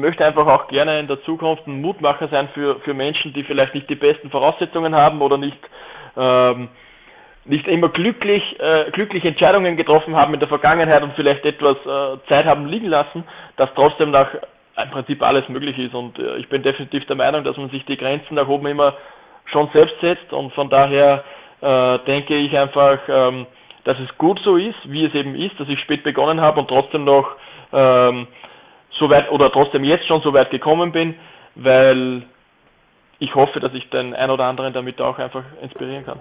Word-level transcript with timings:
möchte 0.00 0.24
einfach 0.24 0.46
auch 0.46 0.68
gerne 0.68 1.00
in 1.00 1.06
der 1.06 1.22
Zukunft 1.22 1.66
ein 1.66 1.80
Mutmacher 1.80 2.28
sein 2.28 2.48
für, 2.54 2.80
für 2.80 2.94
Menschen, 2.94 3.32
die 3.32 3.44
vielleicht 3.44 3.74
nicht 3.74 3.88
die 3.90 3.94
besten 3.94 4.30
Voraussetzungen 4.30 4.94
haben 4.94 5.20
oder 5.22 5.36
nicht, 5.36 5.58
ähm, 6.16 6.68
nicht 7.44 7.66
immer 7.68 7.88
glücklich, 7.88 8.42
äh, 8.60 8.90
glückliche 8.92 9.28
Entscheidungen 9.28 9.76
getroffen 9.76 10.16
haben 10.16 10.34
in 10.34 10.40
der 10.40 10.48
Vergangenheit 10.48 11.02
und 11.02 11.14
vielleicht 11.14 11.44
etwas 11.44 11.76
äh, 11.86 12.18
Zeit 12.28 12.46
haben 12.46 12.66
liegen 12.66 12.88
lassen, 12.88 13.24
dass 13.56 13.70
trotzdem 13.74 14.10
nach 14.10 14.28
im 14.82 14.90
Prinzip 14.90 15.22
alles 15.22 15.48
möglich 15.48 15.78
ist. 15.78 15.94
Und 15.94 16.18
äh, 16.18 16.36
ich 16.36 16.48
bin 16.48 16.62
definitiv 16.62 17.04
der 17.06 17.16
Meinung, 17.16 17.44
dass 17.44 17.56
man 17.56 17.70
sich 17.70 17.84
die 17.86 17.96
Grenzen 17.96 18.34
nach 18.34 18.48
oben 18.48 18.66
immer 18.66 18.94
schon 19.46 19.68
selbst 19.72 19.98
setzt 20.00 20.32
und 20.32 20.52
von 20.52 20.68
daher 20.68 21.24
äh, 21.60 21.98
denke 22.06 22.36
ich 22.36 22.56
einfach, 22.56 22.98
ähm, 23.08 23.46
dass 23.84 23.98
es 23.98 24.18
gut 24.18 24.38
so 24.44 24.56
ist, 24.56 24.76
wie 24.84 25.04
es 25.04 25.14
eben 25.14 25.34
ist, 25.34 25.58
dass 25.58 25.68
ich 25.68 25.80
spät 25.80 26.02
begonnen 26.02 26.40
habe 26.40 26.60
und 26.60 26.68
trotzdem 26.68 27.04
noch 27.04 27.26
ähm, 27.72 28.26
so 28.98 29.08
weit 29.10 29.30
oder 29.30 29.50
trotzdem 29.52 29.84
jetzt 29.84 30.06
schon 30.06 30.22
so 30.22 30.32
weit 30.32 30.50
gekommen 30.50 30.92
bin, 30.92 31.14
weil 31.54 32.24
ich 33.18 33.34
hoffe, 33.34 33.60
dass 33.60 33.72
ich 33.74 33.88
den 33.90 34.14
ein 34.14 34.30
oder 34.30 34.44
anderen 34.44 34.72
damit 34.72 35.00
auch 35.00 35.18
einfach 35.18 35.44
inspirieren 35.62 36.04
kann. 36.04 36.20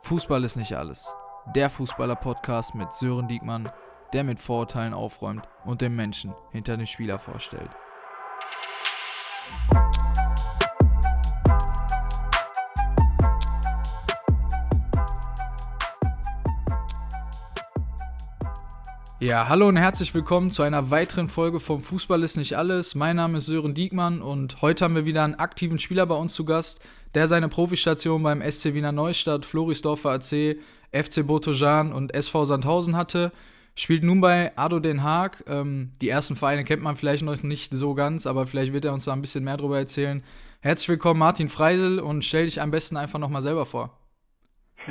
Fußball 0.00 0.42
ist 0.44 0.56
nicht 0.56 0.74
alles. 0.74 1.14
Der 1.54 1.70
Fußballer-Podcast 1.70 2.74
mit 2.74 2.92
Sören 2.92 3.28
Diekmann, 3.28 3.70
der 4.12 4.24
mit 4.24 4.38
Vorurteilen 4.38 4.94
aufräumt 4.94 5.48
und 5.64 5.80
den 5.80 5.96
Menschen 5.96 6.34
hinter 6.50 6.76
dem 6.76 6.86
Spieler 6.86 7.18
vorstellt. 7.18 7.70
Ja, 19.22 19.48
hallo 19.48 19.68
und 19.68 19.76
herzlich 19.76 20.12
willkommen 20.16 20.50
zu 20.50 20.64
einer 20.64 20.90
weiteren 20.90 21.28
Folge 21.28 21.60
vom 21.60 21.78
Fußball 21.78 22.24
ist 22.24 22.36
nicht 22.36 22.54
alles. 22.54 22.96
Mein 22.96 23.14
Name 23.14 23.38
ist 23.38 23.46
Sören 23.46 23.72
Diekmann 23.72 24.20
und 24.20 24.60
heute 24.62 24.84
haben 24.84 24.96
wir 24.96 25.06
wieder 25.06 25.22
einen 25.22 25.36
aktiven 25.36 25.78
Spieler 25.78 26.06
bei 26.06 26.16
uns 26.16 26.34
zu 26.34 26.44
Gast, 26.44 26.84
der 27.14 27.28
seine 27.28 27.48
Profistation 27.48 28.24
beim 28.24 28.42
SC 28.42 28.74
Wiener 28.74 28.90
Neustadt, 28.90 29.44
Florisdorfer 29.44 30.10
AC, 30.10 30.56
FC 30.90 31.24
Botojan 31.24 31.92
und 31.92 32.12
SV 32.12 32.46
Sandhausen 32.46 32.96
hatte. 32.96 33.30
Spielt 33.76 34.02
nun 34.02 34.20
bei 34.20 34.50
Ado 34.56 34.80
Den 34.80 35.04
Haag. 35.04 35.44
Ähm, 35.48 35.92
die 36.00 36.08
ersten 36.08 36.34
Vereine 36.34 36.64
kennt 36.64 36.82
man 36.82 36.96
vielleicht 36.96 37.22
noch 37.22 37.40
nicht 37.44 37.70
so 37.72 37.94
ganz, 37.94 38.26
aber 38.26 38.48
vielleicht 38.48 38.72
wird 38.72 38.86
er 38.86 38.92
uns 38.92 39.04
da 39.04 39.12
ein 39.12 39.20
bisschen 39.20 39.44
mehr 39.44 39.56
darüber 39.56 39.78
erzählen. 39.78 40.24
Herzlich 40.62 40.88
willkommen, 40.88 41.20
Martin 41.20 41.48
Freisel, 41.48 42.00
und 42.00 42.24
stell 42.24 42.46
dich 42.46 42.60
am 42.60 42.72
besten 42.72 42.96
einfach 42.96 43.20
nochmal 43.20 43.42
selber 43.42 43.66
vor. 43.66 43.90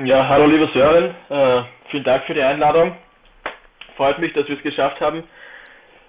Ja, 0.06 0.26
hallo 0.30 0.48
lieber 0.48 0.70
Sören, 0.72 1.16
äh, 1.28 1.64
vielen 1.90 2.06
Dank 2.06 2.24
für 2.24 2.34
die 2.34 2.42
Einladung 2.42 2.96
freut 3.96 4.20
mich, 4.20 4.34
dass 4.34 4.48
wir 4.48 4.58
es 4.58 4.64
geschafft 4.64 5.00
haben. 5.02 5.24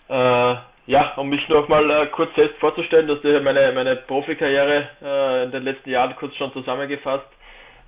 Äh, 0.09 0.55
ja, 0.87 1.15
um 1.17 1.29
mich 1.29 1.49
nochmal 1.49 1.89
äh, 1.91 2.07
kurz 2.09 2.35
selbst 2.35 2.59
vorzustellen, 2.59 3.07
dass 3.07 3.23
meine, 3.43 3.73
meine 3.73 3.97
Profikarriere 3.97 4.89
äh, 5.03 5.45
in 5.45 5.53
den 5.53 5.63
letzten 5.63 5.91
Jahren 5.91 6.17
kurz 6.17 6.35
schon 6.37 6.53
zusammengefasst. 6.53 7.27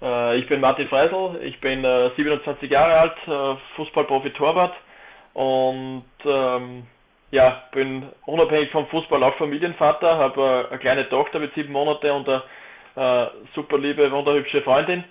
Äh, 0.00 0.38
ich 0.38 0.46
bin 0.46 0.60
Martin 0.60 0.88
Freisel, 0.88 1.40
ich 1.42 1.60
bin 1.60 1.82
27 1.82 2.70
äh, 2.70 2.72
Jahre 2.72 2.94
alt, 2.94 3.16
äh, 3.26 3.60
Fußballprofi 3.76 4.30
Torwart 4.30 4.74
und 5.32 6.04
ähm, 6.24 6.86
ja, 7.32 7.64
bin 7.72 8.08
unabhängig 8.26 8.70
vom 8.70 8.86
Fußball 8.86 9.22
auch 9.24 9.34
Familienvater, 9.36 10.16
habe 10.16 10.68
eine 10.70 10.78
kleine 10.78 11.08
Tochter 11.08 11.40
mit 11.40 11.52
sieben 11.54 11.72
Monate 11.72 12.12
und 12.12 12.28
eine 12.28 13.32
super 13.56 13.76
liebe, 13.76 14.08
wunderhübsche 14.12 14.62
Freundin. 14.62 15.02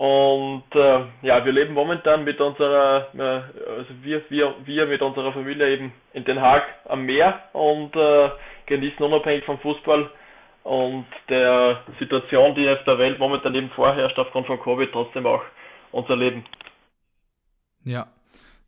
Und 0.00 0.64
äh, 0.72 1.00
ja, 1.20 1.44
wir 1.44 1.52
leben 1.52 1.74
momentan 1.74 2.24
mit 2.24 2.40
unserer, 2.40 3.08
äh, 3.14 3.20
also 3.70 3.90
wir, 4.00 4.22
wir, 4.30 4.54
wir 4.64 4.86
mit 4.86 5.02
unserer 5.02 5.30
Familie 5.34 5.74
eben 5.74 5.92
in 6.14 6.24
Den 6.24 6.40
Haag 6.40 6.62
am 6.86 7.04
Meer 7.04 7.38
und 7.52 7.94
äh, 7.94 8.30
genießen 8.64 9.04
unabhängig 9.04 9.44
vom 9.44 9.58
Fußball 9.58 10.10
und 10.62 11.04
der 11.28 11.84
Situation, 11.98 12.54
die 12.54 12.66
auf 12.70 12.82
der 12.86 12.96
Welt 12.96 13.18
momentan 13.18 13.54
eben 13.54 13.68
vorherrscht 13.72 14.18
aufgrund 14.18 14.46
von 14.46 14.58
Covid, 14.62 14.88
trotzdem 14.90 15.26
auch 15.26 15.42
unser 15.92 16.16
Leben. 16.16 16.46
Ja, 17.84 18.06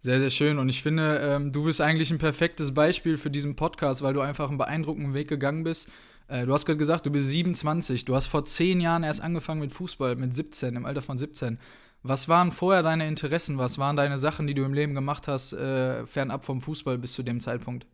sehr, 0.00 0.20
sehr 0.20 0.28
schön. 0.28 0.58
Und 0.58 0.68
ich 0.68 0.82
finde, 0.82 1.16
ähm, 1.16 1.50
du 1.50 1.64
bist 1.64 1.80
eigentlich 1.80 2.10
ein 2.10 2.18
perfektes 2.18 2.74
Beispiel 2.74 3.16
für 3.16 3.30
diesen 3.30 3.56
Podcast, 3.56 4.04
weil 4.04 4.12
du 4.12 4.20
einfach 4.20 4.50
einen 4.50 4.58
beeindruckenden 4.58 5.14
Weg 5.14 5.28
gegangen 5.28 5.64
bist 5.64 5.90
äh, 6.32 6.46
du 6.46 6.52
hast 6.52 6.64
gerade 6.64 6.78
gesagt, 6.78 7.04
du 7.06 7.12
bist 7.12 7.30
27. 7.30 8.04
Du 8.04 8.14
hast 8.14 8.26
vor 8.26 8.44
zehn 8.44 8.80
Jahren 8.80 9.04
erst 9.04 9.22
angefangen 9.22 9.60
mit 9.60 9.72
Fußball, 9.72 10.16
mit 10.16 10.32
17, 10.32 10.76
im 10.76 10.86
Alter 10.86 11.02
von 11.02 11.18
17. 11.18 11.58
Was 12.02 12.28
waren 12.28 12.50
vorher 12.50 12.82
deine 12.82 13.06
Interessen? 13.06 13.58
Was 13.58 13.78
waren 13.78 13.96
deine 13.96 14.18
Sachen, 14.18 14.46
die 14.46 14.54
du 14.54 14.64
im 14.64 14.74
Leben 14.74 14.94
gemacht 14.94 15.28
hast, 15.28 15.52
äh, 15.52 16.06
fernab 16.06 16.44
vom 16.44 16.60
Fußball 16.60 16.98
bis 16.98 17.12
zu 17.12 17.22
dem 17.22 17.40
Zeitpunkt? 17.40 17.86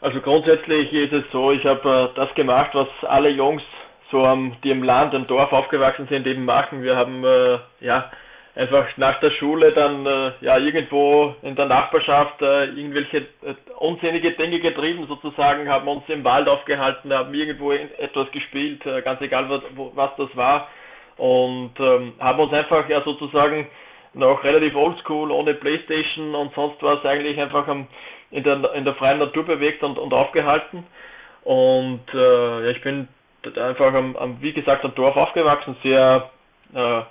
Also 0.00 0.20
grundsätzlich 0.20 0.92
ist 0.92 1.12
es 1.12 1.24
so, 1.32 1.52
ich 1.52 1.64
habe 1.64 2.12
äh, 2.12 2.16
das 2.16 2.34
gemacht, 2.34 2.70
was 2.74 2.88
alle 3.08 3.30
Jungs, 3.30 3.62
so 4.10 4.26
die 4.62 4.70
im 4.70 4.82
Land, 4.82 5.14
im 5.14 5.26
Dorf 5.26 5.52
aufgewachsen 5.52 6.06
sind, 6.10 6.26
eben 6.26 6.44
machen. 6.44 6.82
Wir 6.82 6.96
haben 6.96 7.24
ja 7.80 8.10
einfach 8.54 8.86
nach 8.96 9.18
der 9.20 9.30
Schule 9.30 9.72
dann 9.72 10.04
äh, 10.04 10.32
ja 10.40 10.58
irgendwo 10.58 11.34
in 11.42 11.56
der 11.56 11.66
Nachbarschaft 11.66 12.42
äh, 12.42 12.66
irgendwelche 12.66 13.18
äh, 13.18 13.54
unsinnige 13.78 14.32
Dinge 14.32 14.60
getrieben 14.60 15.06
sozusagen, 15.06 15.68
haben 15.68 15.88
uns 15.88 16.04
im 16.08 16.22
Wald 16.24 16.48
aufgehalten, 16.48 17.12
haben 17.12 17.32
irgendwo 17.32 17.72
etwas 17.72 18.30
gespielt, 18.32 18.84
äh, 18.84 19.00
ganz 19.02 19.20
egal 19.20 19.48
was, 19.48 19.62
wo, 19.74 19.92
was 19.94 20.10
das 20.16 20.34
war. 20.36 20.68
Und 21.16 21.72
ähm, 21.78 22.14
haben 22.18 22.40
uns 22.40 22.52
einfach 22.52 22.88
ja 22.88 23.02
sozusagen 23.02 23.66
noch 24.14 24.44
relativ 24.44 24.74
oldschool, 24.74 25.30
ohne 25.30 25.54
Playstation 25.54 26.34
und 26.34 26.54
sonst 26.54 26.82
was 26.82 27.04
eigentlich 27.04 27.40
einfach 27.40 27.66
am, 27.68 27.86
in, 28.30 28.42
der, 28.42 28.74
in 28.74 28.84
der 28.84 28.94
freien 28.94 29.18
Natur 29.18 29.44
bewegt 29.44 29.82
und, 29.82 29.98
und 29.98 30.12
aufgehalten. 30.12 30.84
Und 31.44 32.02
äh, 32.12 32.64
ja, 32.64 32.70
ich 32.70 32.82
bin 32.82 33.08
einfach 33.56 33.94
am, 33.94 34.16
am, 34.16 34.42
wie 34.42 34.52
gesagt 34.52 34.84
am 34.84 34.94
Dorf 34.94 35.16
aufgewachsen, 35.16 35.76
sehr 35.82 36.30
äh, 36.74 37.02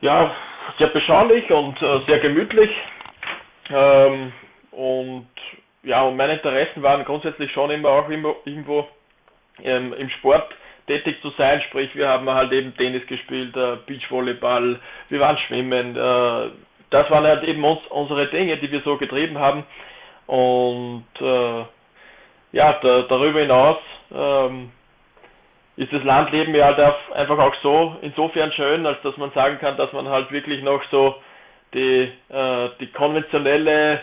ja, 0.00 0.34
sehr 0.78 0.88
beschaulich 0.88 1.50
und 1.50 1.80
äh, 1.82 2.00
sehr 2.06 2.18
gemütlich. 2.20 2.70
Ähm, 3.70 4.32
und 4.72 5.28
ja, 5.82 6.02
und 6.02 6.16
meine 6.16 6.34
Interessen 6.34 6.82
waren 6.82 7.04
grundsätzlich 7.04 7.50
schon 7.52 7.70
immer 7.70 7.88
auch 7.88 8.08
immer, 8.08 8.34
irgendwo 8.44 8.86
ähm, 9.62 9.92
im 9.94 10.08
Sport 10.10 10.52
tätig 10.86 11.20
zu 11.22 11.30
sein, 11.30 11.62
sprich 11.68 11.94
wir 11.94 12.08
haben 12.08 12.28
halt 12.28 12.52
eben 12.52 12.76
Tennis 12.76 13.06
gespielt, 13.06 13.56
äh, 13.56 13.76
Beachvolleyball, 13.86 14.80
wir 15.08 15.20
waren 15.20 15.38
schwimmen, 15.38 15.96
äh, 15.96 16.50
das 16.90 17.10
waren 17.10 17.24
halt 17.24 17.44
eben 17.44 17.64
uns, 17.64 17.80
unsere 17.90 18.26
Dinge, 18.28 18.56
die 18.56 18.70
wir 18.70 18.80
so 18.80 18.96
getrieben 18.96 19.38
haben 19.38 19.64
und 20.26 21.06
äh, 21.20 21.64
ja, 22.52 22.72
da, 22.82 23.02
darüber 23.02 23.40
hinaus 23.40 23.78
ähm, 24.12 24.72
ist 25.80 25.92
das 25.94 26.04
Landleben 26.04 26.54
ja 26.54 26.66
halt 26.66 26.78
einfach 27.14 27.38
auch 27.38 27.54
so 27.62 27.96
insofern 28.02 28.52
schön, 28.52 28.84
als 28.84 29.00
dass 29.02 29.16
man 29.16 29.30
sagen 29.32 29.58
kann, 29.58 29.78
dass 29.78 29.90
man 29.94 30.06
halt 30.08 30.30
wirklich 30.30 30.62
noch 30.62 30.82
so 30.90 31.14
die, 31.72 32.12
äh, 32.28 32.68
die 32.78 32.88
konventionelle 32.88 34.02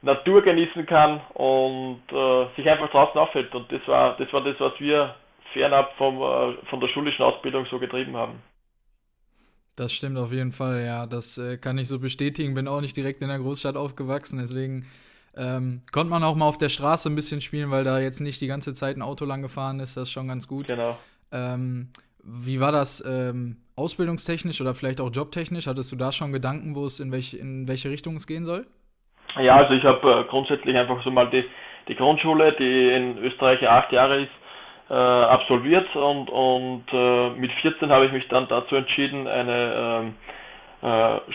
Natur 0.00 0.40
genießen 0.40 0.86
kann 0.86 1.20
und 1.34 2.00
äh, 2.10 2.46
sich 2.56 2.68
einfach 2.70 2.90
draußen 2.90 3.20
aufhält. 3.20 3.54
Und 3.54 3.70
das 3.70 3.86
war 3.86 4.16
das 4.16 4.32
war 4.32 4.42
das, 4.42 4.58
was 4.60 4.72
wir 4.80 5.14
fernab 5.52 5.92
vom, 5.98 6.22
äh, 6.22 6.56
von 6.70 6.80
der 6.80 6.88
schulischen 6.88 7.22
Ausbildung 7.22 7.66
so 7.70 7.78
getrieben 7.78 8.16
haben. 8.16 8.40
Das 9.76 9.92
stimmt 9.92 10.16
auf 10.16 10.32
jeden 10.32 10.52
Fall, 10.52 10.82
ja. 10.86 11.04
Das 11.04 11.36
äh, 11.36 11.58
kann 11.58 11.76
ich 11.76 11.88
so 11.88 11.98
bestätigen. 11.98 12.54
Bin 12.54 12.66
auch 12.66 12.80
nicht 12.80 12.96
direkt 12.96 13.20
in 13.20 13.28
der 13.28 13.38
Großstadt 13.38 13.76
aufgewachsen, 13.76 14.38
deswegen 14.38 14.86
ähm, 15.36 15.82
konnte 15.92 16.10
man 16.10 16.22
auch 16.24 16.34
mal 16.34 16.46
auf 16.46 16.58
der 16.58 16.68
Straße 16.68 17.08
ein 17.08 17.14
bisschen 17.14 17.40
spielen, 17.40 17.70
weil 17.70 17.84
da 17.84 17.98
jetzt 18.00 18.20
nicht 18.20 18.40
die 18.40 18.46
ganze 18.46 18.74
Zeit 18.74 18.96
ein 18.96 19.02
Auto 19.02 19.24
lang 19.24 19.42
gefahren 19.42 19.80
ist. 19.80 19.96
Das 19.96 20.04
ist 20.04 20.12
schon 20.12 20.28
ganz 20.28 20.48
gut. 20.48 20.66
Genau. 20.66 20.98
Ähm, 21.32 21.88
wie 22.22 22.60
war 22.60 22.72
das 22.72 23.04
ähm, 23.06 23.56
ausbildungstechnisch 23.76 24.60
oder 24.60 24.74
vielleicht 24.74 25.00
auch 25.00 25.10
jobtechnisch? 25.10 25.66
Hattest 25.66 25.92
du 25.92 25.96
da 25.96 26.12
schon 26.12 26.32
Gedanken, 26.32 26.74
wo 26.74 26.84
es 26.84 27.00
in, 27.00 27.12
welch, 27.12 27.34
in 27.34 27.68
welche 27.68 27.90
Richtung 27.90 28.16
es 28.16 28.26
gehen 28.26 28.44
soll? 28.44 28.66
Ja, 29.38 29.56
also 29.56 29.74
ich 29.74 29.84
habe 29.84 30.24
äh, 30.24 30.24
grundsätzlich 30.28 30.76
einfach 30.76 31.02
so 31.04 31.10
mal 31.10 31.30
die, 31.30 31.44
die 31.88 31.94
Grundschule, 31.94 32.52
die 32.58 32.88
in 32.90 33.18
Österreich 33.18 33.66
acht 33.66 33.92
Jahre 33.92 34.22
ist, 34.22 34.32
äh, 34.90 34.94
absolviert 34.94 35.94
und, 35.94 36.28
und 36.28 36.84
äh, 36.92 37.30
mit 37.30 37.52
14 37.62 37.90
habe 37.90 38.06
ich 38.06 38.12
mich 38.12 38.26
dann 38.28 38.48
dazu 38.48 38.74
entschieden, 38.74 39.28
eine 39.28 39.74
ähm, 39.76 40.08
äh, 40.08 40.39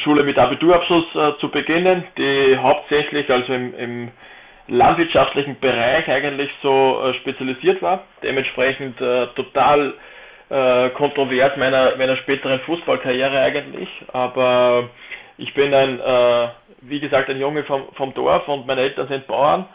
Schule 0.04 0.24
mit 0.24 0.38
Abiturabschluss 0.38 1.06
äh, 1.16 1.38
zu 1.40 1.50
beginnen, 1.50 2.04
die 2.18 2.58
hauptsächlich 2.58 3.30
also 3.30 3.54
im, 3.54 3.78
im 3.78 4.12
landwirtschaftlichen 4.68 5.60
Bereich 5.60 6.08
eigentlich 6.08 6.50
so 6.62 7.02
äh, 7.04 7.14
spezialisiert 7.16 7.82
war, 7.82 8.04
dementsprechend 8.24 9.00
äh, 9.00 9.28
total 9.36 9.94
äh, 10.50 10.90
kontrovers 10.92 11.56
meiner, 11.58 11.96
meiner 11.98 12.18
späteren 12.18 12.60
Fußballkarriere 12.62 13.40
eigentlich, 13.40 13.90
aber 14.14 14.90
ich 15.38 15.54
bin 15.54 15.74
ein, 15.74 16.00
äh, 16.00 16.48
wie 16.82 17.00
gesagt, 17.00 17.30
ein 17.30 17.40
Junge 17.40 17.64
vom, 17.64 17.84
vom 17.94 18.14
Dorf 18.14 18.48
und 18.48 18.66
meine 18.66 18.82
Eltern 18.82 19.08
sind 19.08 19.28
Bauern. 19.28 19.66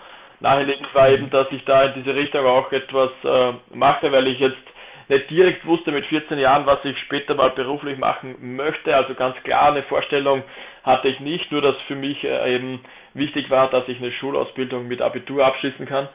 Naheliegend 0.40 0.92
war 0.94 1.10
eben, 1.10 1.28
dass 1.30 1.46
ich 1.52 1.64
da 1.64 1.84
in 1.84 2.02
diese 2.02 2.14
Richtung 2.14 2.46
auch 2.46 2.72
etwas 2.72 3.10
äh, 3.24 3.52
mache, 3.74 4.10
weil 4.10 4.26
ich 4.26 4.38
jetzt 4.40 4.56
nicht 5.10 5.28
direkt 5.28 5.66
wusste 5.66 5.90
mit 5.90 6.06
14 6.06 6.38
Jahren, 6.38 6.66
was 6.66 6.84
ich 6.84 6.96
später 7.00 7.34
mal 7.34 7.50
beruflich 7.50 7.98
machen 7.98 8.56
möchte. 8.56 8.94
Also 8.94 9.14
ganz 9.14 9.36
klar 9.42 9.72
eine 9.72 9.82
Vorstellung 9.82 10.42
hatte 10.84 11.08
ich 11.08 11.18
nicht, 11.18 11.50
nur 11.50 11.60
dass 11.60 11.76
für 11.88 11.96
mich 11.96 12.22
äh, 12.24 12.54
eben 12.54 12.80
wichtig 13.14 13.50
war, 13.50 13.68
dass 13.70 13.88
ich 13.88 13.98
eine 13.98 14.12
Schulausbildung 14.12 14.86
mit 14.86 15.02
Abitur 15.02 15.44
abschließen 15.44 15.84
kann. 15.86 16.08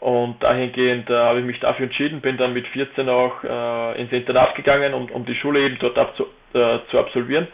Und 0.00 0.42
dahingehend 0.42 1.08
äh, 1.08 1.14
habe 1.14 1.38
ich 1.38 1.44
mich 1.44 1.60
dafür 1.60 1.84
entschieden, 1.84 2.20
bin 2.20 2.38
dann 2.38 2.52
mit 2.52 2.66
14 2.66 3.08
auch 3.08 3.44
äh, 3.44 4.00
ins 4.00 4.10
Internat 4.10 4.56
gegangen, 4.56 4.94
um, 4.94 5.08
um 5.10 5.24
die 5.24 5.36
Schule 5.36 5.60
eben 5.60 5.78
dort 5.78 5.96
abzu, 5.96 6.26
äh, 6.52 6.78
zu 6.90 6.98
absolvieren. 6.98 7.46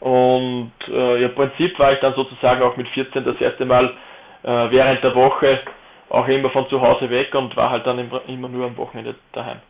Und 0.00 0.72
äh, 0.88 1.24
im 1.24 1.34
Prinzip 1.34 1.78
war 1.78 1.92
ich 1.92 2.00
dann 2.00 2.14
sozusagen 2.14 2.62
auch 2.62 2.76
mit 2.76 2.88
14 2.88 3.24
das 3.24 3.40
erste 3.40 3.64
Mal 3.64 3.86
äh, 4.42 4.48
während 4.70 5.02
der 5.02 5.14
Woche 5.14 5.60
auch 6.10 6.28
immer 6.28 6.50
von 6.50 6.68
zu 6.68 6.80
Hause 6.82 7.08
weg 7.08 7.34
und 7.34 7.56
war 7.56 7.70
halt 7.70 7.86
dann 7.86 7.98
immer 8.28 8.48
nur 8.48 8.66
am 8.66 8.76
Wochenende 8.76 9.14
daheim. 9.32 9.60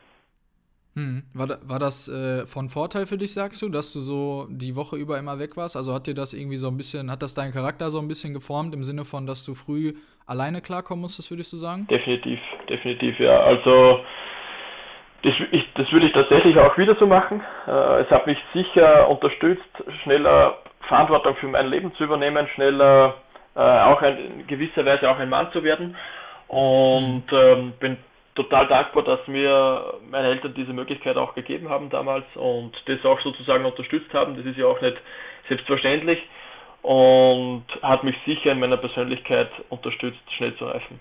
Hm. 0.97 1.25
War, 1.35 1.59
war 1.63 1.79
das 1.79 2.09
äh, 2.09 2.47
von 2.47 2.71
Vorteil 2.71 3.05
für 3.05 3.19
dich, 3.19 3.35
sagst 3.35 3.61
du, 3.61 3.69
dass 3.69 3.93
du 3.93 4.01
so 4.01 4.47
die 4.49 4.75
Woche 4.77 4.97
über 4.97 5.19
immer 5.19 5.39
weg 5.39 5.55
warst? 5.59 5.77
Also 5.77 5.93
hat 5.93 6.07
dir 6.07 6.15
das 6.15 6.33
irgendwie 6.33 6.57
so 6.57 6.69
ein 6.69 6.79
bisschen, 6.79 7.11
hat 7.11 7.23
das 7.23 7.35
deinen 7.35 7.53
Charakter 7.53 7.91
so 7.91 8.01
ein 8.01 8.09
bisschen 8.09 8.33
geformt 8.33 8.75
im 8.75 8.83
Sinne 8.83 9.05
von, 9.05 9.27
dass 9.27 9.45
du 9.45 9.53
früh 9.53 9.93
alleine 10.27 10.63
klarkommen 10.63 11.03
musstest, 11.03 11.31
würdest 11.31 11.53
du 11.53 11.59
sagen? 11.59 11.87
Definitiv, 11.91 12.41
definitiv, 12.71 13.21
ja. 13.21 13.41
Also 13.41 14.01
das, 15.23 15.35
ich, 15.51 15.65
das 15.75 15.93
würde 15.93 16.07
ich 16.07 16.15
tatsächlich 16.15 16.57
auch 16.57 16.79
wieder 16.79 16.97
so 16.97 17.07
machen. 17.07 17.43
Äh, 17.67 18.01
es 18.01 18.11
hat 18.11 18.27
mich 18.27 18.39
sicher 18.55 19.07
unterstützt, 19.11 19.69
schneller 20.03 20.57
Verantwortung 20.89 21.37
für 21.37 21.49
mein 21.49 21.67
Leben 21.67 21.93
zu 21.97 22.05
übernehmen, 22.05 22.49
schneller 22.55 23.17
äh, 23.55 23.61
auch 23.61 24.01
ein, 24.01 24.17
in 24.17 24.47
gewisser 24.47 24.87
Weise 24.87 25.11
auch 25.11 25.19
ein 25.19 25.29
Mann 25.29 25.49
zu 25.53 25.63
werden. 25.63 25.95
Und 26.49 27.25
ähm, 27.33 27.75
bin 27.81 27.99
total 28.37 28.69
dankbar, 28.69 29.03
dass 29.03 29.27
mir 29.27 29.95
meine 30.11 30.29
Eltern 30.29 30.55
diese 30.55 30.73
Möglichkeit 30.73 31.17
auch 31.17 31.35
gegeben 31.35 31.69
haben 31.69 31.91
damals 31.91 32.25
und 32.35 32.73
das 32.87 33.05
auch 33.05 33.21
sozusagen 33.21 33.65
unterstützt 33.65 34.13
haben. 34.15 34.37
Das 34.37 34.47
ist 34.47 34.59
ja 34.59 34.67
auch 34.67 34.81
nicht 34.81 34.97
selbstverständlich 35.49 36.21
und 36.83 37.65
hat 37.83 38.05
mich 38.05 38.17
sicher 38.25 38.53
in 38.53 38.61
meiner 38.61 38.77
Persönlichkeit 38.77 39.51
unterstützt, 39.71 40.21
schnell 40.37 40.55
zu 40.57 40.67
reifen. 40.67 41.01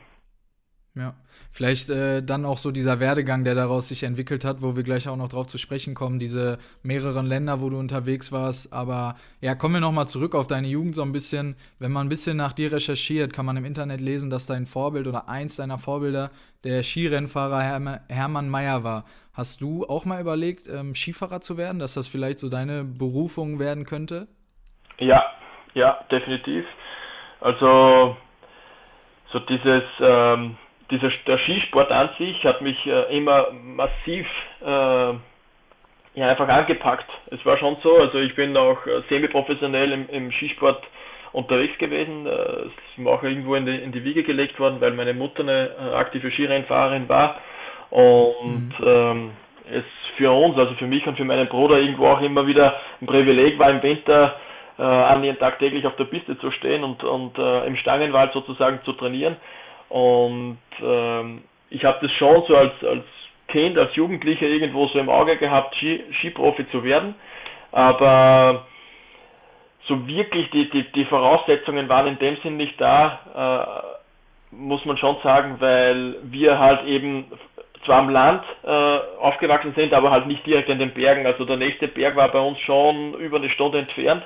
Ja, 0.98 1.14
vielleicht 1.52 1.90
äh, 1.90 2.24
dann 2.24 2.46
auch 2.46 2.58
so 2.58 2.72
dieser 2.72 3.02
Werdegang, 3.02 3.44
der 3.44 3.54
daraus 3.54 3.90
sich 3.90 4.04
entwickelt 4.04 4.46
hat, 4.46 4.62
wo 4.62 4.78
wir 4.78 4.84
gleich 4.84 5.10
auch 5.10 5.18
noch 5.18 5.28
drauf 5.28 5.48
zu 5.48 5.58
sprechen 5.58 5.94
kommen, 5.94 6.20
diese 6.20 6.58
mehreren 6.84 7.26
Länder, 7.26 7.60
wo 7.60 7.70
du 7.70 7.78
unterwegs 7.78 8.32
warst. 8.32 8.72
Aber 8.72 9.16
ja, 9.42 9.56
kommen 9.56 9.74
wir 9.74 9.82
nochmal 9.82 10.08
zurück 10.08 10.36
auf 10.36 10.48
deine 10.48 10.70
Jugend 10.70 10.96
so 10.96 11.02
ein 11.02 11.12
bisschen. 11.12 11.58
Wenn 11.80 11.92
man 11.92 12.08
ein 12.08 12.10
bisschen 12.10 12.38
nach 12.38 12.54
dir 12.54 12.72
recherchiert, 12.72 13.34
kann 13.34 13.46
man 13.46 13.58
im 13.58 13.66
Internet 13.66 14.00
lesen, 14.00 14.30
dass 14.30 14.46
dein 14.46 14.66
Vorbild 14.66 15.06
oder 15.06 15.28
eins 15.28 15.58
deiner 15.58 15.78
Vorbilder 15.78 16.32
der 16.64 16.82
Skirennfahrer 16.82 17.62
Herm 17.62 17.90
Hermann 18.08 18.50
Mayer 18.50 18.86
war. 18.86 19.04
Hast 19.34 19.60
du 19.60 19.86
auch 19.86 20.06
mal 20.06 20.22
überlegt, 20.22 20.70
ähm, 20.70 20.96
Skifahrer 20.96 21.42
zu 21.42 21.58
werden, 21.58 21.80
dass 21.80 21.96
das 21.96 22.08
vielleicht 22.08 22.40
so 22.40 22.48
deine 22.48 22.86
Berufung 22.86 23.60
werden 23.60 23.84
könnte? 23.86 24.28
Ja, 25.00 25.26
ja, 25.74 26.00
definitiv. 26.10 26.64
Also 27.42 28.16
so 29.34 29.40
dieses 29.40 29.84
ähm 30.00 30.56
dieser, 30.92 31.10
der 31.28 31.38
Skisport 31.40 31.92
an 31.92 32.10
sich 32.18 32.44
hat 32.44 32.62
mich 32.62 32.78
äh, 32.86 33.18
immer 33.18 33.52
massiv 33.52 34.28
äh, 34.62 35.14
ja, 36.16 36.30
einfach 36.30 36.48
angepackt. 36.48 37.10
Es 37.32 37.46
war 37.46 37.58
schon 37.58 37.78
so, 37.84 37.98
also 37.98 38.20
ich 38.20 38.36
bin 38.36 38.56
auch 38.56 38.86
äh, 38.86 39.02
semi-professionell 39.10 39.92
im, 39.92 40.10
im 40.10 40.32
Skisport 40.32 40.84
unterwegs 41.34 41.78
gewesen. 41.78 42.26
Es 42.28 42.68
ist 42.68 42.98
mir 42.98 43.10
auch 43.10 43.24
irgendwo 43.24 43.56
in 43.56 43.66
die, 43.66 43.76
in 43.76 43.92
die 43.92 44.04
Wiege 44.04 44.24
gelegt 44.24 44.60
worden, 44.60 44.80
weil 44.80 44.92
meine 44.92 45.14
Mutter 45.14 45.42
eine 45.42 45.70
äh, 45.70 45.96
aktive 45.96 46.32
Skirennfahrerin 46.32 47.10
war. 47.10 47.36
Und 47.90 48.74
mhm. 48.80 48.86
ähm, 48.86 49.32
es 49.70 49.84
für 50.18 50.32
uns, 50.32 50.58
also 50.58 50.74
für 50.76 50.88
mich 50.88 51.06
und 51.08 51.18
für 51.18 51.26
meinen 51.26 51.48
Bruder 51.48 51.80
irgendwo 51.80 52.08
auch 52.08 52.22
immer 52.22 52.48
wieder 52.48 52.80
ein 53.02 53.08
Privileg 53.08 53.60
war, 53.60 53.70
im 53.70 53.84
Winter 53.84 54.36
äh, 54.78 54.84
an 54.84 55.22
den 55.22 55.38
Tag 55.38 55.60
täglich 55.60 55.86
auf 55.86 55.96
der 55.98 56.06
Piste 56.06 56.38
zu 56.40 56.52
stehen 56.52 56.84
und, 56.84 57.04
und 57.04 57.38
äh, 57.38 57.66
im 57.66 57.76
Stangenwald 57.78 58.32
sozusagen 58.34 58.80
zu 58.86 58.94
trainieren. 58.94 59.36
Und 59.96 60.58
ähm, 60.84 61.44
ich 61.70 61.86
habe 61.86 62.00
das 62.02 62.12
schon 62.18 62.44
so 62.50 62.58
als, 62.58 62.74
als 62.84 63.06
Kind, 63.48 63.78
als 63.78 63.96
Jugendlicher 63.96 64.46
irgendwo 64.46 64.88
so 64.88 65.00
im 65.00 65.08
Auge 65.08 65.38
gehabt, 65.38 65.74
Ski, 65.78 66.04
Skiprofi 66.20 66.70
zu 66.70 66.84
werden. 66.84 67.16
Aber 67.72 68.66
so 69.88 70.06
wirklich 70.06 70.50
die, 70.50 70.70
die, 70.70 70.84
die 70.92 71.06
Voraussetzungen 71.06 71.88
waren 71.88 72.08
in 72.08 72.20
dem 72.20 72.36
Sinn 72.44 72.58
nicht 72.58 72.80
da, 72.82 73.88
äh, 74.52 74.56
muss 74.56 74.84
man 74.84 74.98
schon 74.98 75.16
sagen, 75.24 75.56
weil 75.60 76.18
wir 76.24 76.60
halt 76.60 76.86
eben 76.88 77.32
zwar 77.86 78.00
am 78.00 78.10
Land 78.10 78.44
äh, 78.66 78.98
aufgewachsen 79.22 79.74
sind, 79.78 79.94
aber 79.94 80.12
halt 80.12 80.28
nicht 80.28 80.46
direkt 80.46 80.68
in 80.68 80.80
den 80.80 80.94
Bergen. 80.94 81.26
Also 81.26 81.46
der 81.46 81.56
nächste 81.56 81.88
Berg 81.88 82.18
war 82.18 82.28
bei 82.34 82.40
uns 82.40 82.60
schon 82.60 83.14
über 83.14 83.38
eine 83.38 83.50
Stunde 83.50 83.80
entfernt. 83.80 84.24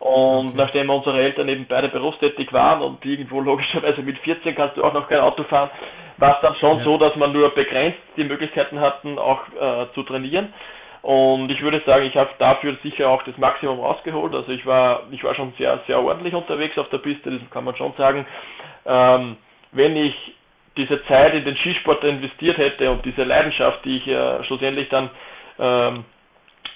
Und 0.00 0.48
okay. 0.48 0.56
nachdem 0.56 0.90
unsere 0.90 1.20
Eltern 1.20 1.48
eben 1.48 1.66
beide 1.68 1.88
berufstätig 1.88 2.52
waren 2.52 2.82
und 2.82 3.04
irgendwo 3.04 3.40
logischerweise 3.40 4.02
mit 4.02 4.18
14 4.18 4.54
kannst 4.54 4.76
du 4.76 4.84
auch 4.84 4.92
noch 4.92 5.08
kein 5.08 5.20
Auto 5.20 5.42
fahren, 5.44 5.70
war 6.18 6.36
es 6.36 6.40
dann 6.40 6.54
schon 6.56 6.78
ja. 6.78 6.84
so, 6.84 6.98
dass 6.98 7.16
man 7.16 7.32
nur 7.32 7.50
begrenzt 7.50 7.98
die 8.16 8.24
Möglichkeiten 8.24 8.80
hatten, 8.80 9.18
auch 9.18 9.40
äh, 9.60 9.86
zu 9.94 10.02
trainieren. 10.04 10.52
Und 11.02 11.50
ich 11.50 11.60
würde 11.62 11.80
sagen, 11.86 12.06
ich 12.06 12.16
habe 12.16 12.30
dafür 12.38 12.76
sicher 12.82 13.08
auch 13.08 13.22
das 13.22 13.36
Maximum 13.38 13.80
rausgeholt. 13.80 14.34
Also 14.34 14.50
ich 14.52 14.66
war, 14.66 15.04
ich 15.10 15.22
war 15.22 15.34
schon 15.34 15.52
sehr, 15.56 15.80
sehr 15.86 16.00
ordentlich 16.00 16.34
unterwegs 16.34 16.76
auf 16.76 16.88
der 16.90 16.98
Piste, 16.98 17.30
das 17.30 17.50
kann 17.50 17.64
man 17.64 17.76
schon 17.76 17.92
sagen. 17.96 18.26
Ähm, 18.84 19.36
wenn 19.72 19.96
ich 19.96 20.14
diese 20.76 21.04
Zeit 21.06 21.34
in 21.34 21.44
den 21.44 21.56
Skisport 21.56 22.02
investiert 22.04 22.58
hätte 22.58 22.90
und 22.90 23.04
diese 23.04 23.24
Leidenschaft, 23.24 23.84
die 23.84 23.96
ich 23.96 24.06
ja 24.06 24.42
schlussendlich 24.44 24.88
dann 24.88 25.10
ähm, 25.58 26.04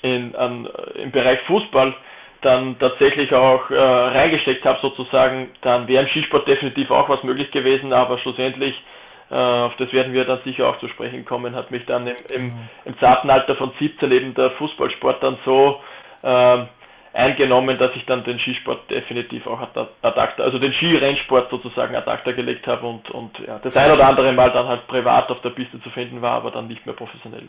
in, 0.03 0.35
an, 0.35 0.69
im 0.95 1.11
Bereich 1.11 1.41
Fußball 1.43 1.95
dann 2.43 2.79
tatsächlich 2.79 3.33
auch 3.33 3.71
äh, 3.71 3.77
reingesteckt 3.77 4.65
habe 4.65 4.79
sozusagen, 4.83 5.51
dann 5.63 5.89
wäre 5.89 6.05
im 6.05 6.09
Skisport 6.11 6.47
definitiv 6.47 6.91
auch 6.91 7.09
was 7.09 7.23
möglich 7.23 7.51
gewesen, 7.51 7.93
aber 7.93 8.19
schlussendlich, 8.19 8.75
äh, 9.31 9.35
auf 9.35 9.75
das 9.77 9.93
werden 9.93 10.13
wir 10.13 10.25
dann 10.25 10.41
sicher 10.45 10.69
auch 10.69 10.79
zu 10.79 10.89
sprechen 10.89 11.25
kommen, 11.25 11.55
hat 11.55 11.71
mich 11.71 11.85
dann 11.87 12.07
im, 12.07 12.17
im, 12.35 12.45
mhm. 12.45 12.69
im 12.85 12.99
zarten 12.99 13.31
Alter 13.31 13.57
von 13.57 13.73
17 13.79 14.11
eben 14.13 14.35
der 14.35 14.51
Fußballsport 14.53 15.23
dann 15.23 15.39
so 15.45 15.81
äh, 16.23 16.65
eingenommen, 17.15 17.79
dass 17.79 17.95
ich 17.95 18.05
dann 18.07 18.25
den 18.25 18.39
Skisport 18.39 18.91
definitiv 18.91 19.47
auch 19.47 19.61
ad 19.61 19.89
acta, 20.03 20.43
also 20.43 20.59
den 20.59 20.73
Skirennsport 20.73 21.51
sozusagen 21.51 21.95
ad 21.95 22.11
acta 22.11 22.33
gelegt 22.33 22.67
habe 22.67 22.87
und, 22.87 23.11
und 23.11 23.39
ja, 23.47 23.59
das 23.59 23.77
ein 23.77 23.93
oder 23.93 24.09
andere 24.09 24.33
Mal 24.33 24.51
dann 24.51 24.67
halt 24.67 24.87
privat 24.87 25.31
auf 25.31 25.41
der 25.43 25.51
Piste 25.51 25.81
zu 25.83 25.91
finden 25.91 26.23
war, 26.23 26.33
aber 26.33 26.51
dann 26.51 26.69
nicht 26.69 26.85
mehr 26.87 26.95
professionell. 26.95 27.49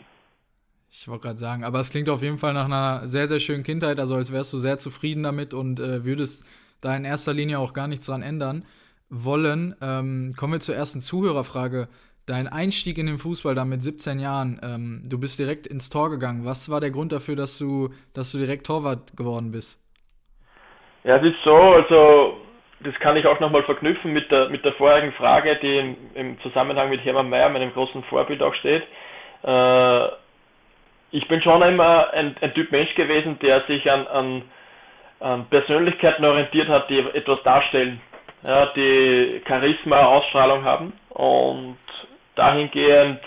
Ich 0.96 1.08
wollte 1.08 1.26
gerade 1.26 1.38
sagen, 1.38 1.64
aber 1.64 1.80
es 1.80 1.90
klingt 1.90 2.08
auf 2.08 2.22
jeden 2.22 2.38
Fall 2.38 2.54
nach 2.54 2.66
einer 2.66 3.08
sehr, 3.08 3.26
sehr 3.26 3.40
schönen 3.40 3.64
Kindheit, 3.64 3.98
also 3.98 4.14
als 4.14 4.32
wärst 4.32 4.52
du 4.52 4.58
sehr 4.58 4.78
zufrieden 4.78 5.24
damit 5.24 5.52
und 5.52 5.80
äh, 5.80 6.04
würdest 6.04 6.46
da 6.80 6.94
in 6.96 7.04
erster 7.04 7.32
Linie 7.34 7.58
auch 7.58 7.72
gar 7.72 7.88
nichts 7.88 8.06
dran 8.06 8.22
ändern 8.22 8.64
wollen. 9.10 9.74
Ähm, 9.82 10.34
kommen 10.38 10.52
wir 10.52 10.60
zur 10.60 10.76
ersten 10.76 11.00
Zuhörerfrage. 11.00 11.88
Dein 12.26 12.46
Einstieg 12.46 12.96
in 12.96 13.06
den 13.06 13.18
Fußball 13.18 13.56
da 13.56 13.64
mit 13.64 13.82
17 13.82 14.20
Jahren, 14.20 14.60
ähm, 14.62 15.02
du 15.10 15.18
bist 15.18 15.40
direkt 15.40 15.66
ins 15.66 15.90
Tor 15.90 16.10
gegangen. 16.10 16.44
Was 16.44 16.70
war 16.70 16.80
der 16.80 16.92
Grund 16.92 17.10
dafür, 17.10 17.34
dass 17.34 17.58
du, 17.58 17.88
dass 18.14 18.30
du 18.30 18.38
direkt 18.38 18.64
Torwart 18.64 19.16
geworden 19.16 19.50
bist? 19.50 19.82
Ja, 21.02 21.16
es 21.16 21.24
ist 21.24 21.42
so, 21.44 21.56
also 21.56 22.36
das 22.80 22.94
kann 23.00 23.16
ich 23.16 23.26
auch 23.26 23.40
nochmal 23.40 23.64
verknüpfen 23.64 24.12
mit 24.12 24.30
der, 24.30 24.48
mit 24.48 24.64
der 24.64 24.74
vorherigen 24.74 25.12
Frage, 25.14 25.58
die 25.60 25.76
im, 25.76 25.96
im 26.14 26.40
Zusammenhang 26.40 26.88
mit 26.88 27.04
Hermann 27.04 27.28
Mayer, 27.28 27.48
meinem 27.48 27.72
großen 27.72 28.04
Vorbild 28.04 28.42
auch 28.42 28.54
steht. 28.54 28.84
Äh, 29.42 30.23
ich 31.14 31.28
bin 31.28 31.40
schon 31.42 31.62
immer 31.62 32.12
ein, 32.12 32.34
ein 32.40 32.54
Typ 32.54 32.72
Mensch 32.72 32.92
gewesen, 32.96 33.38
der 33.38 33.60
sich 33.62 33.88
an, 33.90 34.06
an, 34.08 34.42
an 35.20 35.46
Persönlichkeiten 35.46 36.24
orientiert 36.24 36.68
hat, 36.68 36.90
die 36.90 36.98
etwas 36.98 37.40
darstellen, 37.44 38.00
ja, 38.44 38.66
die 38.74 39.40
Charisma, 39.46 40.06
Ausstrahlung 40.06 40.64
haben. 40.64 40.92
Und 41.10 41.78
dahingehend 42.34 43.20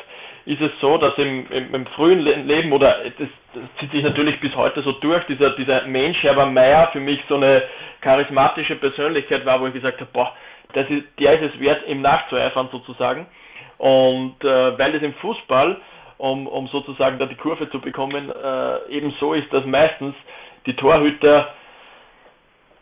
ist 0.46 0.60
es 0.60 0.72
so, 0.82 0.98
dass 0.98 1.18
im, 1.18 1.50
im, 1.50 1.76
im 1.76 1.86
frühen 1.88 2.20
Leben, 2.46 2.74
oder 2.74 2.98
das, 3.06 3.30
das, 3.54 3.64
zieht 3.80 3.92
sich 3.92 4.04
natürlich 4.04 4.38
bis 4.42 4.54
heute 4.58 4.82
so 4.82 4.92
durch, 4.92 5.26
dieser, 5.28 5.52
dieser 5.52 5.84
Mensch, 5.84 6.22
Herbert 6.24 6.52
Meyer, 6.52 6.90
für 6.92 7.00
mich 7.00 7.22
so 7.30 7.36
eine 7.36 7.64
charismatische 8.02 8.76
Persönlichkeit 8.76 9.46
war, 9.46 9.62
wo 9.62 9.68
ich 9.68 9.74
gesagt 9.74 10.02
habe, 10.02 10.12
boah, 10.12 10.34
das 10.74 10.90
ist, 10.90 11.06
der 11.20 11.40
ist 11.40 11.54
es 11.54 11.60
wert, 11.62 11.88
ihm 11.88 12.02
nachzueifern 12.02 12.68
sozusagen. 12.70 13.28
Und 13.78 14.44
äh, 14.44 14.78
weil 14.78 14.94
es 14.94 15.04
im 15.04 15.14
Fußball 15.14 15.78
um, 16.18 16.48
um 16.48 16.68
sozusagen 16.68 17.20
da 17.20 17.26
die 17.26 17.36
Kurve 17.36 17.70
zu 17.70 17.80
bekommen, 17.80 18.32
äh, 18.32 18.90
eben 18.90 19.14
so 19.20 19.34
ist, 19.34 19.52
dass 19.54 19.66
meistens 19.66 20.16
die 20.66 20.76
Torhüter 20.76 21.54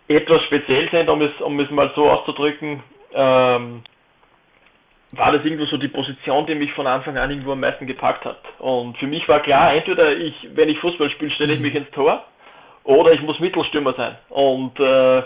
etwas 0.08 0.44
speziell 0.44 0.90
sind, 0.90 1.10
um 1.10 1.22
es, 1.22 1.32
um 1.42 1.60
es 1.60 1.70
mal 1.72 1.92
so 1.96 2.10
auszudrücken, 2.10 2.84
ähm, 3.14 3.84
war 5.12 5.32
das 5.32 5.44
irgendwo 5.46 5.66
so 5.66 5.78
die 5.78 5.88
Position, 5.88 6.46
die 6.46 6.56
mich 6.56 6.72
von 6.74 6.88
Anfang 6.88 7.18
an 7.18 7.30
irgendwo 7.30 7.54
am 7.54 7.62
meisten 7.62 7.88
gepackt 7.88 8.26
hat. 8.26 8.40
Und 8.60 8.98
für 8.98 9.08
mich 9.08 9.28
war 9.28 9.40
klar, 9.40 9.74
entweder 9.74 10.12
ich, 10.16 10.34
wenn 10.54 10.70
ich 10.70 10.80
Fußball 10.80 11.10
spiele, 11.12 11.32
stelle 11.32 11.54
ich 11.54 11.60
mich 11.60 11.74
ins 11.74 11.90
Tor 11.92 12.24
oder 12.84 13.14
ich 13.14 13.22
muss 13.22 13.40
Mittelstürmer 13.40 13.94
sein. 13.94 14.16
Und 14.30 14.80
äh, 14.80 15.24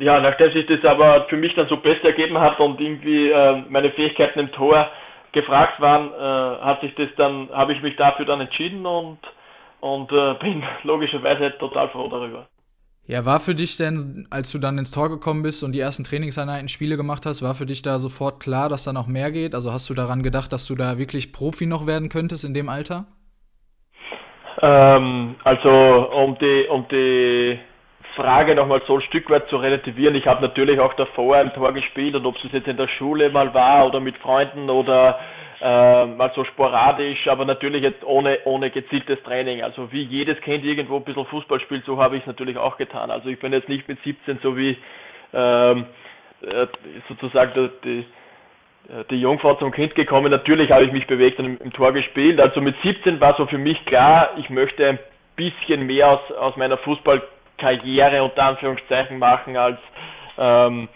ja, 0.00 0.20
nachdem 0.20 0.52
sich 0.52 0.66
das 0.66 0.84
aber 0.84 1.26
für 1.28 1.36
mich 1.36 1.54
dann 1.54 1.68
so 1.68 1.76
best 1.76 2.04
ergeben 2.04 2.38
hat 2.38 2.58
und 2.60 2.80
irgendwie 2.80 3.30
äh, 3.30 3.62
meine 3.68 3.90
Fähigkeiten 3.90 4.40
im 4.40 4.52
Tor 4.52 4.90
gefragt 5.32 5.80
waren, 5.80 6.12
äh, 6.12 6.64
hat 6.64 6.80
sich 6.80 6.94
das 6.94 7.08
dann, 7.16 7.48
habe 7.50 7.72
ich 7.72 7.82
mich 7.82 7.96
dafür 7.96 8.26
dann 8.26 8.40
entschieden 8.40 8.84
und, 8.86 9.18
und 9.80 10.10
äh, 10.12 10.34
bin 10.40 10.62
logischerweise 10.82 11.56
total 11.58 11.88
froh 11.90 12.08
darüber. 12.08 12.48
Ja, 13.06 13.24
war 13.24 13.40
für 13.40 13.54
dich 13.54 13.78
denn, 13.78 14.26
als 14.30 14.52
du 14.52 14.58
dann 14.58 14.76
ins 14.76 14.90
Tor 14.90 15.08
gekommen 15.08 15.42
bist 15.42 15.64
und 15.64 15.72
die 15.72 15.80
ersten 15.80 16.04
Trainingseinheiten 16.04 16.68
Spiele 16.68 16.98
gemacht 16.98 17.24
hast, 17.24 17.40
war 17.42 17.54
für 17.54 17.64
dich 17.64 17.80
da 17.80 17.98
sofort 17.98 18.38
klar, 18.38 18.68
dass 18.68 18.84
da 18.84 18.92
noch 18.92 19.06
mehr 19.06 19.32
geht? 19.32 19.54
Also 19.54 19.72
hast 19.72 19.88
du 19.88 19.94
daran 19.94 20.22
gedacht, 20.22 20.52
dass 20.52 20.66
du 20.66 20.74
da 20.74 20.98
wirklich 20.98 21.32
Profi 21.32 21.64
noch 21.64 21.86
werden 21.86 22.10
könntest 22.10 22.44
in 22.44 22.52
dem 22.52 22.68
Alter? 22.68 23.06
Ähm, 24.60 25.36
also 25.42 25.70
um 25.70 26.36
die, 26.38 26.66
um 26.68 26.86
die 26.88 27.58
Frage 28.18 28.56
nochmal 28.56 28.82
so 28.88 28.96
ein 28.96 29.00
Stück 29.02 29.30
weit 29.30 29.48
zu 29.48 29.58
relativieren, 29.58 30.16
ich 30.16 30.26
habe 30.26 30.42
natürlich 30.42 30.80
auch 30.80 30.92
davor 30.94 31.40
im 31.40 31.52
Tor 31.52 31.72
gespielt 31.72 32.16
und 32.16 32.26
ob 32.26 32.34
es 32.36 32.52
jetzt 32.52 32.66
in 32.66 32.76
der 32.76 32.88
Schule 32.88 33.30
mal 33.30 33.54
war 33.54 33.86
oder 33.86 34.00
mit 34.00 34.16
Freunden 34.18 34.68
oder 34.68 35.20
äh, 35.60 36.06
mal 36.06 36.32
so 36.34 36.42
sporadisch, 36.42 37.28
aber 37.28 37.44
natürlich 37.44 37.82
jetzt 37.82 38.04
ohne, 38.04 38.40
ohne 38.44 38.70
gezieltes 38.70 39.22
Training. 39.22 39.62
Also 39.62 39.92
wie 39.92 40.02
jedes 40.02 40.40
Kind 40.40 40.64
irgendwo 40.64 40.96
ein 40.96 41.04
bisschen 41.04 41.26
Fußball 41.26 41.60
spielt, 41.60 41.84
so 41.84 42.02
habe 42.02 42.16
ich 42.16 42.22
es 42.22 42.26
natürlich 42.26 42.56
auch 42.56 42.76
getan. 42.76 43.12
Also 43.12 43.28
ich 43.28 43.38
bin 43.38 43.52
jetzt 43.52 43.68
nicht 43.68 43.86
mit 43.86 44.02
17 44.02 44.40
so 44.42 44.56
wie 44.56 44.76
ähm, 45.32 45.86
äh, 46.42 46.66
sozusagen 47.08 47.70
die, 47.84 48.04
die 49.10 49.20
Jungfrau 49.20 49.54
zum 49.54 49.70
Kind 49.70 49.94
gekommen. 49.94 50.32
Natürlich 50.32 50.72
habe 50.72 50.84
ich 50.84 50.92
mich 50.92 51.06
bewegt 51.06 51.38
und 51.38 51.60
im, 51.60 51.72
Tor 51.72 51.92
gespielt. 51.92 52.40
Also 52.40 52.60
mit 52.60 52.74
17 52.82 53.20
war 53.20 53.36
so 53.36 53.46
für 53.46 53.58
mich 53.58 53.84
klar, 53.84 54.30
ich 54.38 54.50
möchte 54.50 54.88
ein 54.88 54.98
bisschen 55.36 55.86
mehr 55.86 56.08
aus, 56.08 56.32
aus 56.32 56.56
meiner 56.56 56.78
Fußballkarriere 57.58 58.22
unter 58.22 58.44
Anführungszeichen 58.44 59.18
machen 59.18 59.56
als 59.56 59.78
ähm, 60.38 60.88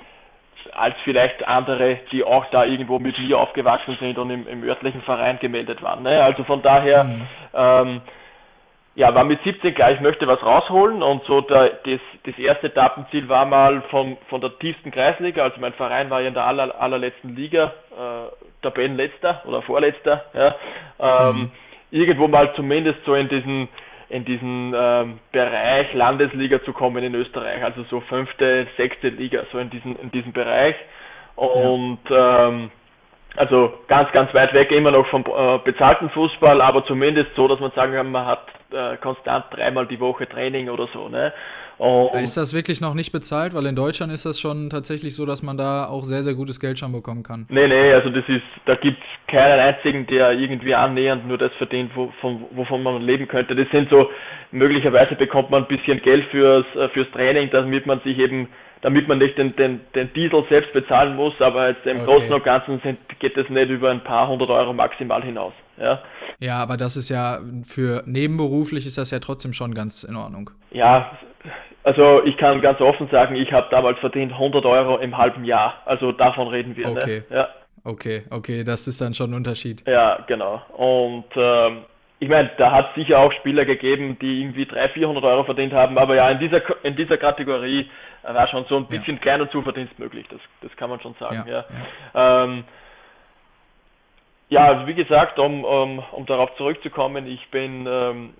als 0.72 0.94
vielleicht 1.02 1.46
andere, 1.46 1.98
die 2.12 2.22
auch 2.22 2.46
da 2.50 2.64
irgendwo 2.64 2.98
mit 3.00 3.18
mir 3.18 3.38
aufgewachsen 3.38 3.96
sind 3.98 4.16
und 4.16 4.30
im, 4.30 4.46
im 4.46 4.62
örtlichen 4.62 5.02
Verein 5.02 5.38
gemeldet 5.40 5.82
waren. 5.82 6.04
Ne? 6.04 6.22
Also 6.22 6.44
von 6.44 6.62
daher, 6.62 7.04
mhm. 7.04 7.26
ähm, 7.52 8.00
ja, 8.94 9.12
war 9.12 9.24
mit 9.24 9.42
17 9.42 9.74
klar, 9.74 9.90
ich 9.90 10.00
möchte 10.00 10.26
was 10.28 10.40
rausholen 10.42 11.02
und 11.02 11.24
so 11.24 11.40
der, 11.40 11.80
das, 11.84 12.00
das 12.24 12.38
erste 12.38 12.68
Etappenziel 12.68 13.28
war 13.28 13.44
mal 13.44 13.82
vom, 13.90 14.16
von 14.28 14.40
der 14.40 14.56
tiefsten 14.60 14.92
Kreisliga, 14.92 15.42
also 15.42 15.60
mein 15.60 15.72
Verein 15.72 16.10
war 16.10 16.20
ja 16.20 16.28
in 16.28 16.34
der 16.34 16.46
aller, 16.46 16.80
allerletzten 16.80 17.34
Liga, 17.34 17.72
äh, 17.90 18.62
Tabellenletzter 18.62 19.42
oder 19.46 19.62
Vorletzter, 19.62 20.24
ja, 20.32 20.54
ähm, 21.00 21.36
mhm. 21.36 21.50
irgendwo 21.90 22.28
mal 22.28 22.54
zumindest 22.54 23.04
so 23.04 23.14
in 23.14 23.28
diesen 23.28 23.68
in 24.12 24.24
diesen 24.24 24.74
ähm, 24.76 25.18
Bereich 25.32 25.92
Landesliga 25.94 26.62
zu 26.64 26.72
kommen 26.72 27.02
in 27.02 27.14
Österreich, 27.14 27.64
also 27.64 27.82
so 27.84 28.00
fünfte, 28.00 28.66
sechste 28.76 29.08
Liga, 29.08 29.44
so 29.50 29.58
in 29.58 29.70
diesen, 29.70 29.96
in 29.96 30.10
diesem 30.10 30.32
Bereich. 30.32 30.76
Und 31.34 31.98
ja. 32.08 32.48
ähm, 32.48 32.70
also 33.36 33.72
ganz, 33.88 34.12
ganz 34.12 34.32
weit 34.34 34.52
weg 34.52 34.70
immer 34.70 34.90
noch 34.90 35.06
vom 35.06 35.22
äh, 35.22 35.58
bezahlten 35.64 36.10
Fußball, 36.10 36.60
aber 36.60 36.84
zumindest 36.84 37.34
so, 37.34 37.48
dass 37.48 37.58
man 37.60 37.70
sagen 37.72 37.94
kann, 37.94 38.10
man 38.10 38.26
hat 38.26 38.46
äh, 38.70 38.96
konstant 38.98 39.46
dreimal 39.50 39.86
die 39.86 40.00
Woche 40.00 40.28
Training 40.28 40.68
oder 40.68 40.86
so. 40.92 41.08
Ne? 41.08 41.32
Und 41.82 42.14
ist 42.22 42.36
das 42.36 42.54
wirklich 42.54 42.80
noch 42.80 42.94
nicht 42.94 43.10
bezahlt? 43.10 43.54
Weil 43.54 43.66
in 43.66 43.74
Deutschland 43.74 44.12
ist 44.12 44.24
das 44.24 44.38
schon 44.38 44.70
tatsächlich 44.70 45.16
so, 45.16 45.26
dass 45.26 45.42
man 45.42 45.58
da 45.58 45.86
auch 45.86 46.04
sehr, 46.04 46.22
sehr 46.22 46.34
gutes 46.34 46.60
Geld 46.60 46.78
schon 46.78 46.92
bekommen 46.92 47.24
kann. 47.24 47.46
Nee, 47.48 47.66
nee, 47.66 47.92
also 47.92 48.08
das 48.10 48.22
ist, 48.28 48.44
da 48.66 48.76
gibt 48.76 48.98
es 48.98 49.26
keinen 49.26 49.58
einzigen, 49.58 50.06
der 50.06 50.30
irgendwie 50.30 50.76
annähernd 50.76 51.26
nur 51.26 51.38
das 51.38 51.52
verdient, 51.54 51.90
wovon, 51.96 52.44
wovon 52.52 52.84
man 52.84 53.02
leben 53.02 53.26
könnte. 53.26 53.56
Das 53.56 53.68
sind 53.72 53.90
so, 53.90 54.08
möglicherweise 54.52 55.16
bekommt 55.16 55.50
man 55.50 55.64
ein 55.64 55.68
bisschen 55.68 56.00
Geld 56.02 56.24
fürs, 56.30 56.66
äh, 56.76 56.88
fürs 56.90 57.10
Training, 57.10 57.50
damit 57.50 57.84
man 57.84 58.00
sich 58.02 58.16
eben 58.16 58.46
damit 58.82 59.06
man 59.06 59.18
nicht 59.18 59.38
den, 59.38 59.54
den, 59.54 59.80
den 59.94 60.12
Diesel 60.12 60.44
selbst 60.48 60.72
bezahlen 60.72 61.14
muss, 61.14 61.34
aber 61.40 61.68
jetzt 61.68 61.86
im 61.86 61.98
okay. 61.98 62.04
Großen 62.04 62.32
und 62.32 62.42
Ganzen 62.42 62.80
sind, 62.80 62.98
geht 63.20 63.36
es 63.36 63.48
nicht 63.48 63.70
über 63.70 63.90
ein 63.90 64.02
paar 64.02 64.26
hundert 64.28 64.50
Euro 64.50 64.72
maximal 64.72 65.22
hinaus. 65.22 65.52
Ja. 65.78 66.02
ja, 66.40 66.56
aber 66.56 66.76
das 66.76 66.96
ist 66.96 67.08
ja 67.08 67.38
für 67.64 68.02
nebenberuflich 68.06 68.84
ist 68.84 68.98
das 68.98 69.12
ja 69.12 69.20
trotzdem 69.20 69.52
schon 69.52 69.72
ganz 69.72 70.02
in 70.02 70.16
Ordnung. 70.16 70.50
Ja, 70.72 71.12
also 71.84 72.22
ich 72.24 72.36
kann 72.36 72.60
ganz 72.60 72.80
offen 72.80 73.08
sagen, 73.08 73.34
ich 73.34 73.52
habe 73.52 73.68
damals 73.70 73.98
verdient 73.98 74.32
100 74.32 74.64
Euro 74.64 74.98
im 74.98 75.16
halben 75.16 75.44
Jahr. 75.44 75.82
Also 75.84 76.12
davon 76.12 76.48
reden 76.48 76.76
wir. 76.76 76.88
Ne? 76.88 77.00
Okay. 77.00 77.22
Ne? 77.28 77.36
Ja. 77.36 77.48
Okay, 77.84 78.22
okay, 78.30 78.62
das 78.62 78.86
ist 78.86 79.00
dann 79.00 79.12
schon 79.12 79.30
ein 79.30 79.34
Unterschied. 79.34 79.82
Ja, 79.88 80.24
genau. 80.28 80.62
Und 80.76 81.24
ähm, 81.34 81.84
ich 82.20 82.28
meine, 82.28 82.52
da 82.56 82.70
hat 82.70 82.90
es 82.90 82.94
sicher 82.94 83.18
auch 83.18 83.32
Spieler 83.32 83.64
gegeben, 83.64 84.16
die 84.20 84.42
irgendwie 84.42 84.66
300, 84.66 84.92
400 84.92 85.24
Euro 85.24 85.42
verdient 85.42 85.72
haben, 85.72 85.98
aber 85.98 86.14
ja, 86.14 86.30
in 86.30 86.38
dieser, 86.38 86.62
in 86.84 86.94
dieser 86.94 87.16
Kategorie 87.16 87.90
war 88.22 88.46
schon 88.46 88.64
so 88.68 88.76
ein 88.76 88.86
bisschen 88.86 89.16
ja. 89.16 89.20
kleiner 89.20 89.50
Zuverdienst 89.50 89.98
möglich, 89.98 90.26
das, 90.30 90.38
das 90.60 90.70
kann 90.76 90.90
man 90.90 91.00
schon 91.00 91.16
sagen. 91.18 91.42
Ja, 91.48 91.64
ja. 92.14 92.44
Ähm, 92.44 92.64
ja 94.48 94.66
also 94.66 94.86
wie 94.86 94.94
gesagt, 94.94 95.40
um, 95.40 95.64
um, 95.64 95.98
um 96.12 96.26
darauf 96.26 96.54
zurückzukommen, 96.54 97.26
ich 97.26 97.50
bin 97.50 97.88
ähm, 97.88 98.34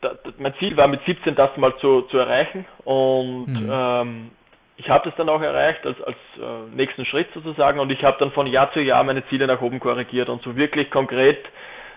da, 0.00 0.12
mein 0.38 0.54
Ziel 0.58 0.76
war 0.76 0.88
mit 0.88 1.04
17 1.04 1.34
das 1.34 1.56
mal 1.56 1.76
zu, 1.78 2.02
zu 2.02 2.18
erreichen 2.18 2.64
und 2.84 3.46
mhm. 3.46 3.70
ähm, 3.70 4.30
ich 4.76 4.88
habe 4.90 5.08
das 5.08 5.16
dann 5.16 5.28
auch 5.28 5.40
erreicht 5.40 5.86
als, 5.86 6.00
als 6.02 6.16
äh, 6.38 6.74
nächsten 6.74 7.04
Schritt 7.04 7.28
sozusagen 7.34 7.78
und 7.78 7.90
ich 7.90 8.02
habe 8.02 8.16
dann 8.18 8.32
von 8.32 8.46
Jahr 8.46 8.72
zu 8.72 8.80
Jahr 8.80 9.04
meine 9.04 9.24
Ziele 9.28 9.46
nach 9.46 9.60
oben 9.60 9.80
korrigiert 9.80 10.28
und 10.28 10.42
so 10.42 10.56
wirklich 10.56 10.90
konkret 10.90 11.38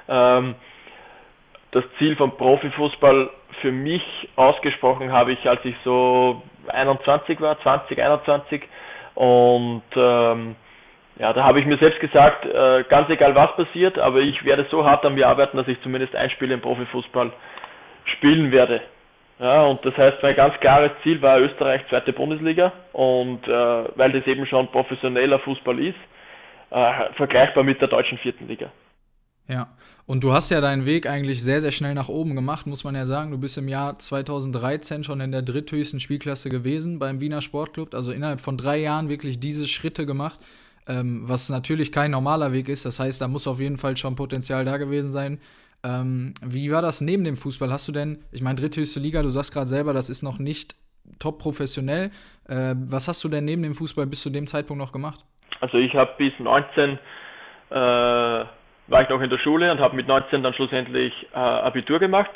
ähm, 0.07 0.55
das 1.71 1.83
Ziel 1.97 2.15
vom 2.15 2.37
Profifußball 2.37 3.29
für 3.61 3.71
mich 3.71 4.03
ausgesprochen 4.35 5.11
habe 5.11 5.33
ich, 5.33 5.49
als 5.49 5.63
ich 5.65 5.75
so 5.83 6.41
21 6.67 7.41
war, 7.41 7.59
20, 7.61 8.01
21 8.01 8.61
und 9.15 9.83
ähm, 9.95 10.55
ja, 11.17 11.31
da 11.31 11.43
habe 11.43 11.59
ich 11.59 11.65
mir 11.65 11.77
selbst 11.77 11.99
gesagt, 11.99 12.45
äh, 12.45 12.83
ganz 12.89 13.09
egal 13.09 13.35
was 13.35 13.55
passiert, 13.55 13.97
aber 13.97 14.19
ich 14.19 14.43
werde 14.43 14.65
so 14.69 14.85
hart 14.85 15.05
an 15.05 15.15
mir 15.15 15.27
arbeiten, 15.27 15.57
dass 15.57 15.67
ich 15.67 15.81
zumindest 15.81 16.15
ein 16.15 16.29
Spiel 16.31 16.51
im 16.51 16.61
Profifußball 16.61 17.31
spielen 18.17 18.51
werde. 18.51 18.81
Ja, 19.39 19.63
und 19.63 19.85
das 19.85 19.95
heißt, 19.97 20.21
mein 20.21 20.35
ganz 20.35 20.57
klares 20.59 20.91
Ziel 21.03 21.21
war 21.21 21.39
Österreich 21.39 21.81
zweite 21.89 22.13
Bundesliga 22.13 22.71
und 22.93 23.45
äh, 23.47 23.51
weil 23.95 24.11
das 24.11 24.25
eben 24.27 24.45
schon 24.45 24.71
professioneller 24.71 25.39
Fußball 25.39 25.79
ist, 25.79 25.97
äh, 26.71 27.13
vergleichbar 27.15 27.63
mit 27.63 27.81
der 27.81 27.89
deutschen 27.89 28.17
vierten 28.17 28.47
Liga. 28.47 28.71
Ja, 29.47 29.67
und 30.07 30.23
du 30.23 30.33
hast 30.33 30.49
ja 30.49 30.59
deinen 30.59 30.85
Weg 30.85 31.07
eigentlich 31.07 31.43
sehr, 31.43 31.61
sehr 31.61 31.71
schnell 31.71 31.93
nach 31.93 32.09
oben 32.09 32.35
gemacht, 32.35 32.65
muss 32.65 32.83
man 32.83 32.95
ja 32.95 33.05
sagen. 33.05 33.31
Du 33.31 33.37
bist 33.37 33.57
im 33.57 33.67
Jahr 33.67 33.99
2013 33.99 35.03
schon 35.03 35.21
in 35.21 35.31
der 35.31 35.43
dritthöchsten 35.43 35.99
Spielklasse 35.99 36.49
gewesen 36.49 36.97
beim 36.97 37.21
Wiener 37.21 37.41
Sportclub, 37.41 37.93
also 37.93 38.11
innerhalb 38.11 38.41
von 38.41 38.57
drei 38.57 38.77
Jahren 38.77 39.09
wirklich 39.09 39.39
diese 39.39 39.67
Schritte 39.67 40.05
gemacht, 40.05 40.39
ähm, 40.87 41.23
was 41.27 41.49
natürlich 41.49 41.91
kein 41.91 42.11
normaler 42.11 42.53
Weg 42.53 42.69
ist. 42.69 42.85
Das 42.85 42.99
heißt, 42.99 43.21
da 43.21 43.27
muss 43.27 43.47
auf 43.47 43.59
jeden 43.59 43.77
Fall 43.77 43.97
schon 43.97 44.15
Potenzial 44.15 44.65
da 44.65 44.77
gewesen 44.77 45.11
sein. 45.11 45.39
Ähm, 45.83 46.33
wie 46.43 46.71
war 46.71 46.81
das 46.81 47.01
neben 47.01 47.23
dem 47.23 47.35
Fußball? 47.35 47.71
Hast 47.71 47.87
du 47.87 47.91
denn, 47.91 48.23
ich 48.31 48.41
meine, 48.41 48.55
dritthöchste 48.55 48.99
Liga, 48.99 49.21
du 49.21 49.29
sagst 49.29 49.53
gerade 49.53 49.67
selber, 49.67 49.93
das 49.93 50.09
ist 50.09 50.23
noch 50.23 50.39
nicht 50.39 50.75
top 51.19 51.39
professionell. 51.39 52.11
Äh, 52.47 52.75
was 52.75 53.07
hast 53.07 53.23
du 53.23 53.29
denn 53.29 53.45
neben 53.45 53.63
dem 53.63 53.75
Fußball 53.75 54.05
bis 54.07 54.21
zu 54.21 54.29
dem 54.29 54.47
Zeitpunkt 54.47 54.81
noch 54.81 54.91
gemacht? 54.91 55.19
Also 55.61 55.77
ich 55.77 55.93
habe 55.93 56.11
bis 56.17 56.33
19 56.39 56.99
äh, 57.69 58.45
war 58.87 59.01
ich 59.01 59.09
noch 59.09 59.21
in 59.21 59.29
der 59.29 59.39
Schule 59.39 59.71
und 59.71 59.79
habe 59.79 59.95
mit 59.95 60.07
19 60.07 60.43
dann 60.43 60.53
schlussendlich 60.53 61.13
äh, 61.33 61.37
Abitur 61.37 61.99
gemacht. 61.99 62.31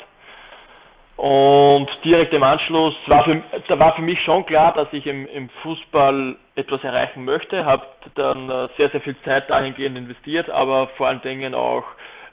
Und 1.20 1.86
direkt 2.02 2.32
im 2.32 2.42
Anschluss 2.42 2.94
war 3.06 3.24
für, 3.24 3.42
da 3.68 3.78
war 3.78 3.94
für 3.94 4.00
mich 4.00 4.18
schon 4.22 4.46
klar, 4.46 4.72
dass 4.72 4.88
ich 4.92 5.06
im, 5.06 5.26
im 5.26 5.50
Fußball 5.62 6.34
etwas 6.54 6.82
erreichen 6.82 7.26
möchte. 7.26 7.66
Habe 7.66 7.84
dann 8.14 8.48
äh, 8.48 8.68
sehr, 8.78 8.88
sehr 8.88 9.02
viel 9.02 9.14
Zeit 9.22 9.50
dahingehend 9.50 9.98
investiert, 9.98 10.48
aber 10.48 10.86
vor 10.96 11.08
allen 11.08 11.20
Dingen 11.20 11.54
auch 11.54 11.84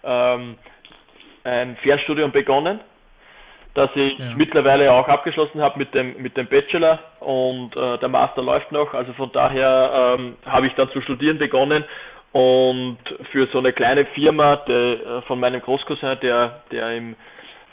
ähm, 0.06 0.56
ein 1.44 1.75
Fernstudium 1.84 2.32
begonnen, 2.32 2.79
das 3.74 3.89
ich 3.96 4.17
ja. 4.20 4.34
mittlerweile 4.38 4.89
auch 4.94 5.10
abgeschlossen 5.10 5.62
habe 5.62 5.79
mit 5.79 5.94
dem, 5.94 6.15
mit 6.22 6.38
dem 6.38 6.48
Bachelor 6.48 7.00
und 7.20 7.77
äh, 7.77 7.98
der 7.98 8.08
Master 8.08 8.41
läuft 8.41 8.72
noch. 8.72 8.94
Also 8.94 9.12
von 9.13 9.29
daher 9.34 10.15
ähm, 10.17 10.38
habe 10.46 10.67
ich 10.67 10.74
dann 10.75 10.89
zu 10.91 11.01
studieren 11.01 11.39
begonnen 11.39 11.84
und 12.32 13.00
für 13.34 13.48
so 13.48 13.58
eine 13.58 13.74
kleine 13.74 14.06
Firma 14.06 14.56
der, 14.56 14.77
äh, 14.77 15.22
von 15.24 15.41
meinem 15.41 15.60
Großcousin, 15.62 16.22
der, 16.22 16.62
der 16.72 16.96
im 16.96 17.17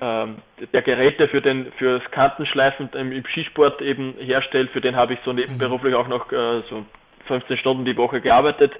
der 0.04 0.82
Geräte 0.82 1.28
für 1.28 1.40
den 1.40 1.72
für 1.78 1.98
das 1.98 2.10
Kantenschleifen 2.10 2.90
im, 2.92 3.24
Skisport 3.26 3.80
eben 3.80 4.14
herstellt, 4.18 4.70
für 4.70 4.80
den 4.80 4.96
habe 4.96 5.14
ich 5.14 5.20
so 5.24 5.32
nebenberuflich 5.32 5.94
auch 5.94 6.08
noch 6.08 6.30
äh, 6.32 6.62
so 6.68 6.84
15 7.26 7.56
Stunden 7.58 7.84
die 7.84 7.96
Woche 7.96 8.20
gearbeitet 8.20 8.72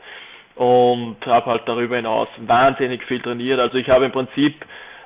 und 0.56 1.16
habe 1.24 1.46
halt 1.46 1.62
darüber 1.66 1.96
hinaus 1.96 2.28
wahnsinnig 2.46 3.02
viel 3.04 3.20
trainiert. 3.20 3.58
Also 3.58 3.78
ich 3.78 3.88
habe 3.88 4.04
im 4.04 4.12
Prinzip, 4.12 4.54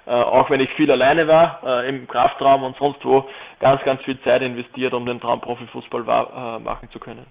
äh, 0.06 0.10
auch 0.10 0.50
wenn 0.50 0.60
ich 0.60 0.70
viel 0.70 0.90
alleine 0.90 1.28
war, 1.28 1.60
äh, 1.64 1.88
im 1.88 2.08
Kraftraum 2.08 2.64
und 2.64 2.76
sonst 2.78 3.04
wo, 3.04 3.28
ganz, 3.60 3.82
ganz 3.84 4.02
viel 4.02 4.20
Zeit 4.22 4.42
investiert, 4.42 4.94
um 4.94 5.06
den 5.06 5.20
Traum 5.20 5.40
Profifußball 5.40 6.02
machen 6.60 6.88
zu 6.90 6.98
können. 6.98 7.26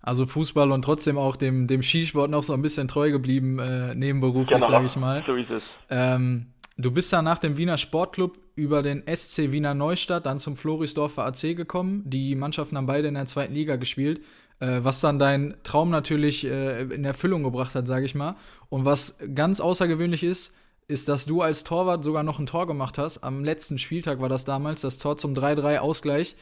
Also 0.00 0.26
Fußball 0.26 0.70
und 0.70 0.82
trotzdem 0.82 1.16
auch 1.16 1.34
dem, 1.34 1.66
dem 1.66 1.82
Skisport 1.82 2.30
noch 2.30 2.42
so 2.42 2.52
ein 2.52 2.60
bisschen 2.60 2.88
treu 2.88 3.10
geblieben, 3.10 3.56
nebenberuflich, 3.96 4.60
genau, 4.60 4.70
sage 4.70 4.86
ich 4.86 4.96
mal. 4.96 5.22
So 5.26 5.34
ist 5.34 5.50
es. 5.50 5.78
Ähm, 5.90 6.53
du 6.76 6.90
bist 6.90 7.12
dann 7.12 7.24
nach 7.24 7.38
dem 7.38 7.56
Wiener 7.56 7.78
Sportclub 7.78 8.38
über 8.56 8.82
den 8.82 9.02
SC 9.12 9.52
Wiener 9.52 9.74
Neustadt 9.74 10.26
dann 10.26 10.38
zum 10.38 10.56
Florisdorfer 10.56 11.24
AC 11.24 11.56
gekommen. 11.56 12.02
Die 12.06 12.34
Mannschaften 12.34 12.76
haben 12.76 12.86
beide 12.86 13.08
in 13.08 13.14
der 13.14 13.26
zweiten 13.26 13.54
Liga 13.54 13.76
gespielt 13.76 14.20
äh, 14.60 14.80
was 14.82 15.00
dann 15.00 15.18
dein 15.18 15.54
Traum 15.62 15.90
natürlich 15.90 16.44
äh, 16.44 16.82
in 16.82 17.04
Erfüllung 17.04 17.42
gebracht 17.42 17.74
hat, 17.74 17.86
sage 17.86 18.06
ich 18.06 18.14
mal. 18.14 18.36
Und 18.68 18.84
was 18.84 19.18
ganz 19.34 19.60
außergewöhnlich 19.60 20.22
ist, 20.22 20.54
ist, 20.86 21.08
dass 21.08 21.24
du 21.26 21.42
als 21.42 21.64
Torwart 21.64 22.04
sogar 22.04 22.22
noch 22.22 22.38
ein 22.38 22.46
Tor 22.46 22.66
gemacht 22.66 22.98
hast. 22.98 23.24
Am 23.24 23.44
letzten 23.44 23.78
Spieltag 23.78 24.20
war 24.20 24.28
das 24.28 24.44
damals, 24.44 24.82
das 24.82 24.98
Tor 24.98 25.16
zum 25.16 25.34
3-3-Ausgleich. 25.34 26.36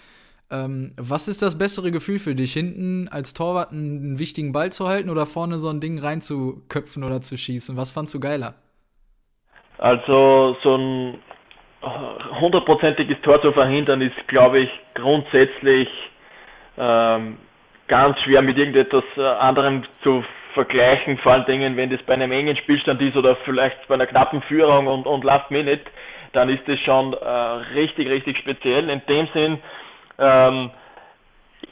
Ähm, 0.51 0.93
was 0.97 1.29
ist 1.29 1.43
das 1.43 1.57
bessere 1.57 1.93
Gefühl 1.93 2.19
für 2.19 2.35
dich, 2.35 2.53
hinten 2.53 3.09
als 3.09 3.35
Torwart 3.35 3.73
einen, 3.73 4.19
wichtigen 4.19 4.53
Ball 4.53 4.73
zu 4.73 4.89
halten 4.89 5.11
oder 5.11 5.27
vorne 5.27 5.59
so 5.59 5.69
ein 5.69 5.81
Ding 5.81 5.99
reinzuköpfen 5.99 7.05
oder 7.05 7.23
zu 7.23 7.39
schießen? 7.39 7.77
Was 7.77 7.93
fandst 7.93 8.15
du 8.15 8.21
geiler? 8.21 8.55
Also 9.83 10.57
so 10.63 10.77
ein 10.77 11.19
hundertprozentiges 12.41 13.21
Tor 13.23 13.43
zu 13.43 13.51
verhindern 13.51 14.01
ist, 14.01 14.15
glaube 14.29 14.61
ich, 14.61 14.71
grundsätzlich 14.95 15.89
ähm, 16.79 17.37
ganz 17.89 18.17
schwer 18.21 18.43
mit 18.43 18.57
irgendetwas 18.59 19.03
äh, 19.17 19.23
anderem 19.23 19.83
zu 20.05 20.23
vergleichen, 20.55 21.19
vor 21.19 21.33
allen 21.33 21.47
Dingen, 21.47 21.77
wenn 21.77 21.91
das 21.91 22.01
bei 22.03 22.15
einem 22.15 22.31
engen 22.31 22.57
Spielstand 22.59 23.03
ist 23.03 23.17
oder 23.17 23.35
vielleicht 23.45 23.89
bei 23.89 23.95
einer 23.95 24.07
knappen 24.07 24.41
Führung 24.43 24.87
und, 24.87 25.05
und 25.05 25.25
Last 25.25 25.51
Minute, 25.51 25.83
dann 26.33 26.49
ist 26.49 26.63
das 26.69 26.79
schon 26.79 27.15
äh, 27.15 27.29
richtig, 27.75 28.09
richtig 28.09 28.39
speziell. 28.39 28.89
In 28.89 29.03
dem 29.09 29.27
Sinn 29.35 29.59
ähm, 30.21 30.71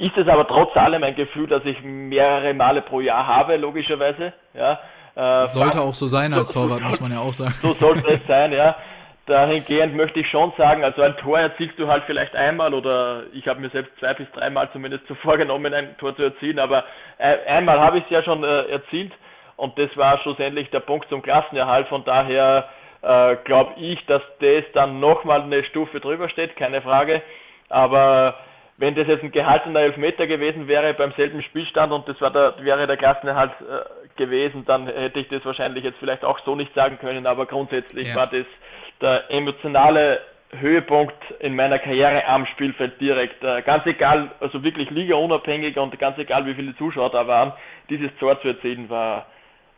ist 0.00 0.16
es 0.16 0.26
aber 0.26 0.48
trotz 0.48 0.76
allem 0.76 1.04
ein 1.04 1.14
Gefühl, 1.14 1.46
das 1.46 1.64
ich 1.64 1.80
mehrere 1.84 2.54
Male 2.54 2.82
pro 2.82 3.00
Jahr 3.00 3.24
habe, 3.24 3.56
logischerweise. 3.56 4.32
Ja. 4.54 4.80
Äh, 5.20 5.46
sollte 5.48 5.80
auch 5.82 5.92
so 5.94 6.06
sein 6.06 6.32
als 6.32 6.50
Torwart, 6.52 6.80
muss 6.80 7.00
man 7.00 7.12
ja 7.12 7.20
auch 7.20 7.32
sagen. 7.32 7.52
So 7.60 7.74
sollte 7.74 8.10
es 8.10 8.26
sein, 8.26 8.52
ja. 8.52 8.74
Dahingehend 9.26 9.94
möchte 9.94 10.20
ich 10.20 10.30
schon 10.30 10.50
sagen, 10.56 10.82
also 10.82 11.02
ein 11.02 11.14
Tor 11.18 11.38
erzielst 11.38 11.78
du 11.78 11.86
halt 11.88 12.04
vielleicht 12.06 12.34
einmal 12.34 12.72
oder 12.72 13.24
ich 13.34 13.46
habe 13.46 13.60
mir 13.60 13.68
selbst 13.68 13.92
zwei 13.98 14.14
bis 14.14 14.26
dreimal 14.32 14.70
zumindest 14.72 15.06
so 15.08 15.14
vorgenommen, 15.22 15.74
ein 15.74 15.96
Tor 15.98 16.16
zu 16.16 16.22
erzielen, 16.22 16.58
aber 16.58 16.84
einmal 17.18 17.80
habe 17.80 17.98
ich 17.98 18.04
es 18.04 18.10
ja 18.10 18.22
schon 18.22 18.42
äh, 18.42 18.62
erzielt 18.70 19.12
und 19.56 19.78
das 19.78 19.94
war 19.94 20.18
schlussendlich 20.20 20.70
der 20.70 20.80
Punkt 20.80 21.06
zum 21.10 21.20
Klassenerhalt. 21.20 21.86
Von 21.88 22.02
daher 22.04 22.68
äh, 23.02 23.36
glaube 23.44 23.74
ich, 23.78 24.04
dass 24.06 24.22
das 24.40 24.64
dann 24.72 25.00
nochmal 25.00 25.42
eine 25.42 25.64
Stufe 25.64 26.00
drüber 26.00 26.30
steht, 26.30 26.56
keine 26.56 26.80
Frage. 26.80 27.20
Aber 27.68 28.36
wenn 28.80 28.94
das 28.94 29.06
jetzt 29.06 29.22
ein 29.22 29.30
gehaltener 29.30 29.80
Elfmeter 29.80 30.26
gewesen 30.26 30.66
wäre 30.66 30.94
beim 30.94 31.12
selben 31.12 31.42
Spielstand 31.42 31.92
und 31.92 32.08
das 32.08 32.18
war 32.22 32.30
der, 32.30 32.54
wäre 32.64 32.87
der 32.87 32.96
Klassenerhalt 32.96 33.52
äh, 33.60 34.16
gewesen, 34.16 34.64
dann 34.64 34.87
hätte 34.87 35.20
ich 35.20 35.28
das 35.28 35.44
wahrscheinlich 35.44 35.84
jetzt 35.84 35.99
vielleicht 35.99 36.25
auch 36.25 36.38
so 36.46 36.56
nicht 36.56 36.72
sagen 36.75 36.99
können, 36.99 37.26
aber 37.26 37.44
grundsätzlich 37.44 38.08
ja. 38.08 38.14
war 38.14 38.26
das 38.26 38.46
der 39.02 39.30
emotionale 39.30 40.20
Höhepunkt 40.58 41.14
in 41.40 41.54
meiner 41.54 41.78
Karriere 41.78 42.26
am 42.26 42.46
Spielfeld 42.46 42.99
direkt. 43.02 43.44
Äh, 43.44 43.60
ganz 43.62 43.84
egal, 43.84 44.30
also 44.40 44.62
wirklich 44.64 44.88
ligaunabhängig 44.88 45.76
und 45.76 45.96
ganz 45.99 46.16
egal, 46.16 46.46
wie 46.46 46.54
viele 46.54 46.75
Zuschauer 46.76 47.10
da 47.10 47.26
waren, 47.26 47.52
dieses 47.90 48.10
Tor 48.18 48.40
zu 48.40 48.49
erzielen 48.49 48.88
war 48.88 49.26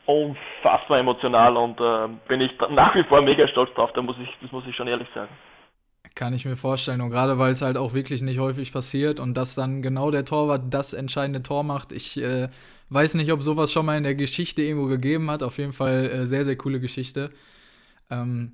unfassbar 0.06 0.98
emotional 0.98 1.56
und 1.56 1.80
äh, 1.80 2.08
bin 2.28 2.40
ich 2.40 2.52
nach 2.70 2.94
wie 2.94 3.04
vor 3.04 3.20
mega 3.22 3.48
stolz 3.48 3.72
drauf, 3.74 3.92
da 3.94 4.02
muss 4.02 4.16
ich, 4.22 4.28
das 4.40 4.52
muss 4.52 4.66
ich 4.66 4.76
schon 4.76 4.88
ehrlich 4.88 5.08
sagen. 5.12 5.28
Kann 6.14 6.34
ich 6.34 6.44
mir 6.44 6.56
vorstellen. 6.56 7.00
Und 7.00 7.10
gerade 7.10 7.38
weil 7.38 7.52
es 7.52 7.62
halt 7.62 7.76
auch 7.76 7.94
wirklich 7.94 8.22
nicht 8.22 8.38
häufig 8.38 8.72
passiert 8.72 9.18
und 9.18 9.34
dass 9.34 9.54
dann 9.54 9.82
genau 9.82 10.10
der 10.10 10.24
Torwart 10.24 10.72
das 10.72 10.92
entscheidende 10.92 11.42
Tor 11.42 11.62
macht. 11.62 11.92
Ich 11.92 12.20
äh, 12.20 12.48
weiß 12.90 13.14
nicht, 13.14 13.32
ob 13.32 13.42
sowas 13.42 13.72
schon 13.72 13.86
mal 13.86 13.96
in 13.96 14.04
der 14.04 14.14
Geschichte 14.14 14.62
irgendwo 14.62 14.86
gegeben 14.86 15.30
hat. 15.30 15.42
Auf 15.42 15.58
jeden 15.58 15.72
Fall 15.72 16.10
äh, 16.10 16.26
sehr, 16.26 16.44
sehr 16.44 16.56
coole 16.56 16.80
Geschichte. 16.80 17.30
Ähm, 18.10 18.52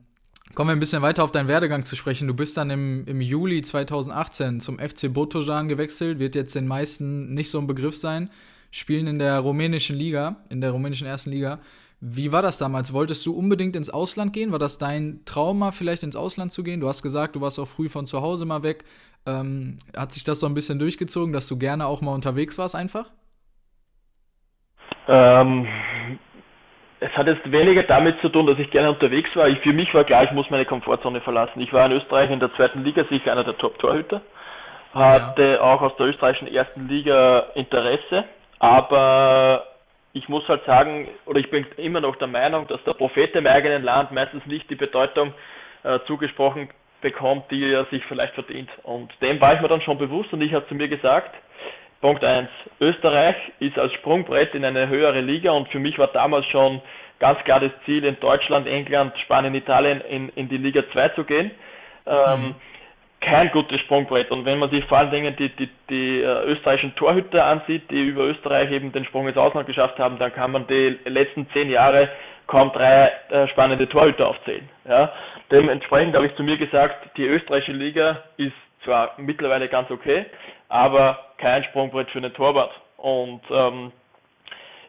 Kommen 0.54 0.70
wir 0.70 0.76
ein 0.76 0.80
bisschen 0.80 1.02
weiter 1.02 1.24
auf 1.24 1.32
deinen 1.32 1.48
Werdegang 1.48 1.84
zu 1.84 1.94
sprechen. 1.94 2.26
Du 2.26 2.34
bist 2.34 2.56
dann 2.56 2.70
im, 2.70 3.04
im 3.06 3.20
Juli 3.20 3.62
2018 3.62 4.60
zum 4.60 4.78
FC 4.78 5.12
Botojan 5.12 5.68
gewechselt, 5.68 6.18
wird 6.18 6.34
jetzt 6.34 6.54
den 6.54 6.66
meisten 6.66 7.34
nicht 7.34 7.50
so 7.50 7.58
ein 7.58 7.66
Begriff 7.66 7.96
sein. 7.96 8.30
Spielen 8.70 9.06
in 9.06 9.18
der 9.18 9.38
rumänischen 9.40 9.96
Liga, 9.96 10.36
in 10.48 10.60
der 10.60 10.72
rumänischen 10.72 11.06
ersten 11.06 11.30
Liga. 11.30 11.60
Wie 12.00 12.30
war 12.32 12.42
das 12.42 12.58
damals? 12.58 12.92
Wolltest 12.92 13.26
du 13.26 13.32
unbedingt 13.36 13.74
ins 13.74 13.90
Ausland 13.90 14.32
gehen? 14.32 14.52
War 14.52 14.60
das 14.60 14.78
dein 14.78 15.20
Trauma, 15.26 15.72
vielleicht 15.72 16.04
ins 16.04 16.14
Ausland 16.14 16.52
zu 16.52 16.62
gehen? 16.62 16.80
Du 16.80 16.86
hast 16.86 17.02
gesagt, 17.02 17.34
du 17.34 17.40
warst 17.40 17.58
auch 17.58 17.66
früh 17.66 17.88
von 17.88 18.06
zu 18.06 18.22
Hause 18.22 18.46
mal 18.46 18.62
weg. 18.62 18.84
Ähm, 19.26 19.78
hat 19.96 20.12
sich 20.12 20.22
das 20.22 20.38
so 20.38 20.46
ein 20.46 20.54
bisschen 20.54 20.78
durchgezogen, 20.78 21.32
dass 21.32 21.48
du 21.48 21.58
gerne 21.58 21.86
auch 21.86 22.00
mal 22.00 22.14
unterwegs 22.14 22.56
warst 22.56 22.76
einfach? 22.76 23.10
Ähm, 25.08 25.66
es 27.00 27.10
hat 27.16 27.26
jetzt 27.26 27.50
weniger 27.50 27.82
damit 27.82 28.20
zu 28.20 28.28
tun, 28.28 28.46
dass 28.46 28.58
ich 28.58 28.70
gerne 28.70 28.90
unterwegs 28.90 29.30
war. 29.34 29.48
Ich, 29.48 29.58
für 29.60 29.72
mich 29.72 29.92
war 29.92 30.04
klar, 30.04 30.22
ich 30.22 30.32
muss 30.32 30.50
meine 30.50 30.66
Komfortzone 30.66 31.20
verlassen. 31.20 31.60
Ich 31.60 31.72
war 31.72 31.86
in 31.86 31.92
Österreich 31.92 32.30
in 32.30 32.40
der 32.40 32.54
zweiten 32.54 32.84
Liga 32.84 33.04
sicher 33.10 33.32
einer 33.32 33.44
der 33.44 33.58
Top-Torhüter, 33.58 34.20
hatte 34.94 35.42
ja. 35.42 35.60
auch 35.60 35.80
aus 35.80 35.96
der 35.96 36.06
österreichischen 36.06 36.48
ersten 36.48 36.88
Liga 36.88 37.46
Interesse, 37.54 38.24
aber 38.60 39.64
ich 40.18 40.28
muss 40.28 40.46
halt 40.48 40.64
sagen, 40.64 41.08
oder 41.26 41.38
ich 41.38 41.48
bin 41.50 41.64
immer 41.76 42.00
noch 42.00 42.16
der 42.16 42.26
Meinung, 42.26 42.66
dass 42.66 42.82
der 42.84 42.94
Prophet 42.94 43.34
im 43.36 43.46
eigenen 43.46 43.84
Land 43.84 44.10
meistens 44.10 44.44
nicht 44.46 44.68
die 44.68 44.74
Bedeutung 44.74 45.32
äh, 45.84 46.00
zugesprochen 46.06 46.68
bekommt, 47.00 47.50
die 47.52 47.72
er 47.72 47.84
sich 47.86 48.04
vielleicht 48.06 48.34
verdient. 48.34 48.68
Und 48.82 49.12
dem 49.22 49.40
war 49.40 49.54
ich 49.54 49.60
mir 49.60 49.68
dann 49.68 49.80
schon 49.82 49.96
bewusst 49.96 50.32
und 50.32 50.42
ich 50.42 50.52
habe 50.52 50.66
zu 50.66 50.74
mir 50.74 50.88
gesagt, 50.88 51.34
Punkt 52.00 52.24
1. 52.24 52.48
Österreich 52.80 53.36
ist 53.60 53.78
als 53.78 53.92
Sprungbrett 53.94 54.54
in 54.54 54.64
eine 54.64 54.88
höhere 54.88 55.20
Liga 55.20 55.52
und 55.52 55.68
für 55.68 55.78
mich 55.78 55.98
war 55.98 56.08
damals 56.08 56.46
schon 56.46 56.80
ganz 57.20 57.38
klar 57.44 57.60
das 57.60 57.72
Ziel, 57.84 58.04
in 58.04 58.18
Deutschland, 58.18 58.66
England, 58.66 59.16
Spanien, 59.18 59.54
Italien 59.54 60.00
in, 60.00 60.28
in 60.30 60.48
die 60.48 60.58
Liga 60.58 60.82
2 60.92 61.08
zu 61.10 61.24
gehen. 61.24 61.52
Ähm, 62.06 62.40
mhm. 62.40 62.54
Kein 63.20 63.50
gutes 63.50 63.80
Sprungbrett. 63.80 64.30
Und 64.30 64.44
wenn 64.44 64.58
man 64.58 64.70
sich 64.70 64.84
vor 64.84 64.98
allen 64.98 65.10
Dingen 65.10 65.34
die, 65.36 65.48
die, 65.48 65.68
die 65.90 66.20
äh, 66.20 66.44
österreichischen 66.44 66.94
Torhüter 66.94 67.44
ansieht, 67.44 67.90
die 67.90 68.00
über 68.00 68.22
Österreich 68.22 68.70
eben 68.70 68.92
den 68.92 69.04
Sprung 69.04 69.26
ins 69.26 69.36
Ausland 69.36 69.66
geschafft 69.66 69.98
haben, 69.98 70.18
dann 70.18 70.32
kann 70.32 70.52
man 70.52 70.66
die 70.68 70.98
letzten 71.04 71.48
zehn 71.50 71.68
Jahre 71.68 72.08
kaum 72.46 72.72
drei 72.72 73.12
äh, 73.30 73.48
spannende 73.48 73.88
Torhüter 73.88 74.28
aufzählen. 74.28 74.68
Ja. 74.88 75.12
Dementsprechend 75.50 76.14
habe 76.14 76.26
ich 76.26 76.34
zu 76.36 76.42
mir 76.42 76.56
gesagt, 76.56 77.16
die 77.16 77.26
österreichische 77.26 77.72
Liga 77.72 78.22
ist 78.36 78.52
zwar 78.84 79.14
mittlerweile 79.18 79.68
ganz 79.68 79.90
okay, 79.90 80.26
aber 80.68 81.18
kein 81.38 81.64
Sprungbrett 81.64 82.10
für 82.10 82.18
einen 82.18 82.34
Torwart. 82.34 82.72
Und 82.96 83.42
ähm, 83.50 83.92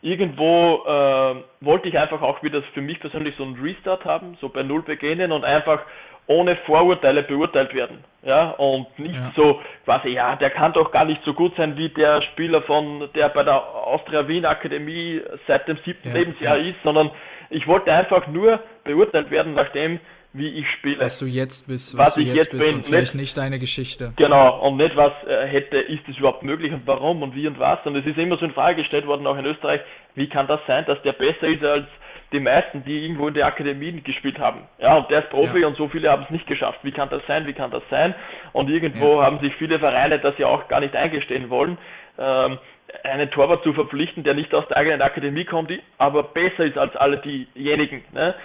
irgendwo 0.02 0.84
äh, 0.86 1.36
wollte 1.62 1.90
ich 1.90 1.98
einfach 1.98 2.22
auch 2.22 2.42
wieder 2.44 2.62
für 2.74 2.82
mich 2.82 3.00
persönlich 3.00 3.36
so 3.36 3.44
einen 3.44 3.60
Restart 3.62 4.06
haben, 4.06 4.38
so 4.42 4.50
bei 4.50 4.64
Null 4.64 4.82
beginnen 4.84 5.32
und 5.32 5.44
einfach 5.44 5.82
ohne 6.30 6.56
Vorurteile 6.58 7.24
beurteilt 7.24 7.74
werden. 7.74 8.04
Ja, 8.22 8.52
und 8.52 8.88
nicht 9.00 9.16
ja. 9.16 9.32
so 9.36 9.60
quasi, 9.86 10.10
ja, 10.10 10.36
der 10.36 10.52
kann 10.52 10.74
doch 10.74 10.92
gar 10.92 11.06
nicht 11.06 11.22
so 11.24 11.34
gut 11.34 11.56
sein 11.56 11.76
wie 11.78 11.90
der 11.90 12.22
Spieler 12.22 12.62
von, 12.62 13.10
der 13.16 13.30
bei 13.30 13.44
der 13.44 13.56
Austria 13.56 14.28
Wien 14.28 14.46
Akademie 14.46 15.22
seit 15.48 15.68
dem 15.68 15.78
siebten 15.86 16.10
ja, 16.10 16.14
Lebensjahr 16.14 16.58
ja. 16.58 16.70
ist, 16.70 16.78
sondern 16.84 17.10
ich 17.50 17.66
wollte 17.66 17.92
einfach 17.92 18.28
nur 18.28 18.60
beurteilt 18.84 19.32
werden 19.32 19.56
nach 19.56 19.70
dem, 19.70 20.00
wie 20.34 20.50
ich 20.50 20.70
spiele. 20.78 21.00
Was 21.00 21.18
du 21.18 21.26
jetzt 21.26 21.68
bist, 21.68 21.98
was, 21.98 22.10
was 22.10 22.16
du 22.16 22.22
jetzt, 22.22 22.36
jetzt 22.36 22.52
bist 22.52 22.68
bin. 22.68 22.76
und 22.76 22.86
vielleicht 22.86 23.16
nicht, 23.16 23.22
nicht, 23.22 23.38
deine 23.38 23.58
Geschichte. 23.58 24.14
Genau, 24.18 24.60
und 24.68 24.78
nicht 24.78 24.96
was 24.96 25.14
äh, 25.26 25.48
hätte, 25.48 25.80
ist 25.80 26.08
es 26.08 26.18
überhaupt 26.18 26.44
möglich 26.44 26.72
und 26.72 26.86
warum 26.86 27.24
und 27.24 27.34
wie 27.34 27.48
und 27.48 27.58
was. 27.58 27.80
Und 27.86 27.96
es 27.96 28.06
ist 28.06 28.20
immer 28.20 28.38
so 28.38 28.46
in 28.46 28.52
Frage 28.52 28.84
gestellt 28.84 29.08
worden, 29.08 29.26
auch 29.26 29.38
in 29.38 29.46
Österreich, 29.46 29.82
wie 30.14 30.30
kann 30.30 30.46
das 30.46 30.60
sein, 30.68 30.86
dass 30.86 31.02
der 31.02 31.14
besser 31.14 31.48
ist 31.48 31.64
als 31.64 31.88
die 32.32 32.40
meisten, 32.40 32.84
die 32.84 33.04
irgendwo 33.04 33.28
in 33.28 33.34
der 33.34 33.48
Akademie 33.48 34.02
gespielt 34.02 34.38
haben. 34.38 34.62
Ja, 34.78 34.98
und 34.98 35.10
der 35.10 35.24
ist 35.24 35.30
Profi 35.30 35.60
ja. 35.60 35.68
und 35.68 35.78
so 35.78 35.88
viele 35.88 36.12
haben 36.12 36.24
es 36.24 36.30
nicht 36.30 36.48
geschafft. 36.48 36.80
Wie 36.84 36.92
kann 36.92 37.10
das 37.10 37.22
sein? 37.28 37.48
Wie 37.48 37.54
kann 37.54 37.72
das 37.72 37.84
sein? 37.90 38.14
Und 38.54 38.70
irgendwo 38.70 39.20
ja. 39.20 39.26
haben 39.26 39.40
sich 39.40 39.54
viele 39.56 39.80
Vereine 39.80 40.20
das 40.20 40.38
ja 40.38 40.48
auch 40.48 40.68
gar 40.68 40.80
nicht 40.80 40.96
eingestehen 40.96 41.50
wollen, 41.50 41.78
ähm, 42.18 42.60
einen 43.04 43.30
Torwart 43.32 43.64
zu 43.64 43.74
verpflichten, 43.74 44.24
der 44.24 44.34
nicht 44.34 44.54
aus 44.54 44.68
der 44.68 44.78
eigenen 44.78 45.02
Akademie 45.02 45.46
kommt, 45.46 45.72
aber 45.98 46.24
besser 46.24 46.66
ist 46.66 46.78
als 46.78 46.96
alle 46.96 47.18
diejenigen. 47.18 48.04
Ne? 48.14 48.36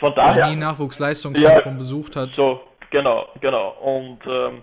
Von 0.00 0.14
daher. 0.14 0.34
Der 0.34 0.46
nie 0.48 0.56
Nachwuchsleistungszentrum 0.56 1.72
ja, 1.72 1.78
besucht 1.78 2.16
hat. 2.16 2.34
So, 2.34 2.62
genau, 2.90 3.28
genau. 3.40 3.70
Und 3.80 4.20
ähm, 4.26 4.62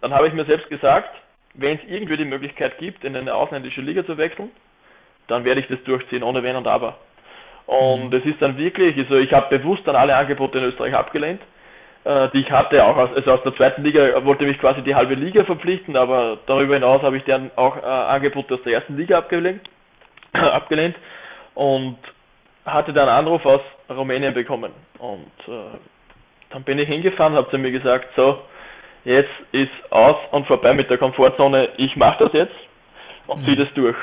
dann 0.00 0.12
habe 0.14 0.28
ich 0.28 0.34
mir 0.34 0.44
selbst 0.44 0.68
gesagt, 0.68 1.10
wenn 1.54 1.78
es 1.78 1.84
irgendwie 1.88 2.16
die 2.16 2.24
Möglichkeit 2.24 2.78
gibt, 2.78 3.04
in 3.04 3.16
eine 3.16 3.34
ausländische 3.34 3.80
Liga 3.80 4.04
zu 4.04 4.18
wechseln, 4.18 4.50
dann 5.28 5.44
werde 5.44 5.60
ich 5.60 5.68
das 5.68 5.82
durchziehen, 5.84 6.22
ohne 6.22 6.42
Wenn 6.42 6.56
und 6.56 6.66
Aber. 6.66 6.98
Und 7.66 8.14
es 8.14 8.24
mhm. 8.24 8.30
ist 8.30 8.42
dann 8.42 8.56
wirklich, 8.56 8.96
also 8.96 9.16
ich 9.16 9.32
habe 9.32 9.58
bewusst 9.58 9.86
dann 9.86 9.96
alle 9.96 10.16
Angebote 10.16 10.58
in 10.58 10.64
Österreich 10.64 10.94
abgelehnt, 10.94 11.40
äh, 12.04 12.28
die 12.32 12.40
ich 12.40 12.50
hatte, 12.50 12.84
auch 12.84 12.96
aus, 12.96 13.10
also 13.14 13.32
aus 13.32 13.42
der 13.42 13.56
zweiten 13.56 13.82
Liga 13.82 14.24
wollte 14.24 14.44
mich 14.44 14.58
quasi 14.58 14.82
die 14.82 14.94
halbe 14.94 15.14
Liga 15.14 15.44
verpflichten, 15.44 15.96
aber 15.96 16.38
darüber 16.46 16.74
hinaus 16.74 17.02
habe 17.02 17.16
ich 17.16 17.24
dann 17.24 17.50
auch 17.56 17.76
äh, 17.76 17.80
Angebote 17.80 18.54
aus 18.54 18.62
der 18.62 18.74
ersten 18.74 18.96
Liga 18.96 19.18
abgelehnt, 19.18 19.62
abgelehnt 20.32 20.96
und 21.54 21.98
hatte 22.64 22.92
dann 22.92 23.08
einen 23.08 23.26
Anruf 23.26 23.44
aus 23.44 23.60
Rumänien 23.90 24.34
bekommen. 24.34 24.72
Und 24.98 25.32
äh, 25.48 25.76
dann 26.50 26.62
bin 26.62 26.78
ich 26.78 26.88
hingefahren, 26.88 27.34
habe 27.34 27.50
zu 27.50 27.58
mir 27.58 27.72
gesagt, 27.72 28.08
so, 28.14 28.42
jetzt 29.04 29.30
ist 29.52 29.70
aus 29.90 30.16
und 30.30 30.46
vorbei 30.46 30.72
mit 30.74 30.88
der 30.88 30.98
Komfortzone, 30.98 31.70
ich 31.78 31.96
mache 31.96 32.24
das 32.24 32.32
jetzt 32.32 32.54
und 33.26 33.44
ziehe 33.44 33.56
mhm. 33.56 33.60
das 33.60 33.74
durch. 33.74 33.96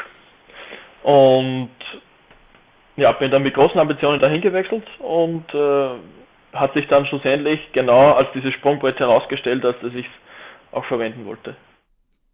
Und 1.04 1.70
ja, 2.96 3.12
bin 3.14 3.32
dann 3.32 3.44
mit 3.44 3.54
großen 3.54 3.80
Ambitionen 3.80 4.20
dahin 4.20 4.42
gewechselt 4.42 4.84
und 5.00 5.46
äh, 5.54 5.90
hat 6.54 6.74
sich 6.74 6.88
dann 6.88 7.06
schlussendlich 7.06 7.60
genau 7.74 8.14
als 8.14 8.30
dieses 8.34 8.54
Sprungbrett 8.54 9.00
herausgestellt, 9.00 9.64
dass 9.64 9.76
ich 9.84 10.06
es 10.06 10.74
auch 10.74 10.86
verwenden 10.86 11.26
wollte. 11.26 11.56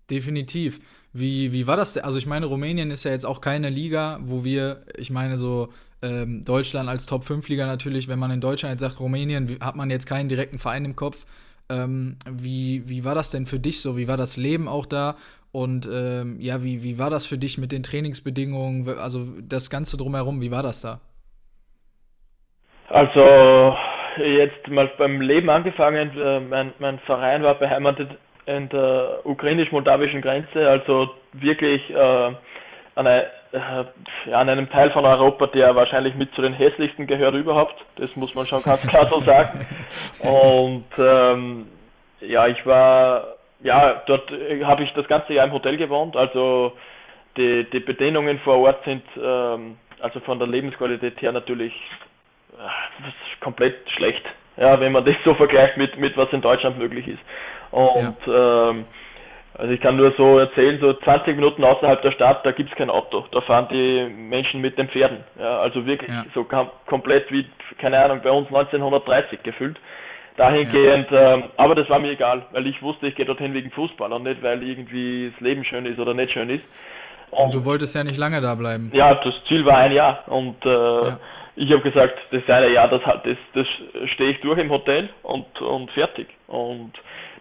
Definitiv. 0.10 0.80
Wie, 1.14 1.52
wie 1.54 1.68
war 1.68 1.78
das? 1.78 1.98
Also 1.98 2.18
ich 2.18 2.28
meine, 2.28 2.46
Rumänien 2.46 2.92
ist 2.92 3.04
ja 3.04 3.12
jetzt 3.12 3.26
auch 3.26 3.42
keine 3.42 3.70
Liga, 3.70 4.20
wo 4.22 4.44
wir, 4.44 4.84
ich 4.98 5.10
meine, 5.10 5.38
so 5.38 5.70
Ähm, 6.02 6.46
Deutschland 6.46 6.88
als 6.88 7.06
Top-5-Liga 7.08 7.66
natürlich, 7.68 8.08
wenn 8.08 8.20
man 8.20 8.32
in 8.32 8.40
Deutschland 8.40 8.72
jetzt 8.72 8.82
sagt, 8.82 9.02
Rumänien, 9.02 9.58
hat 9.60 9.76
man 9.76 9.90
jetzt 9.90 10.06
keinen 10.06 10.30
direkten 10.30 10.58
Verein 10.58 10.86
im 10.86 10.96
Kopf. 10.96 11.26
Ähm, 11.70 12.16
wie, 12.26 12.88
wie 12.88 13.04
war 13.04 13.16
das 13.16 13.32
denn 13.32 13.46
für 13.46 13.60
dich 13.60 13.82
so? 13.82 13.98
Wie 13.98 14.08
war 14.08 14.16
das 14.16 14.38
Leben 14.38 14.70
auch 14.70 14.86
da? 14.86 15.18
Und 15.52 15.88
ähm, 15.92 16.38
ja, 16.40 16.64
wie, 16.64 16.84
wie 16.84 17.00
war 17.00 17.10
das 17.10 17.26
für 17.26 17.38
dich 17.38 17.58
mit 17.58 17.72
den 17.72 17.84
Trainingsbedingungen? 17.84 18.88
Also 19.00 19.26
das 19.42 19.70
Ganze 19.70 19.98
drumherum, 19.98 20.42
wie 20.42 20.52
war 20.52 20.64
das 20.64 20.82
da? 20.82 21.00
Also 22.90 23.76
jetzt 24.18 24.68
mal 24.68 24.90
beim 24.98 25.22
Leben 25.22 25.50
angefangen. 25.50 26.12
Äh, 26.18 26.40
mein, 26.40 26.74
mein 26.80 27.00
Verein 27.00 27.44
war 27.44 27.56
beheimatet 27.56 28.10
in 28.46 28.68
der 28.70 29.20
ukrainisch-moldawischen 29.26 30.22
Grenze, 30.22 30.68
also 30.68 31.10
wirklich 31.34 31.88
äh, 31.92 31.96
an, 31.96 32.36
eine, 32.96 33.28
äh, 33.52 34.34
an 34.34 34.50
einem 34.50 34.70
Teil 34.70 34.90
von 34.92 35.06
Europa, 35.06 35.48
der 35.48 35.76
wahrscheinlich 35.76 36.16
mit 36.16 36.34
zu 36.34 36.42
den 36.42 36.54
hässlichsten 36.54 37.06
gehört 37.06 37.36
überhaupt. 37.36 37.76
Das 37.98 38.16
muss 38.16 38.34
man 38.34 38.46
schon 38.46 38.64
ganz 38.64 38.82
klar 38.88 39.08
so 39.08 39.22
sagen. 39.22 39.68
Und 40.20 40.86
ähm, 40.98 41.68
ja, 42.22 42.48
ich 42.48 42.66
war, 42.66 43.36
ja, 43.62 44.02
dort 44.06 44.32
habe 44.64 44.84
ich 44.84 44.94
das 44.94 45.08
ganze 45.08 45.34
Jahr 45.34 45.46
im 45.46 45.54
Hotel 45.54 45.78
gewohnt, 45.78 46.16
also 46.16 46.74
die, 47.38 47.70
die 47.72 47.80
Bedingungen 47.80 48.40
vor 48.40 48.58
Ort 48.58 48.84
sind 48.86 49.04
ähm, 49.22 49.78
also 50.02 50.20
von 50.22 50.40
der 50.40 50.48
Lebensqualität 50.48 51.22
her 51.22 51.32
natürlich 51.32 51.74
äh, 52.54 53.42
komplett 53.42 53.90
schlecht, 53.92 54.24
ja, 54.58 54.80
wenn 54.80 54.92
man 54.92 55.06
das 55.06 55.16
so 55.26 55.34
vergleicht 55.36 55.78
mit, 55.78 55.98
mit 55.98 56.16
was 56.18 56.32
in 56.32 56.42
Deutschland 56.42 56.78
möglich 56.78 57.08
ist. 57.08 57.20
Und 57.72 58.18
ja. 58.26 58.70
ähm, 58.70 58.86
also 59.56 59.74
ich 59.74 59.82
kann 59.82 59.98
nur 59.98 60.12
so 60.12 60.40
erzählen, 60.40 60.80
so 60.80 60.94
20 60.94 61.36
Minuten 61.36 61.64
außerhalb 61.64 62.02
der 62.02 62.12
Stadt, 62.12 62.46
da 62.46 62.52
gibt 62.52 62.70
es 62.70 62.78
kein 62.78 62.90
Auto. 62.90 63.26
Da 63.32 63.42
fahren 63.42 63.68
die 63.70 64.08
Menschen 64.08 64.62
mit 64.62 64.78
den 64.78 64.88
Pferden. 64.88 65.24
Ja, 65.38 65.60
also 65.60 65.86
wirklich 65.86 66.10
ja. 66.10 66.24
so 66.34 66.46
komplett 66.86 67.30
wie, 67.32 67.46
keine 67.78 68.02
Ahnung, 68.02 68.22
bei 68.24 68.32
uns 68.32 68.48
1930 68.48 69.44
gefüllt. 69.44 69.78
Dahingehend, 70.40 71.12
ja. 71.12 71.34
ähm, 71.34 71.44
aber 71.58 71.76
das 71.76 71.90
war 71.90 72.00
mir 72.00 72.12
egal, 72.12 72.44
weil 72.52 72.66
ich 72.66 72.82
wusste, 72.82 73.08
ich 73.08 73.16
gehe 73.16 73.26
dorthin 73.26 73.54
wegen 73.54 73.72
Fußball 73.72 74.14
und 74.14 74.24
nicht, 74.24 74.42
weil 74.42 74.64
irgendwie 74.64 75.32
das 75.32 75.42
Leben 75.42 75.66
schön 75.66 75.86
ist 75.86 76.00
oder 76.00 76.14
nicht 76.14 76.32
schön 76.32 76.50
ist. 76.50 76.64
Und, 77.30 77.46
und 77.46 77.54
du 77.56 77.66
wolltest 77.66 77.94
ja 77.94 78.06
nicht 78.06 78.18
lange 78.18 78.40
da 78.40 78.56
bleiben. 78.56 78.90
Ja, 78.94 79.16
das 79.16 79.34
Ziel 79.50 79.66
war 79.66 79.78
ein 79.78 79.92
Jahr 79.92 80.24
und 80.28 80.66
äh, 80.66 81.12
ich 81.58 81.70
habe 81.72 81.82
gesagt, 81.82 82.18
das 82.32 82.42
eine 82.48 82.70
Jahr, 82.72 82.88
das, 82.88 83.02
das, 83.04 83.38
das 83.54 83.68
stehe 84.14 84.32
ich 84.32 84.40
durch 84.40 84.58
im 84.58 84.70
Hotel 84.70 85.10
und, 85.24 85.60
und 85.62 85.92
fertig. 85.92 86.30
Und 86.48 86.94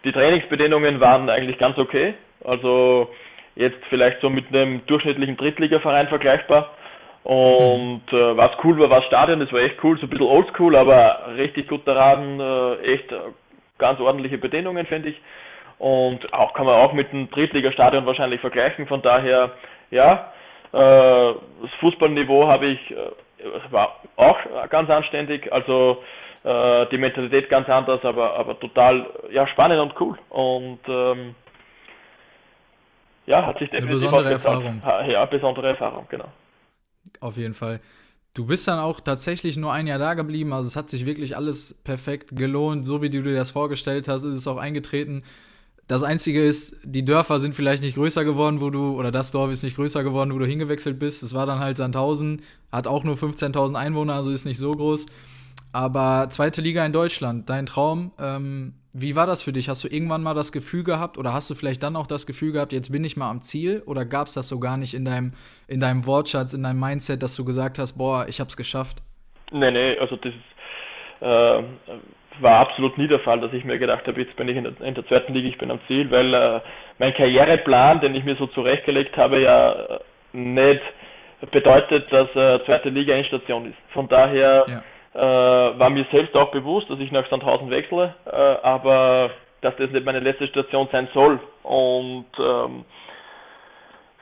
die 0.03 0.11
Trainingsbedingungen 0.11 0.99
waren 0.99 1.29
eigentlich 1.29 1.57
ganz 1.57 1.77
okay. 1.77 2.15
Also 2.43 3.09
jetzt 3.55 3.79
vielleicht 3.87 4.19
so 4.19 4.29
mit 4.29 4.53
einem 4.53 4.85
durchschnittlichen 4.87 5.37
Drittligaverein 5.37 6.09
vergleichbar. 6.09 6.69
Und 7.23 8.03
äh, 8.11 8.37
was 8.37 8.51
cool 8.63 8.79
war, 8.79 8.89
war 8.89 8.99
das 8.99 9.07
Stadion, 9.07 9.39
das 9.39 9.51
war 9.51 9.59
echt 9.59 9.83
cool, 9.83 9.97
so 9.97 10.05
ein 10.05 10.09
bisschen 10.09 10.25
oldschool, 10.25 10.75
aber 10.75 11.35
richtig 11.35 11.67
guter 11.67 11.95
Rahmen, 11.95 12.39
äh, 12.39 12.93
echt 12.93 13.13
ganz 13.77 13.99
ordentliche 13.99 14.37
Bedingungen, 14.37 14.85
finde 14.85 15.09
ich. 15.09 15.21
Und 15.77 16.33
auch 16.33 16.53
kann 16.53 16.65
man 16.65 16.75
auch 16.75 16.93
mit 16.93 17.11
einem 17.11 17.29
Drittligastadion 17.29 18.05
wahrscheinlich 18.05 18.41
vergleichen. 18.41 18.87
Von 18.87 19.01
daher, 19.01 19.51
ja, 19.91 20.31
äh, 20.71 21.33
das 21.61 21.71
Fußballniveau 21.79 22.47
habe 22.47 22.67
ich 22.67 22.91
äh, 22.91 22.95
war 23.71 24.01
auch 24.15 24.37
ganz 24.69 24.89
anständig, 24.89 25.51
also 25.51 26.03
äh, 26.43 26.85
die 26.87 26.97
Mentalität 26.97 27.49
ganz 27.49 27.69
anders, 27.69 28.03
aber, 28.03 28.35
aber 28.37 28.59
total 28.59 29.05
ja, 29.31 29.47
spannend 29.47 29.81
und 29.81 29.99
cool. 29.99 30.17
Und 30.29 30.79
ähm, 30.87 31.35
ja, 33.25 33.45
hat 33.45 33.59
sich 33.59 33.69
definitiv 33.69 34.07
Eine 34.07 34.11
besondere 34.11 34.33
Erfahrung. 34.33 34.81
Ja, 35.07 35.25
besondere 35.25 35.67
Erfahrung, 35.69 36.07
genau. 36.09 36.29
Auf 37.19 37.37
jeden 37.37 37.53
Fall. 37.53 37.79
Du 38.33 38.45
bist 38.45 38.67
dann 38.67 38.79
auch 38.79 38.99
tatsächlich 38.99 39.57
nur 39.57 39.73
ein 39.73 39.87
Jahr 39.87 39.99
da 39.99 40.13
geblieben, 40.13 40.53
also 40.53 40.67
es 40.67 40.75
hat 40.75 40.89
sich 40.89 41.05
wirklich 41.05 41.35
alles 41.35 41.73
perfekt 41.73 42.35
gelohnt, 42.35 42.85
so 42.85 43.01
wie 43.01 43.09
du 43.09 43.23
dir 43.23 43.33
das 43.33 43.51
vorgestellt 43.51 44.07
hast, 44.07 44.23
ist 44.23 44.33
es 44.33 44.47
auch 44.47 44.57
eingetreten. 44.57 45.23
Das 45.87 46.03
Einzige 46.03 46.45
ist, 46.45 46.77
die 46.83 47.03
Dörfer 47.03 47.39
sind 47.39 47.55
vielleicht 47.55 47.81
nicht 47.81 47.95
größer 47.95 48.23
geworden, 48.23 48.61
wo 48.61 48.69
du, 48.69 48.91
oder 48.91 49.11
das 49.11 49.31
Dorf 49.31 49.51
ist 49.51 49.63
nicht 49.63 49.75
größer 49.75 50.03
geworden, 50.03 50.31
wo 50.31 50.37
du 50.37 50.45
hingewechselt 50.45 50.99
bist. 50.99 51.23
Es 51.23 51.33
war 51.33 51.47
dann 51.47 51.57
halt 51.57 51.77
Sandhausen, 51.77 52.43
hat 52.71 52.85
auch 52.85 53.03
nur 53.03 53.15
15.000 53.15 53.73
Einwohner, 53.73 54.13
also 54.13 54.29
ist 54.29 54.45
nicht 54.45 54.59
so 54.59 54.69
groß. 54.69 55.07
Aber 55.71 56.27
zweite 56.29 56.61
Liga 56.61 56.85
in 56.85 56.93
Deutschland, 56.93 57.49
dein 57.49 57.65
Traum, 57.65 58.11
ähm, 58.19 58.75
wie 58.93 59.15
war 59.15 59.27
das 59.27 59.43
für 59.43 59.51
dich? 59.53 59.69
Hast 59.69 59.83
du 59.83 59.87
irgendwann 59.87 60.23
mal 60.23 60.33
das 60.33 60.51
Gefühl 60.51 60.83
gehabt 60.83 61.17
oder 61.17 61.33
hast 61.33 61.49
du 61.49 61.53
vielleicht 61.53 61.83
dann 61.83 61.95
auch 61.95 62.07
das 62.07 62.25
Gefühl 62.25 62.53
gehabt, 62.53 62.73
jetzt 62.73 62.91
bin 62.91 63.03
ich 63.03 63.17
mal 63.17 63.29
am 63.29 63.41
Ziel? 63.41 63.83
Oder 63.85 64.05
gab 64.05 64.27
es 64.27 64.33
das 64.33 64.47
so 64.47 64.59
gar 64.59 64.77
nicht 64.77 64.93
in 64.93 65.05
deinem, 65.05 65.33
in 65.67 65.79
deinem 65.79 66.05
Wortschatz, 66.07 66.53
in 66.53 66.63
deinem 66.63 66.79
Mindset, 66.79 67.21
dass 67.21 67.35
du 67.35 67.45
gesagt 67.45 67.77
hast, 67.77 67.97
boah, 67.97 68.25
ich 68.27 68.39
hab's 68.39 68.57
geschafft? 68.57 68.97
Nee, 69.51 69.71
nee, 69.71 69.97
also 69.99 70.15
das 70.15 70.33
ist, 70.33 71.21
äh, 71.21 71.63
war 72.41 72.59
absolut 72.59 72.97
nie 72.97 73.07
der 73.07 73.19
Fall, 73.19 73.39
dass 73.41 73.53
ich 73.53 73.63
mir 73.63 73.77
gedacht 73.77 74.07
habe, 74.07 74.21
jetzt 74.21 74.35
bin 74.35 74.47
ich 74.47 74.57
in 74.57 74.63
der, 74.63 74.79
in 74.81 74.95
der 74.95 75.05
zweiten 75.07 75.33
Liga, 75.33 75.49
ich 75.49 75.57
bin 75.57 75.71
am 75.71 75.79
Ziel, 75.87 76.09
weil 76.09 76.33
äh, 76.33 76.61
mein 76.97 77.13
Karriereplan, 77.13 78.01
den 78.01 78.15
ich 78.15 78.23
mir 78.23 78.35
so 78.37 78.47
zurechtgelegt 78.47 79.17
habe, 79.17 79.41
ja 79.41 79.71
äh, 79.71 79.99
nicht 80.33 80.81
bedeutet, 81.51 82.11
dass 82.11 82.29
äh, 82.35 82.65
zweite 82.65 82.89
Liga 82.89 83.13
Endstation 83.13 83.67
ist. 83.67 83.77
Von 83.93 84.07
daher 84.07 84.65
ja. 84.67 84.83
Äh, 85.13 85.19
war 85.19 85.89
mir 85.89 86.05
selbst 86.11 86.35
auch 86.35 86.51
bewusst, 86.51 86.89
dass 86.89 86.99
ich 86.99 87.11
nach 87.11 87.27
Sandhausen 87.29 87.69
wechsle, 87.69 88.13
äh, 88.25 88.35
aber 88.35 89.31
dass 89.61 89.75
das 89.77 89.89
nicht 89.91 90.05
meine 90.05 90.19
letzte 90.19 90.47
Station 90.47 90.87
sein 90.91 91.07
soll. 91.13 91.39
Und 91.63 92.27
ähm, 92.37 92.85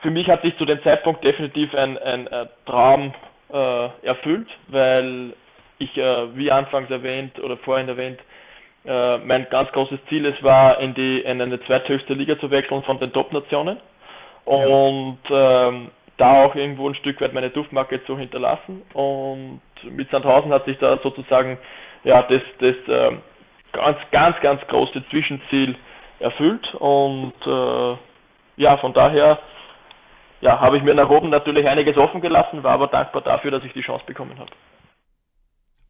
für 0.02 0.10
mich 0.10 0.28
hat 0.28 0.42
sich 0.42 0.56
zu 0.58 0.64
dem 0.64 0.82
Zeitpunkt 0.82 1.24
definitiv 1.24 1.74
ein, 1.74 1.98
ein, 1.98 2.28
ein 2.28 2.48
Traum 2.66 3.12
äh, 3.52 4.06
erfüllt, 4.06 4.48
weil 4.68 5.32
ich, 5.78 5.96
äh, 5.96 6.36
wie 6.36 6.50
anfangs 6.50 6.90
erwähnt 6.90 7.38
oder 7.40 7.56
vorhin 7.58 7.88
erwähnt, 7.88 8.20
äh, 8.84 9.18
mein 9.18 9.48
ganz 9.50 9.70
großes 9.72 9.98
Ziel 10.08 10.26
es 10.26 10.42
war, 10.42 10.80
in, 10.80 10.94
die, 10.94 11.20
in 11.20 11.40
eine 11.40 11.60
zweithöchste 11.62 12.14
Liga 12.14 12.38
zu 12.38 12.50
wechseln 12.50 12.82
von 12.84 12.98
den 12.98 13.12
Top-Nationen 13.12 13.78
und 14.44 15.18
ähm, 15.30 15.90
da 16.18 16.44
auch 16.44 16.54
irgendwo 16.54 16.88
ein 16.88 16.94
Stück 16.96 17.20
weit 17.20 17.32
meine 17.32 17.50
Duftmarke 17.50 18.04
zu 18.04 18.18
hinterlassen. 18.18 18.82
Und 18.92 19.60
mit 19.84 20.10
Sandhausen 20.10 20.52
hat 20.52 20.66
sich 20.66 20.78
da 20.78 20.98
sozusagen 21.02 21.58
ja 22.04 22.22
das, 22.22 22.42
das 22.58 22.76
äh, 22.86 23.16
ganz, 23.72 23.98
ganz, 24.10 24.40
ganz 24.40 24.60
große 24.68 25.02
Zwischenziel 25.10 25.76
erfüllt 26.20 26.74
und 26.74 27.34
äh, 27.46 27.96
ja, 28.56 28.76
von 28.78 28.92
daher 28.92 29.38
ja, 30.40 30.60
habe 30.60 30.76
ich 30.76 30.82
mir 30.82 30.94
nach 30.94 31.08
oben 31.08 31.30
natürlich 31.30 31.66
einiges 31.66 31.96
offen 31.96 32.20
gelassen, 32.20 32.62
war 32.62 32.72
aber 32.72 32.88
dankbar 32.88 33.22
dafür, 33.22 33.50
dass 33.50 33.64
ich 33.64 33.72
die 33.72 33.82
Chance 33.82 34.04
bekommen 34.06 34.38
habe. 34.38 34.50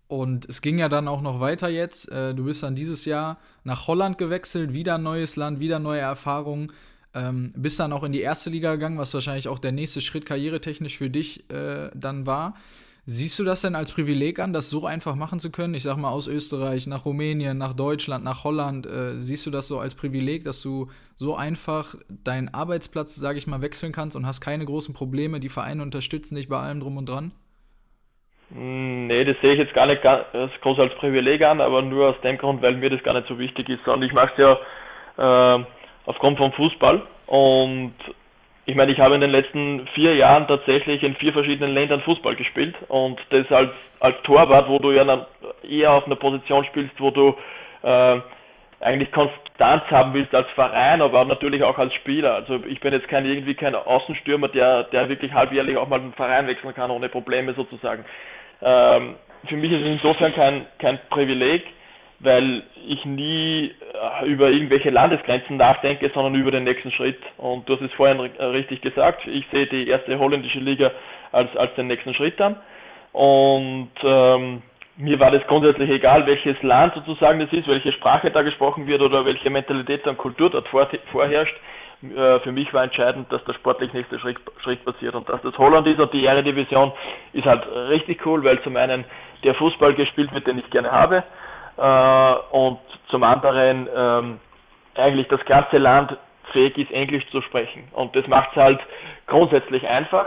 Und 0.06 0.46
es 0.48 0.62
ging 0.62 0.78
ja 0.78 0.88
dann 0.88 1.06
auch 1.06 1.20
noch 1.20 1.40
weiter 1.40 1.68
jetzt. 1.68 2.10
Äh, 2.10 2.34
du 2.34 2.46
bist 2.46 2.62
dann 2.62 2.74
dieses 2.74 3.04
Jahr 3.04 3.38
nach 3.64 3.88
Holland 3.88 4.16
gewechselt, 4.16 4.72
wieder 4.72 4.96
neues 4.96 5.36
Land, 5.36 5.60
wieder 5.60 5.78
neue 5.78 6.00
Erfahrungen. 6.00 6.72
Ähm, 7.14 7.52
bist 7.56 7.80
dann 7.80 7.92
auch 7.92 8.04
in 8.04 8.12
die 8.12 8.20
erste 8.20 8.50
Liga 8.50 8.72
gegangen, 8.72 8.98
was 8.98 9.14
wahrscheinlich 9.14 9.48
auch 9.48 9.58
der 9.58 9.72
nächste 9.72 10.00
Schritt 10.00 10.26
karrieretechnisch 10.26 10.98
für 10.98 11.10
dich 11.10 11.50
äh, 11.50 11.90
dann 11.94 12.26
war. 12.26 12.54
Siehst 13.10 13.38
du 13.38 13.44
das 13.44 13.62
denn 13.62 13.74
als 13.74 13.92
Privileg 13.94 14.38
an, 14.38 14.52
das 14.52 14.68
so 14.68 14.84
einfach 14.84 15.14
machen 15.14 15.40
zu 15.40 15.50
können? 15.50 15.72
Ich 15.72 15.84
sag 15.84 15.96
mal 15.96 16.10
aus 16.10 16.28
Österreich 16.28 16.86
nach 16.86 17.06
Rumänien, 17.06 17.56
nach 17.56 17.72
Deutschland, 17.72 18.22
nach 18.22 18.44
Holland. 18.44 18.86
Äh, 18.86 19.18
siehst 19.18 19.46
du 19.46 19.50
das 19.50 19.66
so 19.66 19.78
als 19.78 19.94
Privileg, 19.94 20.44
dass 20.44 20.60
du 20.60 20.90
so 21.16 21.34
einfach 21.34 21.94
deinen 22.10 22.52
Arbeitsplatz, 22.52 23.16
sage 23.16 23.38
ich 23.38 23.46
mal, 23.46 23.62
wechseln 23.62 23.92
kannst 23.92 24.14
und 24.14 24.26
hast 24.26 24.42
keine 24.42 24.66
großen 24.66 24.92
Probleme? 24.92 25.40
Die 25.40 25.48
Vereine 25.48 25.82
unterstützen 25.82 26.34
dich 26.34 26.50
bei 26.50 26.58
allem 26.58 26.80
drum 26.80 26.98
und 26.98 27.08
dran? 27.08 27.32
Nee, 28.50 29.24
das 29.24 29.36
sehe 29.40 29.54
ich 29.54 29.58
jetzt 29.58 29.72
gar 29.72 29.86
nicht 29.86 30.02
ganz 30.02 30.52
groß 30.60 30.78
als 30.78 30.94
Privileg 30.96 31.40
an, 31.40 31.62
aber 31.62 31.80
nur 31.80 32.10
aus 32.10 32.20
dem 32.22 32.36
Grund, 32.36 32.60
weil 32.60 32.76
mir 32.76 32.90
das 32.90 33.02
gar 33.04 33.14
nicht 33.14 33.28
so 33.28 33.38
wichtig 33.38 33.70
ist. 33.70 33.88
Und 33.88 34.02
ich 34.02 34.12
mache 34.12 34.32
es 34.32 34.38
ja 35.16 35.58
äh, 35.58 35.64
aufgrund 36.08 36.38
vom 36.38 36.52
Fußball. 36.52 37.02
Und 37.26 37.94
ich 38.64 38.74
meine, 38.74 38.92
ich 38.92 38.98
habe 38.98 39.14
in 39.14 39.20
den 39.20 39.30
letzten 39.30 39.86
vier 39.94 40.14
Jahren 40.14 40.48
tatsächlich 40.48 41.02
in 41.02 41.14
vier 41.16 41.32
verschiedenen 41.32 41.74
Ländern 41.74 42.00
Fußball 42.00 42.34
gespielt. 42.34 42.74
Und 42.88 43.20
das 43.30 43.50
als, 43.52 43.70
als 44.00 44.16
Torwart, 44.22 44.68
wo 44.68 44.78
du 44.78 44.90
ja 44.92 45.26
eher 45.68 45.92
auf 45.92 46.06
einer 46.06 46.16
Position 46.16 46.64
spielst, 46.64 46.98
wo 46.98 47.10
du 47.10 47.36
äh, 47.82 48.20
eigentlich 48.80 49.12
Konstanz 49.12 49.82
haben 49.90 50.14
willst 50.14 50.34
als 50.34 50.48
Verein, 50.50 51.02
aber 51.02 51.24
natürlich 51.26 51.62
auch 51.62 51.78
als 51.78 51.92
Spieler. 51.94 52.34
Also 52.34 52.60
ich 52.66 52.80
bin 52.80 52.92
jetzt 52.92 53.08
kein 53.08 53.26
irgendwie 53.26 53.54
kein 53.54 53.74
Außenstürmer, 53.74 54.48
der, 54.48 54.84
der 54.84 55.08
wirklich 55.10 55.32
halbjährlich 55.32 55.76
auch 55.76 55.88
mal 55.88 56.00
einen 56.00 56.14
Verein 56.14 56.46
wechseln 56.46 56.74
kann 56.74 56.90
ohne 56.90 57.08
Probleme 57.10 57.52
sozusagen. 57.52 58.04
Ähm, 58.62 59.16
für 59.46 59.56
mich 59.56 59.72
ist 59.72 59.82
es 59.82 59.86
insofern 59.86 60.34
kein, 60.34 60.66
kein 60.78 60.98
Privileg, 61.10 61.64
weil 62.20 62.62
ich 62.86 63.04
nie 63.04 63.72
äh, 64.22 64.26
über 64.26 64.50
irgendwelche 64.50 64.90
Landesgrenzen 64.90 65.56
nachdenke, 65.56 66.10
sondern 66.14 66.34
über 66.34 66.50
den 66.50 66.64
nächsten 66.64 66.90
Schritt. 66.90 67.18
Und 67.36 67.68
du 67.68 67.74
hast 67.74 67.82
es 67.82 67.92
vorhin 67.92 68.20
richtig 68.20 68.80
gesagt, 68.80 69.26
ich 69.26 69.46
sehe 69.52 69.66
die 69.66 69.88
erste 69.88 70.18
holländische 70.18 70.58
Liga 70.58 70.90
als, 71.32 71.54
als 71.56 71.74
den 71.74 71.86
nächsten 71.86 72.14
Schritt 72.14 72.40
an. 72.40 72.56
Und 73.12 73.90
ähm, 74.02 74.62
mir 74.96 75.20
war 75.20 75.30
das 75.30 75.46
grundsätzlich 75.46 75.90
egal, 75.90 76.26
welches 76.26 76.60
Land 76.62 76.94
sozusagen 76.94 77.38
das 77.38 77.52
ist, 77.52 77.68
welche 77.68 77.92
Sprache 77.92 78.30
da 78.30 78.42
gesprochen 78.42 78.86
wird 78.86 79.00
oder 79.00 79.24
welche 79.24 79.48
Mentalität 79.48 80.06
und 80.06 80.18
Kultur 80.18 80.50
dort 80.50 80.66
vorherrscht. 80.68 81.56
äh, 82.02 82.40
für 82.40 82.50
mich 82.50 82.72
war 82.74 82.82
entscheidend, 82.82 83.32
dass 83.32 83.44
der 83.44 83.54
sportlich 83.54 83.92
nächste 83.92 84.18
Schritt, 84.18 84.38
Schritt 84.64 84.84
passiert 84.84 85.14
und 85.14 85.28
dass 85.28 85.40
das 85.42 85.56
Holland 85.56 85.86
ist 85.86 86.00
und 86.00 86.12
die 86.12 86.26
Eredivision 86.26 86.90
ist 87.32 87.46
halt 87.46 87.64
richtig 87.90 88.26
cool, 88.26 88.42
weil 88.42 88.60
zum 88.62 88.76
einen 88.76 89.04
der 89.44 89.54
Fußball 89.54 89.94
gespielt 89.94 90.34
wird, 90.34 90.48
den 90.48 90.58
ich 90.58 90.68
gerne 90.70 90.90
habe 90.90 91.18
äh, 91.18 91.22
und 91.78 92.78
zum 93.08 93.22
anderen 93.22 93.88
ähm, 93.94 94.40
eigentlich 94.94 95.28
das 95.28 95.44
ganze 95.44 95.78
Land 95.78 96.16
fähig 96.52 96.76
ist, 96.78 96.90
Englisch 96.90 97.26
zu 97.30 97.40
sprechen. 97.42 97.88
Und 97.92 98.14
das 98.16 98.26
macht 98.26 98.50
es 98.52 98.56
halt 98.56 98.80
grundsätzlich 99.26 99.86
einfach, 99.86 100.26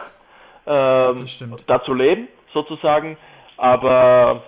ähm, 0.65 1.25
da 1.67 1.83
zu 1.83 1.93
leben, 1.93 2.27
sozusagen. 2.53 3.17
Aber 3.57 4.43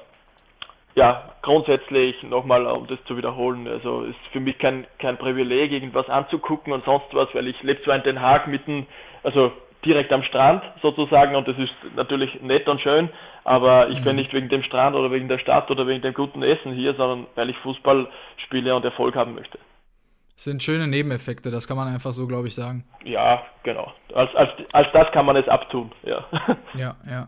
ja, 0.96 1.34
grundsätzlich 1.42 2.22
nochmal, 2.24 2.66
um 2.68 2.88
das 2.88 3.04
zu 3.06 3.18
wiederholen, 3.18 3.68
also 3.68 4.04
ist 4.04 4.20
für 4.32 4.40
mich 4.40 4.58
kein, 4.60 4.86
kein 5.00 5.18
Privileg, 5.18 5.72
irgendwas 5.72 6.08
anzugucken 6.10 6.72
und 6.72 6.86
sonst 6.86 7.08
was, 7.14 7.34
weil 7.34 7.48
ich 7.48 7.62
lebe 7.64 7.82
zwar 7.84 7.96
in 7.96 8.04
Den 8.04 8.22
Haag 8.22 8.48
mitten, 8.48 8.86
also 9.24 9.52
direkt 9.86 10.12
am 10.12 10.24
Strand 10.24 10.64
sozusagen 10.82 11.36
und 11.36 11.48
das 11.48 11.58
ist 11.58 11.74
natürlich 11.96 12.42
nett 12.42 12.68
und 12.68 12.82
schön, 12.82 13.10
aber 13.44 13.90
ich 13.90 14.00
mhm. 14.00 14.04
bin 14.04 14.16
nicht 14.16 14.34
wegen 14.34 14.50
dem 14.50 14.64
Strand 14.64 14.96
oder 14.96 15.12
wegen 15.12 15.28
der 15.28 15.40
Stadt 15.40 15.70
oder 15.70 15.88
wegen 15.88 16.02
dem 16.02 16.14
guten 16.14 16.44
Essen 16.44 16.74
hier, 16.74 16.94
sondern 16.96 17.28
weil 17.36 17.50
ich 17.50 17.58
Fußball 17.58 18.08
spiele 18.46 18.76
und 18.76 18.86
Erfolg 18.86 19.16
haben 19.16 19.36
möchte. 19.36 19.60
Das 20.36 20.46
sind 20.46 20.64
schöne 20.64 20.88
Nebeneffekte, 20.88 21.52
das 21.52 21.68
kann 21.68 21.78
man 21.78 21.88
einfach 21.88 22.12
so, 22.12 22.26
glaube 22.26 22.48
ich, 22.48 22.56
sagen. 22.56 22.86
Ja, 23.04 23.44
genau. 23.62 23.94
Als, 24.16 24.34
als, 24.36 24.50
als 24.72 24.88
das 24.92 25.12
kann 25.12 25.26
man 25.26 25.36
es 25.36 25.48
abtun, 25.48 25.92
ja. 26.04 26.26
Ja, 26.78 26.96
ja. 27.08 27.28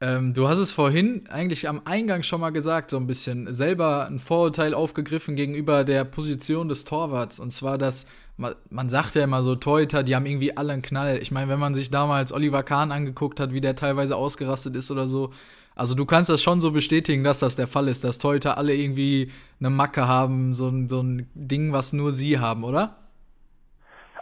Ähm, 0.00 0.32
du 0.32 0.48
hast 0.48 0.58
es 0.58 0.72
vorhin 0.72 1.28
eigentlich 1.28 1.68
am 1.68 1.82
Eingang 1.84 2.22
schon 2.22 2.40
mal 2.40 2.50
gesagt, 2.50 2.90
so 2.90 2.96
ein 2.96 3.08
bisschen 3.08 3.52
selber 3.52 4.06
ein 4.08 4.20
Vorurteil 4.20 4.72
aufgegriffen 4.72 5.34
gegenüber 5.34 5.82
der 5.82 6.04
Position 6.04 6.68
des 6.68 6.84
Torwarts. 6.84 7.40
Und 7.40 7.50
zwar, 7.50 7.78
dass 7.78 8.06
man, 8.38 8.88
sagt 8.88 9.14
ja 9.16 9.24
immer 9.24 9.42
so, 9.42 9.56
Torhüter, 9.56 10.02
die 10.02 10.14
haben 10.14 10.26
irgendwie 10.26 10.56
alle 10.56 10.72
einen 10.72 10.82
Knall. 10.82 11.18
Ich 11.20 11.30
meine, 11.30 11.48
wenn 11.48 11.58
man 11.58 11.74
sich 11.74 11.90
damals 11.90 12.32
Oliver 12.32 12.62
Kahn 12.62 12.92
angeguckt 12.92 13.40
hat, 13.40 13.52
wie 13.52 13.60
der 13.60 13.76
teilweise 13.76 14.16
ausgerastet 14.16 14.76
ist 14.76 14.90
oder 14.90 15.08
so, 15.08 15.32
also 15.74 15.94
du 15.94 16.06
kannst 16.06 16.30
das 16.30 16.42
schon 16.42 16.60
so 16.60 16.72
bestätigen, 16.72 17.22
dass 17.22 17.40
das 17.40 17.56
der 17.56 17.66
Fall 17.66 17.88
ist, 17.88 18.02
dass 18.04 18.18
Torhüter 18.18 18.58
alle 18.58 18.74
irgendwie 18.74 19.30
eine 19.60 19.70
Macke 19.70 20.08
haben, 20.08 20.54
so 20.54 20.72
so 20.88 21.00
ein 21.00 21.28
Ding, 21.34 21.72
was 21.72 21.92
nur 21.92 22.12
sie 22.12 22.38
haben, 22.38 22.64
oder? 22.64 22.96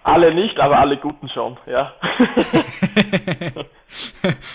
Alle 0.07 0.33
nicht, 0.33 0.59
aber 0.61 0.79
alle 0.79 0.97
Guten 0.99 1.29
schon, 1.29 1.57
ja. 1.66 1.92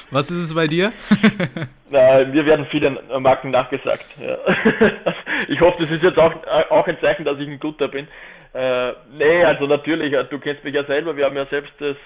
Was 0.10 0.32
ist 0.32 0.38
es 0.38 0.56
bei 0.56 0.66
dir? 0.66 0.94
Na, 1.90 2.24
mir 2.24 2.46
werden 2.46 2.66
viele 2.68 2.92
Marken 3.20 3.52
nachgesagt. 3.52 4.06
Ja. 4.18 4.38
Ich 5.50 5.60
hoffe, 5.60 5.82
das 5.82 5.92
ist 5.92 6.04
jetzt 6.04 6.18
auch, 6.20 6.32
auch 6.70 6.88
ein 6.88 6.98
Zeichen, 7.02 7.26
dass 7.26 7.38
ich 7.40 7.50
ein 7.50 7.60
Guter 7.60 7.90
bin. 7.90 8.08
Äh, 8.54 8.94
nee, 9.18 9.44
also 9.44 9.66
natürlich, 9.66 10.16
du 10.30 10.40
kennst 10.40 10.64
mich 10.64 10.74
ja 10.74 10.86
selber, 10.86 11.18
wir 11.18 11.26
haben 11.26 11.36
ja 11.36 11.46
selbst 11.48 11.74
das, 11.80 11.98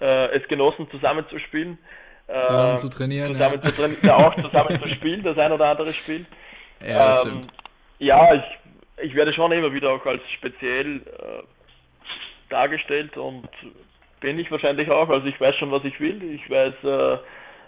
äh, 0.00 0.36
es 0.36 0.46
genossen, 0.48 0.86
zusammen 0.90 1.24
zu 1.30 1.38
spielen. 1.38 1.78
Äh, 2.26 2.42
zusammen 2.42 2.78
zu 2.78 2.90
trainieren. 2.90 3.32
Zusammen 3.32 3.60
ja. 3.62 3.70
zu 3.70 3.76
trainieren, 3.80 4.00
ja, 4.02 4.16
auch 4.16 4.34
zusammen 4.34 4.78
zu 4.78 4.88
spielen, 4.88 5.22
das 5.22 5.38
ein 5.38 5.52
oder 5.52 5.68
andere 5.68 5.92
Spiel. 5.94 6.26
Ja, 6.86 7.06
das 7.06 7.24
ähm, 7.24 7.30
stimmt. 7.30 7.46
Ja, 7.98 8.34
ich, 8.34 8.44
ich 9.04 9.14
werde 9.14 9.32
schon 9.32 9.52
immer 9.52 9.72
wieder 9.72 9.90
auch 9.90 10.04
als 10.04 10.20
speziell 10.36 10.96
äh, 10.96 11.42
dargestellt 12.50 13.16
und 13.16 13.48
bin 14.20 14.38
ich 14.38 14.50
wahrscheinlich 14.50 14.90
auch. 14.90 15.08
Also 15.08 15.26
ich 15.26 15.40
weiß 15.40 15.56
schon, 15.56 15.70
was 15.70 15.84
ich 15.84 15.98
will, 16.00 16.22
ich 16.34 16.48
weiß, 16.50 16.74
äh, 16.84 17.18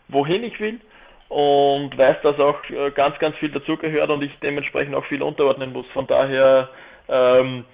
wohin 0.09 0.45
ich 0.45 0.59
will 0.61 0.81
und 1.29 1.97
weiß, 1.97 2.17
dass 2.23 2.39
auch 2.39 2.59
äh, 2.69 2.91
ganz, 2.91 3.19
ganz 3.19 3.37
viel 3.37 3.51
dazugehört 3.51 4.11
und 4.11 4.23
ich 4.23 4.33
dementsprechend 4.43 4.95
auch 4.95 5.05
viel 5.07 5.23
unterordnen 5.23 5.73
muss. 5.73 5.87
Von 5.95 6.07
daher 6.07 6.69
ähm, 7.09 7.65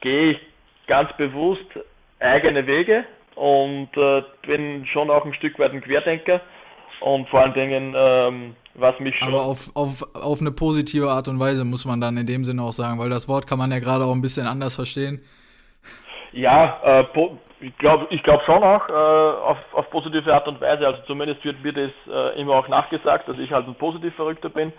gehe 0.00 0.32
ich 0.32 0.38
ganz 0.86 1.14
bewusst 1.16 1.66
eigene 2.20 2.66
Wege 2.66 3.04
und 3.34 3.88
äh, 3.96 4.22
bin 4.46 4.86
schon 4.86 5.10
auch 5.10 5.24
ein 5.24 5.34
Stück 5.34 5.58
weit 5.58 5.72
ein 5.72 5.82
Querdenker 5.82 6.40
und 7.00 7.28
vor 7.28 7.40
allen 7.42 7.54
Dingen, 7.54 7.94
ähm, 7.96 8.56
was 8.74 8.98
mich 9.00 9.14
schon. 9.18 9.28
Aber 9.28 9.44
auf, 9.44 9.70
auf, 9.74 10.02
auf 10.14 10.40
eine 10.40 10.52
positive 10.52 11.10
Art 11.10 11.28
und 11.28 11.38
Weise 11.38 11.64
muss 11.64 11.84
man 11.84 12.00
dann 12.00 12.16
in 12.16 12.26
dem 12.26 12.44
Sinne 12.44 12.62
auch 12.62 12.72
sagen, 12.72 12.98
weil 12.98 13.10
das 13.10 13.28
Wort 13.28 13.46
kann 13.46 13.58
man 13.58 13.70
ja 13.70 13.78
gerade 13.78 14.04
auch 14.04 14.14
ein 14.14 14.22
bisschen 14.22 14.46
anders 14.46 14.74
verstehen. 14.74 15.20
Ja, 16.34 16.80
äh, 16.84 17.04
ich 17.60 17.78
glaube 17.78 18.06
ich 18.10 18.22
glaub 18.24 18.42
schon 18.42 18.62
auch 18.62 18.88
äh, 18.88 18.92
auf, 18.92 19.58
auf 19.72 19.88
positive 19.90 20.34
Art 20.34 20.48
und 20.48 20.60
Weise. 20.60 20.86
Also 20.86 21.00
zumindest 21.06 21.44
wird 21.44 21.62
mir 21.62 21.72
das 21.72 21.92
äh, 22.12 22.40
immer 22.40 22.54
auch 22.54 22.68
nachgesagt, 22.68 23.28
dass 23.28 23.38
ich 23.38 23.52
halt 23.52 23.68
ein 23.68 23.76
positiv 23.76 24.14
Verrückter 24.16 24.48
bin. 24.48 24.72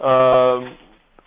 Ähm, 0.00 0.72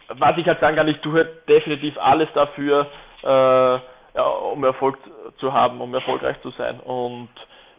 was 0.10 0.38
ich 0.38 0.46
halt 0.46 0.60
sagen 0.60 0.76
kann, 0.76 0.90
ich 0.90 1.00
tue 1.00 1.26
definitiv 1.48 1.98
alles 1.98 2.28
dafür, 2.34 2.88
äh, 3.24 3.28
ja, 3.28 4.24
um 4.52 4.62
Erfolg 4.66 4.98
zu 5.38 5.54
haben, 5.54 5.80
um 5.80 5.94
erfolgreich 5.94 6.40
zu 6.42 6.50
sein. 6.52 6.82
Und 6.82 7.30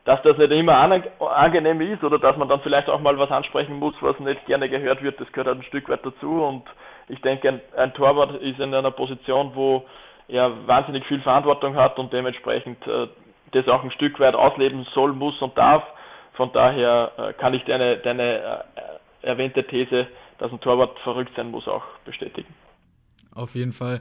dass 0.06 0.22
das 0.22 0.38
nicht 0.38 0.50
immer 0.50 0.78
angenehm 1.20 1.80
ist 1.82 2.02
oder 2.02 2.18
dass 2.18 2.38
man 2.38 2.48
dann 2.48 2.60
vielleicht 2.60 2.88
auch 2.88 3.00
mal 3.00 3.18
was 3.18 3.30
ansprechen 3.30 3.78
muss, 3.78 3.94
was 4.00 4.18
nicht 4.18 4.46
gerne 4.46 4.68
gehört 4.70 5.02
wird, 5.02 5.20
das 5.20 5.30
gehört 5.32 5.48
halt 5.48 5.58
ein 5.58 5.64
Stück 5.64 5.90
weit 5.90 6.04
dazu. 6.04 6.42
Und 6.42 6.64
ich 7.08 7.20
denke, 7.20 7.48
ein, 7.50 7.60
ein 7.76 7.92
Torwart 7.92 8.40
ist 8.40 8.58
in 8.58 8.74
einer 8.74 8.90
Position, 8.90 9.52
wo 9.54 9.84
er 10.32 10.66
wahnsinnig 10.66 11.04
viel 11.06 11.20
Verantwortung 11.20 11.76
hat 11.76 11.98
und 11.98 12.12
dementsprechend 12.12 12.84
äh, 12.86 13.08
das 13.52 13.68
auch 13.68 13.84
ein 13.84 13.90
Stück 13.92 14.18
weit 14.18 14.34
ausleben 14.34 14.86
soll, 14.94 15.12
muss 15.12 15.40
und 15.42 15.56
darf. 15.56 15.84
Von 16.34 16.50
daher 16.52 17.12
äh, 17.18 17.32
kann 17.34 17.52
ich 17.52 17.62
deine, 17.64 17.98
deine 17.98 18.38
äh, 18.38 19.26
erwähnte 19.26 19.66
These, 19.66 20.06
dass 20.38 20.50
ein 20.50 20.60
Torwart 20.60 20.98
verrückt 21.00 21.32
sein 21.36 21.50
muss, 21.50 21.68
auch 21.68 21.84
bestätigen. 22.06 22.52
Auf 23.34 23.54
jeden 23.54 23.72
Fall. 23.72 24.00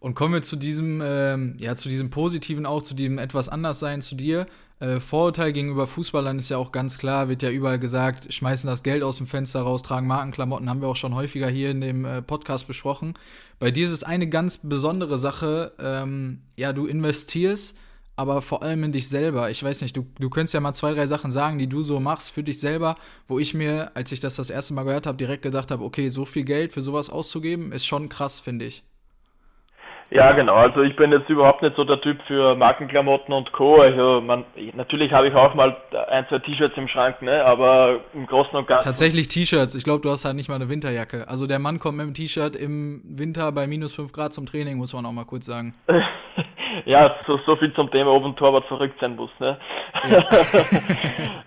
Und 0.00 0.14
kommen 0.14 0.34
wir 0.34 0.42
zu 0.42 0.56
diesem, 0.56 1.02
ähm, 1.04 1.56
ja, 1.58 1.74
zu 1.74 1.88
diesem 1.88 2.10
Positiven 2.10 2.64
auch, 2.64 2.82
zu 2.82 2.94
diesem 2.94 3.18
etwas 3.18 3.48
anders 3.48 3.78
sein 3.78 4.00
zu 4.00 4.14
dir. 4.14 4.46
Äh, 4.78 5.00
Vorurteil 5.00 5.52
gegenüber 5.52 5.86
Fußballern 5.86 6.38
ist 6.38 6.50
ja 6.50 6.58
auch 6.58 6.70
ganz 6.70 6.98
klar, 6.98 7.30
wird 7.30 7.42
ja 7.42 7.50
überall 7.50 7.78
gesagt, 7.78 8.32
schmeißen 8.32 8.68
das 8.68 8.82
Geld 8.82 9.02
aus 9.02 9.16
dem 9.16 9.26
Fenster 9.26 9.62
raus, 9.62 9.82
tragen 9.82 10.06
Markenklamotten, 10.06 10.68
haben 10.68 10.82
wir 10.82 10.88
auch 10.88 10.96
schon 10.96 11.14
häufiger 11.14 11.48
hier 11.48 11.70
in 11.70 11.80
dem 11.80 12.04
äh, 12.04 12.20
Podcast 12.20 12.66
besprochen. 12.66 13.14
Bei 13.58 13.70
dir 13.70 13.86
ist 13.86 13.92
es 13.92 14.04
eine 14.04 14.28
ganz 14.28 14.58
besondere 14.58 15.16
Sache, 15.16 15.72
ähm, 15.78 16.42
ja, 16.56 16.74
du 16.74 16.86
investierst, 16.86 17.78
aber 18.16 18.42
vor 18.42 18.62
allem 18.62 18.84
in 18.84 18.92
dich 18.92 19.08
selber. 19.08 19.50
Ich 19.50 19.62
weiß 19.62 19.80
nicht, 19.80 19.96
du, 19.96 20.06
du 20.18 20.28
könntest 20.28 20.52
ja 20.52 20.60
mal 20.60 20.74
zwei, 20.74 20.92
drei 20.92 21.06
Sachen 21.06 21.32
sagen, 21.32 21.58
die 21.58 21.68
du 21.68 21.82
so 21.82 21.98
machst 21.98 22.30
für 22.30 22.42
dich 22.42 22.60
selber, 22.60 22.96
wo 23.28 23.38
ich 23.38 23.54
mir, 23.54 23.96
als 23.96 24.12
ich 24.12 24.20
das 24.20 24.36
das 24.36 24.50
erste 24.50 24.74
Mal 24.74 24.84
gehört 24.84 25.06
habe, 25.06 25.16
direkt 25.16 25.42
gedacht 25.42 25.70
habe, 25.70 25.84
okay, 25.84 26.10
so 26.10 26.26
viel 26.26 26.44
Geld 26.44 26.74
für 26.74 26.82
sowas 26.82 27.08
auszugeben, 27.08 27.72
ist 27.72 27.86
schon 27.86 28.10
krass, 28.10 28.40
finde 28.40 28.66
ich. 28.66 28.84
Ja, 30.10 30.32
genau. 30.32 30.54
Also 30.54 30.82
ich 30.82 30.94
bin 30.94 31.10
jetzt 31.10 31.28
überhaupt 31.28 31.62
nicht 31.62 31.74
so 31.74 31.82
der 31.82 32.00
Typ 32.00 32.22
für 32.28 32.54
Markenklamotten 32.54 33.34
und 33.34 33.50
Co. 33.52 33.80
Also 33.80 34.20
man, 34.20 34.44
natürlich 34.74 35.12
habe 35.12 35.28
ich 35.28 35.34
auch 35.34 35.54
mal 35.54 35.76
ein, 36.08 36.26
zwei 36.28 36.38
T-Shirts 36.38 36.76
im 36.76 36.86
Schrank, 36.86 37.22
ne? 37.22 37.44
Aber 37.44 38.00
im 38.14 38.26
Großen 38.26 38.54
und 38.54 38.68
Ganzen. 38.68 38.86
Tatsächlich 38.86 39.26
T-Shirts. 39.28 39.74
Ich 39.74 39.82
glaube, 39.82 40.02
du 40.02 40.10
hast 40.10 40.24
halt 40.24 40.36
nicht 40.36 40.48
mal 40.48 40.54
eine 40.54 40.68
Winterjacke. 40.68 41.26
Also 41.28 41.48
der 41.48 41.58
Mann 41.58 41.80
kommt 41.80 41.98
mit 41.98 42.06
dem 42.06 42.14
T-Shirt 42.14 42.54
im 42.54 43.02
Winter 43.04 43.50
bei 43.50 43.66
minus 43.66 43.94
5 43.96 44.12
Grad 44.12 44.32
zum 44.32 44.46
Training, 44.46 44.76
muss 44.76 44.94
man 44.94 45.04
auch 45.06 45.12
mal 45.12 45.24
kurz 45.24 45.46
sagen. 45.46 45.74
ja, 46.84 47.16
so, 47.26 47.38
so 47.44 47.56
viel 47.56 47.72
zum 47.74 47.90
Thema, 47.90 48.12
ob 48.12 48.24
ein 48.24 48.36
Torwart 48.36 48.66
verrückt 48.66 49.00
sein 49.00 49.16
muss, 49.16 49.30
ne? 49.40 49.58
Ja. 50.08 50.24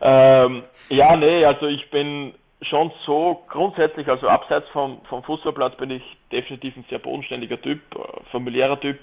ähm, 0.45 0.63
ja, 0.89 1.15
nee, 1.15 1.45
also 1.45 1.67
ich 1.67 1.89
bin 1.91 2.33
schon 2.61 2.91
so 3.05 3.43
grundsätzlich, 3.49 4.07
also 4.09 4.27
abseits 4.27 4.67
vom, 4.69 5.01
vom 5.05 5.23
Fußballplatz 5.23 5.75
bin 5.77 5.91
ich 5.91 6.03
definitiv 6.31 6.75
ein 6.75 6.85
sehr 6.89 6.99
bodenständiger 6.99 7.61
Typ, 7.61 7.79
äh, 7.95 8.31
familiärer 8.31 8.79
Typ 8.79 8.97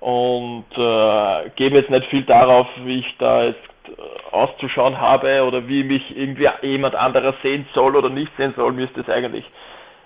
und 0.00 0.66
äh, 0.76 1.50
gebe 1.56 1.78
jetzt 1.78 1.90
nicht 1.90 2.06
viel 2.06 2.24
darauf, 2.24 2.66
wie 2.84 3.00
ich 3.00 3.16
da 3.18 3.44
jetzt 3.44 3.58
äh, 3.86 4.34
auszuschauen 4.34 5.00
habe 5.00 5.44
oder 5.44 5.66
wie 5.68 5.84
mich 5.84 6.16
irgendwie 6.16 6.48
jemand 6.62 6.94
anderer 6.94 7.34
sehen 7.42 7.66
soll 7.74 7.96
oder 7.96 8.08
nicht 8.08 8.30
sehen 8.36 8.54
soll. 8.56 8.72
Mir 8.72 8.84
ist 8.84 8.96
das 8.96 9.08
eigentlich 9.08 9.44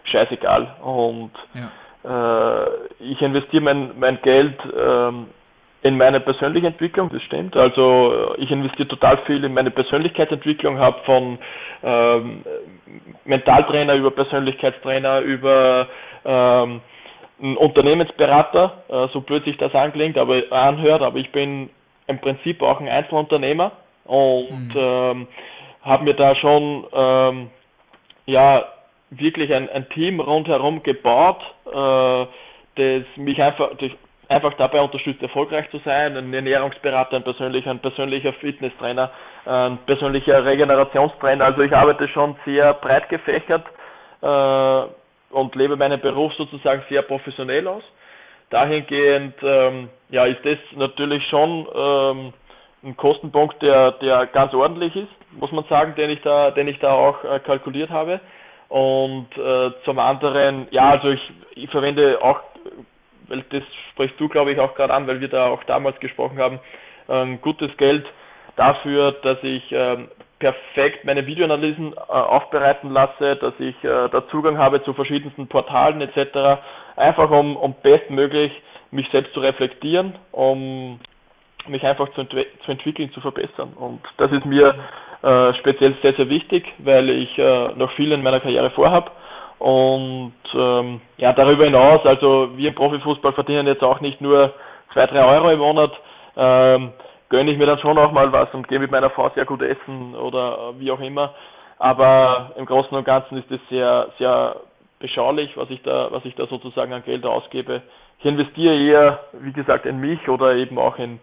scheißegal. 0.05 0.77
Und 0.83 1.33
ja. 1.55 2.65
äh, 2.65 2.69
ich 3.01 3.21
investiere 3.21 3.63
mein, 3.63 3.99
mein 3.99 4.21
Geld 4.23 4.59
ähm, 4.77 5.29
in 5.87 5.97
meine 5.97 6.21
persönliche 6.21 6.67
Entwicklung, 6.67 7.11
das 7.11 7.23
stimmt. 7.23 7.57
Also 7.57 8.35
ich 8.39 8.51
investiere 8.51 8.89
total 8.89 9.19
viel 9.27 9.45
in 9.45 9.55
meine 9.55 9.71
Persönlichkeitsentwicklung, 9.71 10.79
habe 10.79 10.99
von 11.05 11.39
ähm, 11.83 12.45
Mentaltrainer 13.25 13.95
über 13.95 14.11
Persönlichkeitstrainer 14.11 15.21
über 15.21 15.89
ähm, 16.25 16.81
einen 17.41 17.57
Unternehmensberater, 17.57 18.85
äh, 18.89 19.09
so 19.13 19.21
blöd 19.21 19.45
sich 19.45 19.57
das 19.59 19.75
anklingt, 19.75 20.19
aber 20.19 20.43
anhört, 20.51 21.03
aber 21.03 21.19
ich 21.19 21.31
bin 21.33 21.71
im 22.07 22.19
Prinzip 22.21 22.63
auch 22.63 22.81
ein 22.81 22.89
Einzelunternehmer 22.89 23.73
und 24.05 24.75
mhm. 24.75 24.77
ähm, 24.77 25.29
habe 25.83 26.05
mir 26.05 26.15
da 26.15 26.35
schon 26.37 26.85
ähm, 26.93 27.51
ja 28.27 28.65
wirklich 29.11 29.53
ein, 29.53 29.69
ein 29.69 29.89
Team 29.91 30.21
rundherum 30.21 30.83
gebaut, 30.83 31.43
äh, 31.67 32.27
das 32.77 33.05
mich 33.17 33.41
einfach 33.43 33.75
durch 33.77 33.95
einfach 34.29 34.55
dabei 34.55 34.81
unterstützt, 34.81 35.23
erfolgreich 35.23 35.71
zu 35.71 35.79
sein. 35.79 36.17
Ein 36.17 36.33
Ernährungsberater, 36.33 37.17
ein 37.17 37.23
persönlicher, 37.23 37.71
ein 37.71 37.79
persönlicher 37.79 38.33
Fitnesstrainer, 38.35 39.11
ein 39.45 39.79
persönlicher 39.87 40.45
Regenerationstrainer. 40.45 41.45
Also 41.45 41.63
ich 41.63 41.75
arbeite 41.75 42.09
schon 42.09 42.37
sehr 42.45 42.75
breit 42.75 43.09
gefächert 43.09 43.65
äh, 44.23 44.83
und 45.35 45.55
lebe 45.55 45.77
meinen 45.77 46.01
Beruf 46.01 46.33
sozusagen 46.35 46.83
sehr 46.89 47.03
professionell 47.03 47.67
aus. 47.69 47.85
dahingehend 48.51 49.35
ähm, 49.43 49.89
ja, 50.11 50.25
ist 50.27 50.45
das 50.45 50.59
natürlich 50.77 51.27
schon 51.29 51.67
ähm, 51.75 52.33
ein 52.85 52.97
Kostenpunkt, 52.97 53.61
der, 53.63 53.93
der 53.93 54.27
ganz 54.27 54.55
ordentlich 54.55 54.95
ist, 54.95 55.11
muss 55.33 55.51
man 55.53 55.65
sagen, 55.65 55.95
den 55.97 56.11
ich 56.11 56.21
da, 56.23 56.51
den 56.51 56.69
ich 56.69 56.79
da 56.79 56.93
auch 56.93 57.25
äh, 57.25 57.41
kalkuliert 57.41 57.91
habe. 57.91 58.21
Und 58.69 59.29
äh, 59.37 59.71
zum 59.85 59.99
anderen, 59.99 60.67
ja, 60.71 60.91
also 60.91 61.11
ich, 61.11 61.33
ich 61.55 61.71
verwende 61.71 62.19
auch, 62.23 62.41
weil 63.29 63.45
das 63.51 63.63
sprichst 63.93 64.19
du, 64.19 64.29
glaube 64.29 64.53
ich, 64.53 64.59
auch 64.59 64.75
gerade 64.75 64.95
an, 64.95 65.07
weil 65.07 65.21
wir 65.21 65.29
da 65.29 65.49
auch 65.49 65.63
damals 65.65 65.99
gesprochen 66.01 66.39
haben, 66.39 66.61
ein 67.09 67.41
gutes 67.41 67.77
Geld 67.77 68.05
dafür, 68.57 69.13
dass 69.13 69.39
ich 69.43 69.63
ähm, 69.71 70.09
perfekt 70.39 71.05
meine 71.05 71.27
Videoanalysen 71.27 71.93
äh, 71.93 71.97
aufbereiten 72.11 72.91
lasse, 72.91 73.37
dass 73.37 73.55
ich 73.59 73.77
äh, 73.85 74.09
da 74.09 74.27
Zugang 74.29 74.59
habe 74.59 74.83
zu 74.83 74.93
verschiedensten 74.93 75.47
Portalen 75.47 76.01
etc. 76.01 76.61
Einfach 76.97 77.31
um, 77.31 77.57
um 77.57 77.75
bestmöglich 77.83 78.53
mich 78.91 79.09
selbst 79.11 79.33
zu 79.35 79.41
reflektieren, 79.41 80.15
um 80.33 81.01
mich 81.69 81.85
einfach 81.85 82.09
zu, 82.11 82.21
entwe 82.23 82.47
zu 82.65 82.71
entwickeln, 82.71 83.13
zu 83.13 83.21
verbessern. 83.21 83.73
Und 83.75 84.01
das 84.19 84.31
ist 84.33 84.45
mir 84.45 84.75
äh, 85.23 85.55
speziell 85.55 85.95
sehr, 86.03 86.15
sehr 86.15 86.29
wichtig, 86.29 86.65
weil 86.79 87.09
ich 87.11 87.39
äh, 87.39 87.69
noch 87.75 87.91
viel 87.93 88.13
in 88.13 88.23
meiner 88.23 88.41
Karriere 88.41 88.71
vorhabe. 88.71 89.11
Und 89.59 90.35
ähm, 90.55 91.01
ja, 91.17 91.33
darüber 91.33 91.65
hinaus, 91.65 92.05
also 92.05 92.51
wir 92.57 92.75
Profifußball 92.75 93.33
verdienen 93.33 93.67
jetzt 93.67 93.83
auch 93.83 94.01
nicht 94.01 94.21
nur 94.21 94.53
zwei, 94.93 95.07
drei 95.07 95.25
Euro 95.25 95.51
im 95.51 95.59
Monat, 95.61 95.93
ähm, 96.37 96.93
gönne 97.29 97.51
ich 97.51 97.59
mir 97.59 97.67
dann 97.67 97.79
schon 97.79 97.99
auch 97.99 98.13
mal 98.13 98.31
was 98.33 98.53
und 98.53 98.69
gehe 98.69 98.79
mit 98.79 98.91
meiner 98.91 99.11
Frau 99.11 99.31
sehr 99.31 99.47
gut 99.47 99.63
essen 99.63 100.15
oder 100.15 100.75
wie 100.79 100.91
auch 100.91 101.01
immer. 101.01 101.35
Aber 101.79 102.53
im 102.57 102.67
Großen 102.67 102.97
und 102.97 103.05
Ganzen 103.05 103.39
ist 103.39 103.51
es 103.51 103.61
sehr, 103.69 104.09
sehr 104.19 104.57
beschaulich, 104.99 105.57
was 105.57 105.69
ich 105.71 105.83
da, 105.83 106.09
was 106.11 106.25
ich 106.25 106.35
da 106.35 106.47
sozusagen 106.47 106.93
an 106.93 107.05
Geld 107.05 107.25
ausgebe. 107.27 107.83
Ich 108.19 108.25
investiere 108.25 108.77
eher, 108.77 109.21
wie 109.41 109.53
gesagt, 109.53 109.85
in 109.85 110.01
mich 110.01 110.29
oder 110.29 110.55
eben 110.55 110.79
auch 110.79 110.99
in, 110.99 111.21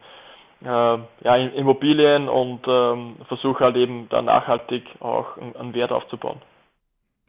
äh, 0.63 0.67
ja, 0.67 1.36
in 1.36 1.54
Immobilien 1.54 2.30
und 2.30 2.62
ähm, 2.67 3.15
versuche 3.28 3.63
halt 3.63 3.76
eben 3.76 4.08
da 4.10 4.22
nachhaltig 4.22 4.84
auch 5.00 5.38
einen 5.38 5.74
Wert 5.74 5.91
aufzubauen. 5.91 6.39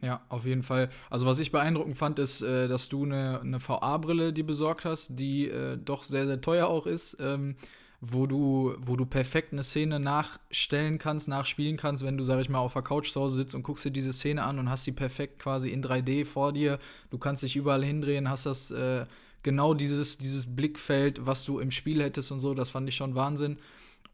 Ja, 0.05 0.21
auf 0.29 0.45
jeden 0.45 0.61
Fall. 0.61 0.89
Also 1.09 1.25
was 1.25 1.39
ich 1.39 1.51
beeindruckend 1.51 1.97
fand, 1.97 2.19
ist, 2.19 2.43
äh, 2.43 2.67
dass 2.67 2.89
du 2.89 3.05
eine, 3.05 3.41
eine 3.41 3.59
VA-Brille 3.59 4.33
dir 4.33 4.45
besorgt 4.45 4.85
hast, 4.85 5.17
die 5.17 5.49
äh, 5.49 5.79
doch 5.83 6.03
sehr, 6.03 6.27
sehr 6.27 6.41
teuer 6.41 6.67
auch 6.67 6.85
ist. 6.85 7.17
Ähm, 7.19 7.55
wo 8.01 8.27
du, 8.27 8.75
wo 8.77 8.97
du 8.97 9.07
perfekt 9.07 9.51
eine 9.51 9.63
Szene 9.63 9.99
nachstellen 9.99 10.99
kannst, 10.99 11.27
nachspielen 11.27 11.75
kannst, 11.75 12.05
wenn 12.05 12.17
du, 12.17 12.23
sag 12.23 12.39
ich 12.39 12.49
mal, 12.49 12.59
auf 12.59 12.73
der 12.73 12.83
Couch 12.83 13.09
zu 13.09 13.19
Hause 13.19 13.37
sitzt 13.37 13.55
und 13.55 13.63
guckst 13.63 13.83
dir 13.83 13.89
diese 13.89 14.13
Szene 14.13 14.43
an 14.43 14.59
und 14.59 14.69
hast 14.69 14.83
sie 14.83 14.91
perfekt 14.91 15.39
quasi 15.39 15.69
in 15.69 15.83
3D 15.83 16.25
vor 16.25 16.53
dir. 16.53 16.77
Du 17.09 17.17
kannst 17.17 17.41
dich 17.41 17.55
überall 17.55 17.83
hindrehen, 17.83 18.29
hast 18.29 18.45
das 18.45 18.69
äh, 18.69 19.07
genau 19.41 19.73
dieses, 19.73 20.19
dieses 20.19 20.55
Blickfeld, 20.55 21.25
was 21.25 21.45
du 21.45 21.57
im 21.57 21.71
Spiel 21.71 22.03
hättest 22.03 22.31
und 22.31 22.41
so, 22.41 22.53
das 22.53 22.69
fand 22.69 22.87
ich 22.87 22.95
schon 22.95 23.15
Wahnsinn. 23.15 23.57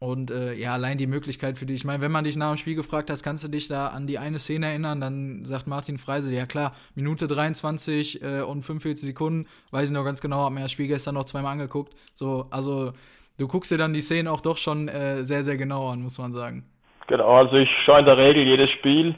Und 0.02 0.32
äh, 0.32 0.54
ja, 0.54 0.72
allein 0.72 0.98
die 0.98 1.06
Möglichkeit 1.06 1.56
für 1.56 1.64
dich. 1.64 1.76
Ich 1.76 1.84
meine, 1.84 2.02
wenn 2.02 2.10
man 2.10 2.24
dich 2.24 2.36
nach 2.36 2.48
dem 2.48 2.56
Spiel 2.56 2.74
gefragt 2.74 3.08
hast, 3.08 3.22
kannst 3.22 3.44
du 3.44 3.48
dich 3.48 3.68
da 3.68 3.86
an 3.86 4.08
die 4.08 4.18
eine 4.18 4.40
Szene 4.40 4.66
erinnern, 4.66 5.00
dann 5.00 5.44
sagt 5.44 5.68
Martin 5.68 5.96
Freise, 5.96 6.34
ja 6.34 6.44
klar, 6.44 6.72
Minute 6.96 7.28
23 7.28 8.20
äh, 8.20 8.42
und 8.42 8.64
45 8.64 9.06
Sekunden, 9.06 9.46
weiß 9.70 9.90
ich 9.90 9.94
noch 9.94 10.04
ganz 10.04 10.20
genau, 10.20 10.38
habe 10.38 10.56
mir 10.56 10.62
das 10.62 10.72
Spiel 10.72 10.88
gestern 10.88 11.14
noch 11.14 11.26
zweimal 11.26 11.52
angeguckt. 11.52 11.92
So, 12.14 12.46
also 12.50 12.90
du 13.38 13.46
guckst 13.46 13.70
dir 13.70 13.78
dann 13.78 13.92
die 13.92 14.00
Szenen 14.00 14.26
auch 14.26 14.40
doch 14.40 14.58
schon 14.58 14.88
äh, 14.88 15.22
sehr, 15.22 15.44
sehr 15.44 15.56
genau 15.56 15.90
an, 15.90 16.02
muss 16.02 16.18
man 16.18 16.32
sagen. 16.32 16.64
Genau, 17.06 17.36
also 17.36 17.54
ich 17.54 17.70
schaue 17.84 18.00
in 18.00 18.06
der 18.06 18.16
Regel 18.16 18.42
jedes 18.42 18.70
Spiel 18.72 19.14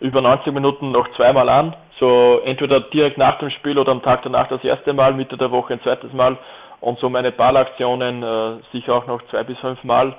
über 0.00 0.20
90 0.20 0.52
Minuten 0.52 0.90
noch 0.90 1.08
zweimal 1.16 1.48
an. 1.48 1.74
So 1.98 2.42
entweder 2.44 2.80
direkt 2.80 3.16
nach 3.16 3.38
dem 3.38 3.48
Spiel 3.48 3.78
oder 3.78 3.92
am 3.92 4.02
Tag 4.02 4.24
danach 4.24 4.48
das 4.48 4.62
erste 4.62 4.92
Mal, 4.92 5.14
Mitte 5.14 5.38
der 5.38 5.50
Woche 5.50 5.72
ein 5.72 5.80
zweites 5.80 6.12
Mal 6.12 6.36
und 6.80 6.98
so 6.98 7.08
meine 7.08 7.32
Ballaktionen 7.32 8.22
äh, 8.22 8.62
sicher 8.72 8.94
auch 8.94 9.06
noch 9.06 9.22
zwei 9.30 9.42
bis 9.44 9.58
fünf 9.58 9.82
Mal. 9.84 10.14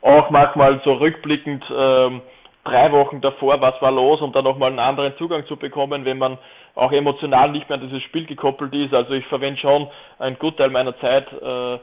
Auch 0.00 0.30
manchmal 0.30 0.80
so 0.84 0.94
rückblickend 0.94 1.64
ähm, 1.76 2.22
drei 2.64 2.92
Wochen 2.92 3.20
davor, 3.20 3.60
was 3.60 3.80
war 3.82 3.90
los, 3.90 4.20
um 4.20 4.32
dann 4.32 4.44
nochmal 4.44 4.70
einen 4.70 4.78
anderen 4.78 5.16
Zugang 5.16 5.46
zu 5.46 5.56
bekommen, 5.56 6.04
wenn 6.04 6.18
man 6.18 6.38
auch 6.74 6.92
emotional 6.92 7.50
nicht 7.50 7.68
mehr 7.68 7.78
an 7.78 7.88
dieses 7.88 8.02
Spiel 8.04 8.26
gekoppelt 8.26 8.72
ist. 8.74 8.94
Also 8.94 9.14
ich 9.14 9.26
verwende 9.26 9.60
schon 9.60 9.88
einen 10.18 10.38
Gutteil 10.38 10.70
meiner 10.70 10.96
Zeit 10.98 11.26
äh, 11.42 11.78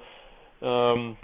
ähm, 0.62 1.18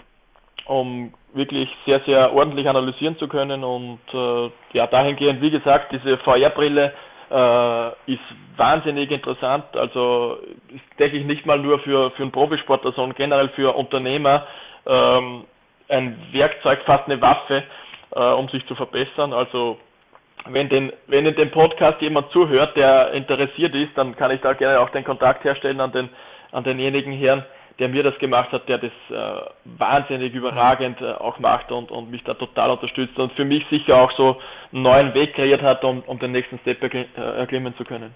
um 0.65 1.13
wirklich 1.33 1.69
sehr, 1.85 2.01
sehr 2.01 2.33
ordentlich 2.33 2.67
analysieren 2.67 3.17
zu 3.17 3.27
können. 3.27 3.63
Und 3.63 3.99
äh, 4.13 4.49
ja, 4.73 4.87
dahingehend, 4.87 5.41
wie 5.41 5.51
gesagt, 5.51 5.91
diese 5.91 6.17
VR-Brille 6.19 6.93
äh, 7.31 8.11
ist 8.11 8.21
wahnsinnig 8.57 9.09
interessant. 9.11 9.65
Also 9.75 10.39
ist, 10.69 10.99
denke 10.99 11.17
ich, 11.17 11.25
nicht 11.25 11.45
mal 11.45 11.57
nur 11.57 11.79
für, 11.79 12.11
für 12.11 12.23
einen 12.23 12.31
Profisportler, 12.31 12.91
sondern 12.91 13.15
generell 13.15 13.49
für 13.49 13.75
Unternehmer 13.75 14.45
ähm, 14.85 15.45
ein 15.89 16.17
Werkzeug, 16.31 16.79
fast 16.85 17.05
eine 17.05 17.21
Waffe, 17.21 17.63
äh, 18.11 18.19
um 18.19 18.49
sich 18.49 18.65
zu 18.67 18.75
verbessern. 18.75 19.33
Also 19.33 19.77
wenn, 20.49 20.69
den, 20.69 20.91
wenn 21.07 21.25
in 21.25 21.35
dem 21.35 21.51
Podcast 21.51 22.01
jemand 22.01 22.31
zuhört, 22.31 22.75
der 22.75 23.11
interessiert 23.11 23.75
ist, 23.75 23.97
dann 23.97 24.15
kann 24.15 24.31
ich 24.31 24.41
da 24.41 24.53
gerne 24.53 24.79
auch 24.79 24.89
den 24.89 25.03
Kontakt 25.03 25.43
herstellen 25.43 25.79
an, 25.79 25.91
den, 25.91 26.09
an 26.51 26.63
denjenigen 26.63 27.13
Herrn, 27.13 27.45
der 27.81 27.89
mir 27.89 28.03
das 28.03 28.17
gemacht 28.19 28.51
hat, 28.51 28.69
der 28.69 28.77
das 28.77 28.91
äh, 29.09 29.41
wahnsinnig 29.65 30.35
überragend 30.35 31.01
äh, 31.01 31.13
auch 31.13 31.39
macht 31.39 31.71
und, 31.71 31.89
und 31.89 32.11
mich 32.11 32.23
da 32.23 32.35
total 32.35 32.69
unterstützt 32.69 33.17
und 33.17 33.33
für 33.33 33.43
mich 33.43 33.63
sicher 33.71 33.95
auch 33.95 34.15
so 34.15 34.39
einen 34.71 34.83
neuen 34.83 35.13
Weg 35.15 35.33
kreiert 35.33 35.63
hat, 35.63 35.83
um, 35.83 36.01
um 36.01 36.19
den 36.19 36.31
nächsten 36.31 36.59
Step 36.59 36.81
äh, 36.83 37.07
erklimmen 37.15 37.75
zu 37.77 37.83
können. 37.83 38.13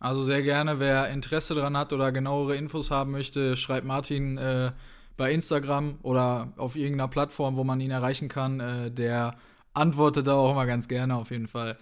Also 0.00 0.22
sehr 0.22 0.42
gerne, 0.42 0.80
wer 0.80 1.08
Interesse 1.08 1.54
daran 1.54 1.78
hat 1.78 1.94
oder 1.94 2.12
genauere 2.12 2.56
Infos 2.56 2.90
haben 2.90 3.12
möchte, 3.12 3.56
schreibt 3.56 3.86
Martin 3.86 4.36
äh, 4.36 4.72
bei 5.16 5.32
Instagram 5.32 5.98
oder 6.02 6.52
auf 6.58 6.76
irgendeiner 6.76 7.08
Plattform, 7.08 7.56
wo 7.56 7.64
man 7.64 7.80
ihn 7.80 7.90
erreichen 7.90 8.28
kann. 8.28 8.60
Äh, 8.60 8.90
der 8.90 9.36
antwortet 9.72 10.26
da 10.26 10.34
auch 10.34 10.50
immer 10.50 10.66
ganz 10.66 10.88
gerne 10.88 11.16
auf 11.16 11.30
jeden 11.30 11.48
Fall. 11.48 11.78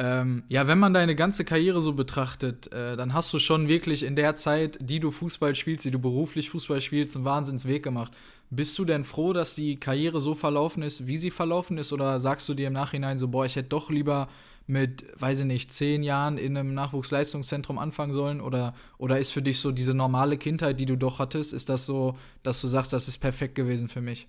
Ähm, 0.00 0.44
ja, 0.48 0.68
wenn 0.68 0.78
man 0.78 0.94
deine 0.94 1.16
ganze 1.16 1.44
Karriere 1.44 1.80
so 1.80 1.92
betrachtet, 1.92 2.72
äh, 2.72 2.96
dann 2.96 3.14
hast 3.14 3.34
du 3.34 3.40
schon 3.40 3.66
wirklich 3.66 4.04
in 4.04 4.14
der 4.14 4.36
Zeit, 4.36 4.78
die 4.80 5.00
du 5.00 5.10
Fußball 5.10 5.56
spielst, 5.56 5.84
die 5.84 5.90
du 5.90 5.98
beruflich 5.98 6.50
Fußball 6.50 6.80
spielst, 6.80 7.16
einen 7.16 7.24
Wahnsinnsweg 7.24 7.82
gemacht. 7.82 8.12
Bist 8.48 8.78
du 8.78 8.84
denn 8.84 9.04
froh, 9.04 9.32
dass 9.32 9.56
die 9.56 9.80
Karriere 9.80 10.20
so 10.20 10.34
verlaufen 10.34 10.84
ist, 10.84 11.08
wie 11.08 11.16
sie 11.16 11.32
verlaufen 11.32 11.78
ist? 11.78 11.92
Oder 11.92 12.20
sagst 12.20 12.48
du 12.48 12.54
dir 12.54 12.68
im 12.68 12.74
Nachhinein 12.74 13.18
so, 13.18 13.26
boah, 13.26 13.44
ich 13.44 13.56
hätte 13.56 13.70
doch 13.70 13.90
lieber 13.90 14.28
mit, 14.68 15.04
weiß 15.20 15.40
ich 15.40 15.46
nicht, 15.46 15.72
zehn 15.72 16.04
Jahren 16.04 16.38
in 16.38 16.56
einem 16.56 16.74
Nachwuchsleistungszentrum 16.74 17.76
anfangen 17.76 18.12
sollen? 18.12 18.40
Oder, 18.40 18.74
oder 18.98 19.18
ist 19.18 19.32
für 19.32 19.42
dich 19.42 19.58
so 19.60 19.72
diese 19.72 19.96
normale 19.96 20.38
Kindheit, 20.38 20.78
die 20.78 20.86
du 20.86 20.96
doch 20.96 21.18
hattest, 21.18 21.52
ist 21.52 21.68
das 21.68 21.86
so, 21.86 22.16
dass 22.44 22.60
du 22.60 22.68
sagst, 22.68 22.92
das 22.92 23.08
ist 23.08 23.18
perfekt 23.18 23.56
gewesen 23.56 23.88
für 23.88 24.00
mich? 24.00 24.28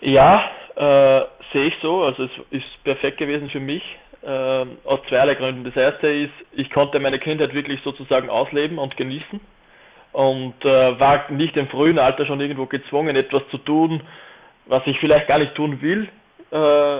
Ja, 0.00 0.42
äh, 0.74 1.26
sehe 1.52 1.66
ich 1.66 1.74
so. 1.82 2.02
Also 2.04 2.24
es 2.24 2.30
ist 2.50 2.84
perfekt 2.84 3.18
gewesen 3.18 3.50
für 3.50 3.60
mich 3.60 3.82
äh, 4.26 4.66
aus 4.84 5.00
zweierlei 5.08 5.34
Gründen. 5.34 5.64
Das 5.64 5.76
erste 5.76 6.08
ist, 6.08 6.32
ich 6.52 6.70
konnte 6.70 6.98
meine 6.98 7.18
Kindheit 7.18 7.54
wirklich 7.54 7.80
sozusagen 7.82 8.28
ausleben 8.28 8.78
und 8.78 8.96
genießen 8.96 9.40
und 10.12 10.64
äh, 10.64 10.98
war 10.98 11.30
nicht 11.30 11.56
im 11.56 11.68
frühen 11.68 11.98
Alter 11.98 12.26
schon 12.26 12.40
irgendwo 12.40 12.66
gezwungen, 12.66 13.16
etwas 13.16 13.42
zu 13.50 13.58
tun, 13.58 14.00
was 14.66 14.82
ich 14.86 14.98
vielleicht 14.98 15.28
gar 15.28 15.38
nicht 15.38 15.54
tun 15.54 15.80
will, 15.80 16.08
äh, 16.50 16.98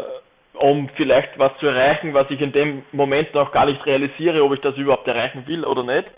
um 0.58 0.88
vielleicht 0.96 1.38
was 1.38 1.56
zu 1.58 1.66
erreichen, 1.66 2.14
was 2.14 2.30
ich 2.30 2.40
in 2.40 2.52
dem 2.52 2.84
Moment 2.92 3.34
noch 3.34 3.52
gar 3.52 3.66
nicht 3.66 3.84
realisiere, 3.84 4.44
ob 4.44 4.54
ich 4.54 4.60
das 4.60 4.76
überhaupt 4.76 5.08
erreichen 5.08 5.46
will 5.46 5.64
oder 5.64 5.82
nicht. 5.82 6.08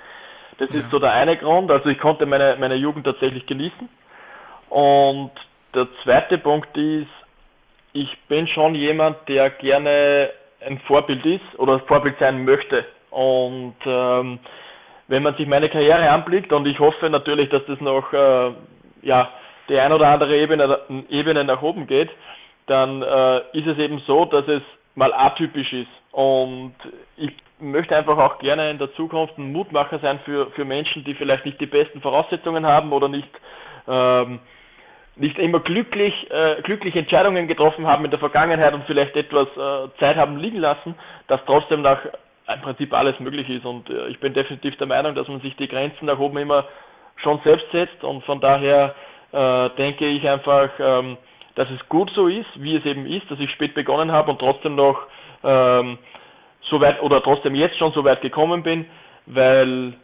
Das 0.58 0.68
ja. 0.70 0.80
ist 0.80 0.90
so 0.90 0.98
der 0.98 1.12
eine 1.12 1.36
Grund. 1.36 1.70
Also 1.70 1.88
ich 1.88 1.98
konnte 1.98 2.26
meine, 2.26 2.56
meine 2.58 2.74
Jugend 2.74 3.04
tatsächlich 3.04 3.46
genießen. 3.46 3.88
Und 4.68 5.30
der 5.74 5.88
zweite 6.02 6.36
Punkt 6.38 6.76
ist, 6.76 7.08
ich 7.92 8.18
bin 8.28 8.46
schon 8.48 8.74
jemand, 8.74 9.16
der 9.28 9.50
gerne 9.50 10.30
ein 10.66 10.78
Vorbild 10.80 11.24
ist 11.24 11.58
oder 11.58 11.74
ein 11.74 11.86
Vorbild 11.86 12.18
sein 12.18 12.44
möchte. 12.44 12.84
Und 13.10 13.74
ähm, 13.84 14.38
wenn 15.08 15.22
man 15.22 15.34
sich 15.36 15.46
meine 15.46 15.68
Karriere 15.68 16.10
anblickt, 16.10 16.52
und 16.52 16.66
ich 16.66 16.78
hoffe 16.78 17.08
natürlich, 17.10 17.48
dass 17.48 17.64
das 17.66 17.80
noch 17.80 18.12
äh, 18.12 18.52
ja, 19.02 19.30
die 19.68 19.78
ein 19.78 19.92
oder 19.92 20.08
andere 20.08 20.36
Ebene, 20.36 20.78
Ebene 21.08 21.44
nach 21.44 21.62
oben 21.62 21.86
geht, 21.86 22.10
dann 22.66 23.02
äh, 23.02 23.38
ist 23.52 23.66
es 23.66 23.78
eben 23.78 24.00
so, 24.06 24.24
dass 24.26 24.46
es 24.48 24.62
mal 24.94 25.12
atypisch 25.12 25.72
ist. 25.72 25.88
Und 26.12 26.74
ich 27.16 27.30
möchte 27.60 27.96
einfach 27.96 28.18
auch 28.18 28.38
gerne 28.38 28.70
in 28.70 28.78
der 28.78 28.92
Zukunft 28.94 29.38
ein 29.38 29.52
Mutmacher 29.52 29.98
sein 30.00 30.20
für, 30.24 30.50
für 30.50 30.64
Menschen, 30.64 31.04
die 31.04 31.14
vielleicht 31.14 31.44
nicht 31.44 31.60
die 31.60 31.66
besten 31.66 32.00
Voraussetzungen 32.00 32.66
haben 32.66 32.92
oder 32.92 33.08
nicht 33.08 33.28
ähm, 33.86 34.40
nicht 35.18 35.38
immer 35.38 35.60
glücklich, 35.60 36.14
äh, 36.30 36.62
glückliche 36.62 37.00
Entscheidungen 37.00 37.48
getroffen 37.48 37.86
haben 37.86 38.04
in 38.04 38.10
der 38.10 38.20
Vergangenheit 38.20 38.72
und 38.72 38.84
vielleicht 38.84 39.16
etwas 39.16 39.48
äh, 39.56 39.88
Zeit 39.98 40.16
haben 40.16 40.38
liegen 40.38 40.58
lassen, 40.58 40.94
dass 41.26 41.40
trotzdem 41.46 41.82
nach 41.82 41.98
im 42.54 42.60
Prinzip 42.62 42.94
alles 42.94 43.18
möglich 43.20 43.48
ist. 43.48 43.66
Und 43.66 43.90
äh, 43.90 44.08
ich 44.08 44.20
bin 44.20 44.32
definitiv 44.32 44.76
der 44.76 44.86
Meinung, 44.86 45.14
dass 45.14 45.28
man 45.28 45.40
sich 45.40 45.54
die 45.56 45.68
Grenzen 45.68 46.06
nach 46.06 46.18
oben 46.18 46.38
immer 46.38 46.64
schon 47.16 47.40
selbst 47.44 47.70
setzt 47.72 48.02
und 48.04 48.24
von 48.24 48.40
daher 48.40 48.94
äh, 49.32 49.70
denke 49.76 50.06
ich 50.06 50.26
einfach, 50.28 50.70
ähm, 50.78 51.16
dass 51.56 51.68
es 51.70 51.88
gut 51.88 52.10
so 52.14 52.28
ist, 52.28 52.46
wie 52.54 52.76
es 52.76 52.84
eben 52.84 53.06
ist, 53.06 53.28
dass 53.30 53.40
ich 53.40 53.50
spät 53.50 53.74
begonnen 53.74 54.12
habe 54.12 54.30
und 54.30 54.38
trotzdem 54.38 54.76
noch 54.76 54.98
ähm, 55.42 55.98
so 56.62 56.80
weit 56.80 57.02
oder 57.02 57.22
trotzdem 57.22 57.54
jetzt 57.54 57.76
schon 57.78 57.92
so 57.92 58.04
weit 58.04 58.20
gekommen 58.20 58.62
bin, 58.62 58.86
weil 59.26 59.94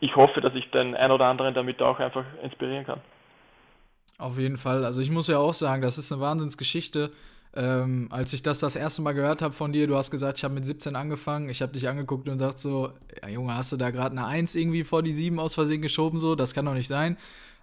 ich 0.00 0.14
hoffe, 0.14 0.40
dass 0.40 0.54
ich 0.54 0.70
den 0.70 0.94
ein 0.94 1.10
oder 1.10 1.26
anderen 1.26 1.54
damit 1.54 1.80
auch 1.82 1.98
einfach 1.98 2.24
inspirieren 2.42 2.84
kann. 2.84 3.00
Auf 4.18 4.36
jeden 4.36 4.58
Fall. 4.58 4.84
Also 4.84 5.00
ich 5.00 5.10
muss 5.10 5.28
ja 5.28 5.38
auch 5.38 5.54
sagen, 5.54 5.80
das 5.80 5.96
ist 5.96 6.12
eine 6.12 6.20
Wahnsinnsgeschichte. 6.20 7.12
Ähm, 7.54 8.08
als 8.10 8.32
ich 8.32 8.42
das 8.42 8.58
das 8.58 8.76
erste 8.76 9.00
Mal 9.00 9.12
gehört 9.12 9.42
habe 9.42 9.54
von 9.54 9.72
dir, 9.72 9.86
du 9.86 9.96
hast 9.96 10.10
gesagt, 10.10 10.38
ich 10.38 10.44
habe 10.44 10.54
mit 10.54 10.66
17 10.66 10.96
angefangen, 10.96 11.48
ich 11.48 11.62
habe 11.62 11.72
dich 11.72 11.88
angeguckt 11.88 12.28
und 12.28 12.38
dachte 12.38 12.60
so, 12.60 12.92
ja 13.22 13.28
Junge, 13.28 13.56
hast 13.56 13.72
du 13.72 13.76
da 13.76 13.90
gerade 13.90 14.16
eine 14.16 14.26
1 14.26 14.54
irgendwie 14.54 14.84
vor 14.84 15.02
die 15.02 15.12
7 15.12 15.38
aus 15.38 15.54
Versehen 15.54 15.80
geschoben, 15.80 16.18
so, 16.18 16.34
das 16.34 16.52
kann 16.52 16.66
doch 16.66 16.74
nicht 16.74 16.88
sein. 16.88 17.16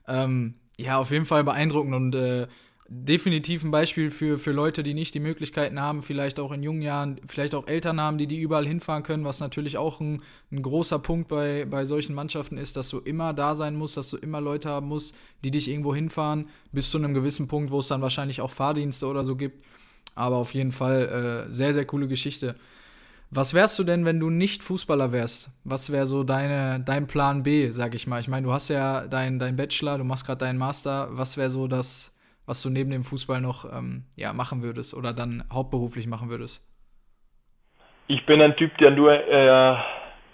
Ähm, 0.07 0.55
ja, 0.77 0.97
auf 0.97 1.11
jeden 1.11 1.25
Fall 1.25 1.43
beeindruckend 1.43 1.93
und 1.93 2.15
äh, 2.15 2.47
definitiv 2.87 3.63
ein 3.63 3.71
Beispiel 3.71 4.11
für, 4.11 4.37
für 4.37 4.51
Leute, 4.51 4.83
die 4.83 4.93
nicht 4.93 5.15
die 5.15 5.19
Möglichkeiten 5.19 5.79
haben, 5.79 6.03
vielleicht 6.03 6.39
auch 6.39 6.51
in 6.51 6.61
jungen 6.61 6.83
Jahren, 6.83 7.19
vielleicht 7.25 7.55
auch 7.55 7.67
Eltern 7.67 7.99
haben, 7.99 8.19
die 8.19 8.27
die 8.27 8.39
überall 8.39 8.67
hinfahren 8.67 9.01
können, 9.01 9.25
was 9.25 9.39
natürlich 9.39 9.77
auch 9.77 9.99
ein, 9.99 10.21
ein 10.51 10.61
großer 10.61 10.99
Punkt 10.99 11.27
bei, 11.27 11.65
bei 11.65 11.85
solchen 11.85 12.13
Mannschaften 12.13 12.57
ist, 12.57 12.77
dass 12.77 12.89
du 12.89 12.99
immer 12.99 13.33
da 13.33 13.55
sein 13.55 13.75
musst, 13.75 13.97
dass 13.97 14.09
du 14.09 14.17
immer 14.17 14.39
Leute 14.39 14.69
haben 14.69 14.87
musst, 14.87 15.15
die 15.43 15.51
dich 15.51 15.67
irgendwo 15.67 15.95
hinfahren, 15.95 16.47
bis 16.71 16.91
zu 16.91 16.99
einem 16.99 17.15
gewissen 17.15 17.47
Punkt, 17.47 17.71
wo 17.71 17.79
es 17.79 17.87
dann 17.87 18.01
wahrscheinlich 18.01 18.41
auch 18.41 18.51
Fahrdienste 18.51 19.07
oder 19.07 19.23
so 19.23 19.35
gibt. 19.35 19.65
Aber 20.13 20.35
auf 20.37 20.53
jeden 20.53 20.71
Fall 20.71 21.45
äh, 21.47 21.51
sehr, 21.51 21.73
sehr 21.73 21.85
coole 21.85 22.07
Geschichte. 22.07 22.55
Was 23.31 23.53
wärst 23.55 23.79
du 23.79 23.83
denn, 23.83 24.05
wenn 24.05 24.19
du 24.19 24.29
nicht 24.29 24.63
Fußballer 24.63 25.11
wärst? 25.11 25.49
Was 25.63 25.91
wäre 25.91 26.05
so 26.05 26.23
deine, 26.23 26.79
dein 26.79 27.07
Plan 27.07 27.41
B, 27.43 27.71
sag 27.71 27.95
ich 27.95 28.05
mal? 28.05 28.21
Ich 28.21 28.27
meine, 28.27 28.45
du 28.45 28.53
hast 28.53 28.69
ja 28.69 29.07
deinen 29.07 29.39
dein 29.39 29.55
Bachelor, 29.55 29.97
du 29.97 30.03
machst 30.03 30.25
gerade 30.25 30.45
deinen 30.45 30.59
Master. 30.59 31.09
Was 31.11 31.35
wäre 31.35 31.49
so 31.49 31.67
das, 31.67 32.14
was 32.45 32.61
du 32.61 32.69
neben 32.69 32.91
dem 32.91 33.03
Fußball 33.03 33.41
noch 33.41 33.65
ähm, 33.65 34.05
ja, 34.15 34.33
machen 34.33 34.63
würdest 34.63 34.93
oder 34.93 35.13
dann 35.13 35.43
hauptberuflich 35.51 36.07
machen 36.07 36.29
würdest? 36.29 36.63
Ich 38.07 38.25
bin 38.25 38.41
ein 38.41 38.55
Typ, 38.55 38.77
der 38.77 38.91
nur 38.91 39.11
äh, 39.11 39.75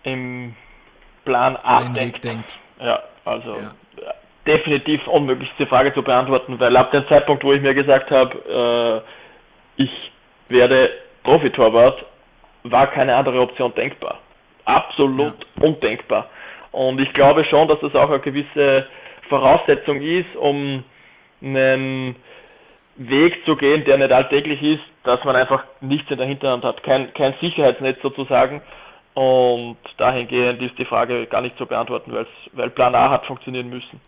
im 0.03 0.55
Plan 1.23 1.55
A 1.57 1.83
denkt. 1.83 2.23
denkt. 2.23 2.59
Ja, 2.79 3.01
also 3.23 3.55
ja. 3.55 3.73
definitiv 4.45 5.05
unmöglich, 5.07 5.49
die 5.57 5.65
Frage 5.65 5.93
zu 5.93 6.01
beantworten, 6.01 6.59
weil 6.59 6.75
ab 6.75 6.91
dem 6.91 7.07
Zeitpunkt, 7.07 7.43
wo 7.43 7.53
ich 7.53 7.61
mir 7.61 7.73
gesagt 7.73 8.11
habe, 8.11 9.03
äh, 9.77 9.83
ich 9.83 10.11
werde 10.49 10.89
Profitorwart, 11.23 12.05
war 12.63 12.87
keine 12.87 13.15
andere 13.15 13.39
Option 13.39 13.73
denkbar. 13.75 14.19
Absolut 14.65 15.33
ja. 15.57 15.63
undenkbar. 15.63 16.29
Und 16.71 16.99
ich 16.99 17.13
glaube 17.13 17.43
schon, 17.45 17.67
dass 17.67 17.79
das 17.79 17.95
auch 17.95 18.09
eine 18.09 18.19
gewisse 18.19 18.85
Voraussetzung 19.29 20.01
ist, 20.01 20.35
um 20.35 20.83
einen 21.41 22.15
Weg 22.97 23.45
zu 23.45 23.55
gehen, 23.55 23.83
der 23.85 23.97
nicht 23.97 24.11
alltäglich 24.11 24.61
ist, 24.61 24.83
dass 25.03 25.23
man 25.23 25.35
einfach 25.35 25.63
nichts 25.81 26.09
in 26.11 26.17
der 26.17 26.27
Hinterhand 26.27 26.63
hat, 26.63 26.83
kein, 26.83 27.13
kein 27.13 27.33
Sicherheitsnetz 27.41 28.01
sozusagen. 28.01 28.61
Und 29.13 29.77
dahingehend 29.97 30.61
ist 30.61 30.77
die 30.77 30.85
Frage 30.85 31.25
gar 31.27 31.41
nicht 31.41 31.57
zu 31.57 31.65
beantworten, 31.65 32.13
weil 32.53 32.69
Plan 32.69 32.95
A 32.95 33.09
hat 33.09 33.25
funktionieren 33.25 33.69
müssen. 33.69 33.99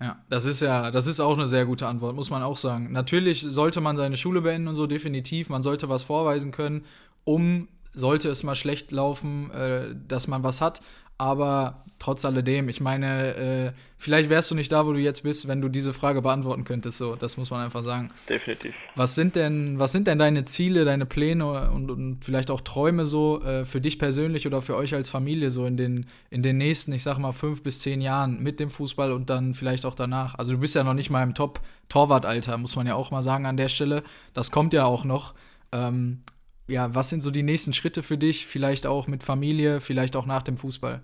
Ja, 0.00 0.16
das 0.30 0.46
ist 0.46 0.62
ja, 0.62 0.90
das 0.90 1.06
ist 1.06 1.20
auch 1.20 1.36
eine 1.36 1.46
sehr 1.46 1.66
gute 1.66 1.86
Antwort, 1.86 2.16
muss 2.16 2.30
man 2.30 2.42
auch 2.42 2.56
sagen. 2.56 2.90
Natürlich 2.90 3.42
sollte 3.42 3.82
man 3.82 3.98
seine 3.98 4.16
Schule 4.16 4.40
beenden 4.40 4.68
und 4.68 4.74
so, 4.74 4.86
definitiv. 4.86 5.50
Man 5.50 5.62
sollte 5.62 5.90
was 5.90 6.02
vorweisen 6.02 6.52
können, 6.52 6.86
um, 7.24 7.68
sollte 7.92 8.28
es 8.28 8.42
mal 8.42 8.54
schlecht 8.54 8.92
laufen, 8.92 9.50
äh, 9.50 9.94
dass 10.08 10.26
man 10.26 10.42
was 10.42 10.62
hat. 10.62 10.80
Aber 11.20 11.84
trotz 11.98 12.24
alledem, 12.24 12.70
ich 12.70 12.80
meine, 12.80 13.34
äh, 13.34 13.72
vielleicht 13.98 14.30
wärst 14.30 14.50
du 14.50 14.54
nicht 14.54 14.72
da, 14.72 14.86
wo 14.86 14.94
du 14.94 14.98
jetzt 14.98 15.22
bist, 15.22 15.48
wenn 15.48 15.60
du 15.60 15.68
diese 15.68 15.92
Frage 15.92 16.22
beantworten 16.22 16.64
könntest. 16.64 16.96
So, 16.96 17.14
das 17.14 17.36
muss 17.36 17.50
man 17.50 17.62
einfach 17.62 17.84
sagen. 17.84 18.10
Definitiv. 18.26 18.74
Was 18.96 19.14
sind 19.14 19.36
denn, 19.36 19.78
was 19.78 19.92
sind 19.92 20.06
denn 20.06 20.18
deine 20.18 20.46
Ziele, 20.46 20.86
deine 20.86 21.04
Pläne 21.04 21.70
und, 21.72 21.90
und 21.90 22.24
vielleicht 22.24 22.50
auch 22.50 22.62
Träume 22.62 23.04
so 23.04 23.42
äh, 23.42 23.66
für 23.66 23.82
dich 23.82 23.98
persönlich 23.98 24.46
oder 24.46 24.62
für 24.62 24.76
euch 24.76 24.94
als 24.94 25.10
Familie 25.10 25.50
so 25.50 25.66
in 25.66 25.76
den, 25.76 26.06
in 26.30 26.42
den 26.42 26.56
nächsten, 26.56 26.90
ich 26.94 27.02
sag 27.02 27.18
mal, 27.18 27.32
fünf 27.32 27.62
bis 27.62 27.80
zehn 27.80 28.00
Jahren 28.00 28.42
mit 28.42 28.60
dem 28.60 28.70
Fußball 28.70 29.12
und 29.12 29.28
dann 29.28 29.52
vielleicht 29.52 29.84
auch 29.84 29.94
danach? 29.94 30.36
Also 30.36 30.52
du 30.52 30.58
bist 30.58 30.74
ja 30.74 30.84
noch 30.84 30.94
nicht 30.94 31.10
mal 31.10 31.22
im 31.22 31.34
Top-Torwart-Alter, 31.34 32.56
muss 32.56 32.76
man 32.76 32.86
ja 32.86 32.94
auch 32.94 33.10
mal 33.10 33.22
sagen 33.22 33.44
an 33.44 33.58
der 33.58 33.68
Stelle. 33.68 34.04
Das 34.32 34.50
kommt 34.50 34.72
ja 34.72 34.86
auch 34.86 35.04
noch. 35.04 35.34
Ähm, 35.70 36.22
ja, 36.66 36.94
was 36.94 37.10
sind 37.10 37.22
so 37.22 37.30
die 37.30 37.42
nächsten 37.42 37.74
Schritte 37.74 38.02
für 38.02 38.16
dich? 38.16 38.46
Vielleicht 38.46 38.86
auch 38.86 39.06
mit 39.06 39.22
Familie, 39.22 39.82
vielleicht 39.82 40.16
auch 40.16 40.24
nach 40.24 40.42
dem 40.42 40.56
Fußball? 40.56 41.02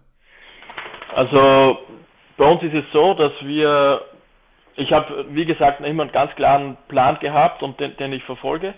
Also 1.16 1.78
bei 2.36 2.44
uns 2.44 2.62
ist 2.62 2.74
es 2.74 2.84
so, 2.92 3.14
dass 3.14 3.32
wir, 3.40 4.02
ich 4.76 4.92
habe 4.92 5.24
wie 5.30 5.46
gesagt 5.46 5.80
immer 5.80 6.02
einen 6.02 6.12
ganz 6.12 6.34
klaren 6.34 6.76
Plan 6.88 7.18
gehabt 7.20 7.62
und 7.62 7.80
den, 7.80 7.96
den 7.96 8.12
ich 8.12 8.22
verfolge. 8.24 8.74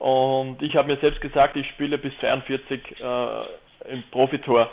Und 0.00 0.60
ich 0.62 0.74
habe 0.74 0.88
mir 0.88 0.96
selbst 0.96 1.20
gesagt, 1.20 1.54
ich 1.54 1.68
spiele 1.70 1.96
bis 1.96 2.12
42 2.18 3.00
äh, 3.00 3.92
im 3.92 4.02
Profitor. 4.10 4.68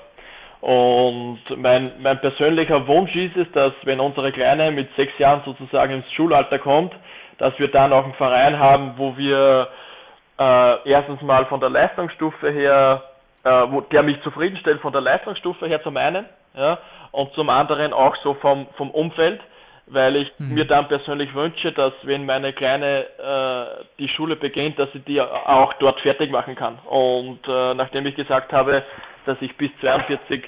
Und 0.62 1.40
mein, 1.56 1.92
mein 2.00 2.20
persönlicher 2.20 2.88
Wunsch 2.88 3.16
ist 3.16 3.38
es, 3.38 3.52
dass 3.52 3.74
wenn 3.84 4.00
unsere 4.00 4.32
Kleine 4.32 4.72
mit 4.72 4.90
sechs 4.96 5.16
Jahren 5.20 5.44
sozusagen 5.46 5.94
ins 5.94 6.12
Schulalter 6.14 6.58
kommt, 6.58 6.94
dass 7.38 7.58
wir 7.60 7.68
dann 7.68 7.94
auch 7.94 8.06
einen 8.06 8.14
Verein 8.16 8.58
haben, 8.58 8.94
wo 8.98 9.16
wir 9.18 9.68
äh, 10.40 10.90
erstens 10.90 11.22
mal 11.22 11.46
von 11.46 11.60
der 11.60 11.70
Leistungsstufe 11.70 12.50
her, 12.50 13.04
äh, 13.44 13.50
wo, 13.70 13.82
der 13.82 14.02
mich 14.02 14.20
zufriedenstellt 14.24 14.82
von 14.82 14.92
der 14.92 15.02
Leistungsstufe 15.02 15.68
her 15.68 15.84
zum 15.84 15.96
einen, 15.98 16.26
ja, 16.56 16.78
und 17.14 17.32
zum 17.34 17.50
anderen 17.50 17.94
auch 17.94 18.16
so 18.18 18.34
vom, 18.34 18.68
vom 18.76 18.92
Umfeld, 18.92 19.40
weil 19.86 20.16
ich 20.16 20.32
mhm. 20.40 20.56
mir 20.56 20.66
dann 20.66 20.88
persönlich 20.88 21.34
wünsche, 21.34 21.72
dass 21.72 21.94
wenn 22.04 22.26
meine 22.26 22.54
Kleine 22.54 23.06
äh, 23.20 23.84
die 24.00 24.10
Schule 24.10 24.36
beginnt, 24.36 24.80
dass 24.80 24.92
sie 24.94 25.00
die 25.00 25.22
auch 25.22 25.74
dort 25.74 26.02
fertig 26.02 26.32
machen 26.32 26.56
kann. 26.56 26.80
Und 26.80 27.40
äh, 27.48 27.74
nachdem 27.76 28.06
ich 28.08 28.16
gesagt 28.16 28.52
habe, 28.52 28.84
dass 29.26 29.38
ich 29.42 29.56
bis 29.58 29.70
42 29.80 30.44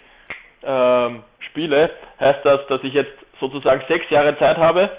äh, 0.63 1.09
spiele, 1.39 1.91
heißt 2.20 2.43
das, 2.43 2.66
dass 2.68 2.84
ich 2.84 2.93
jetzt 2.93 3.13
sozusagen 3.39 3.84
sechs 3.88 4.09
Jahre 4.09 4.38
Zeit 4.39 4.57
habe, 4.57 4.89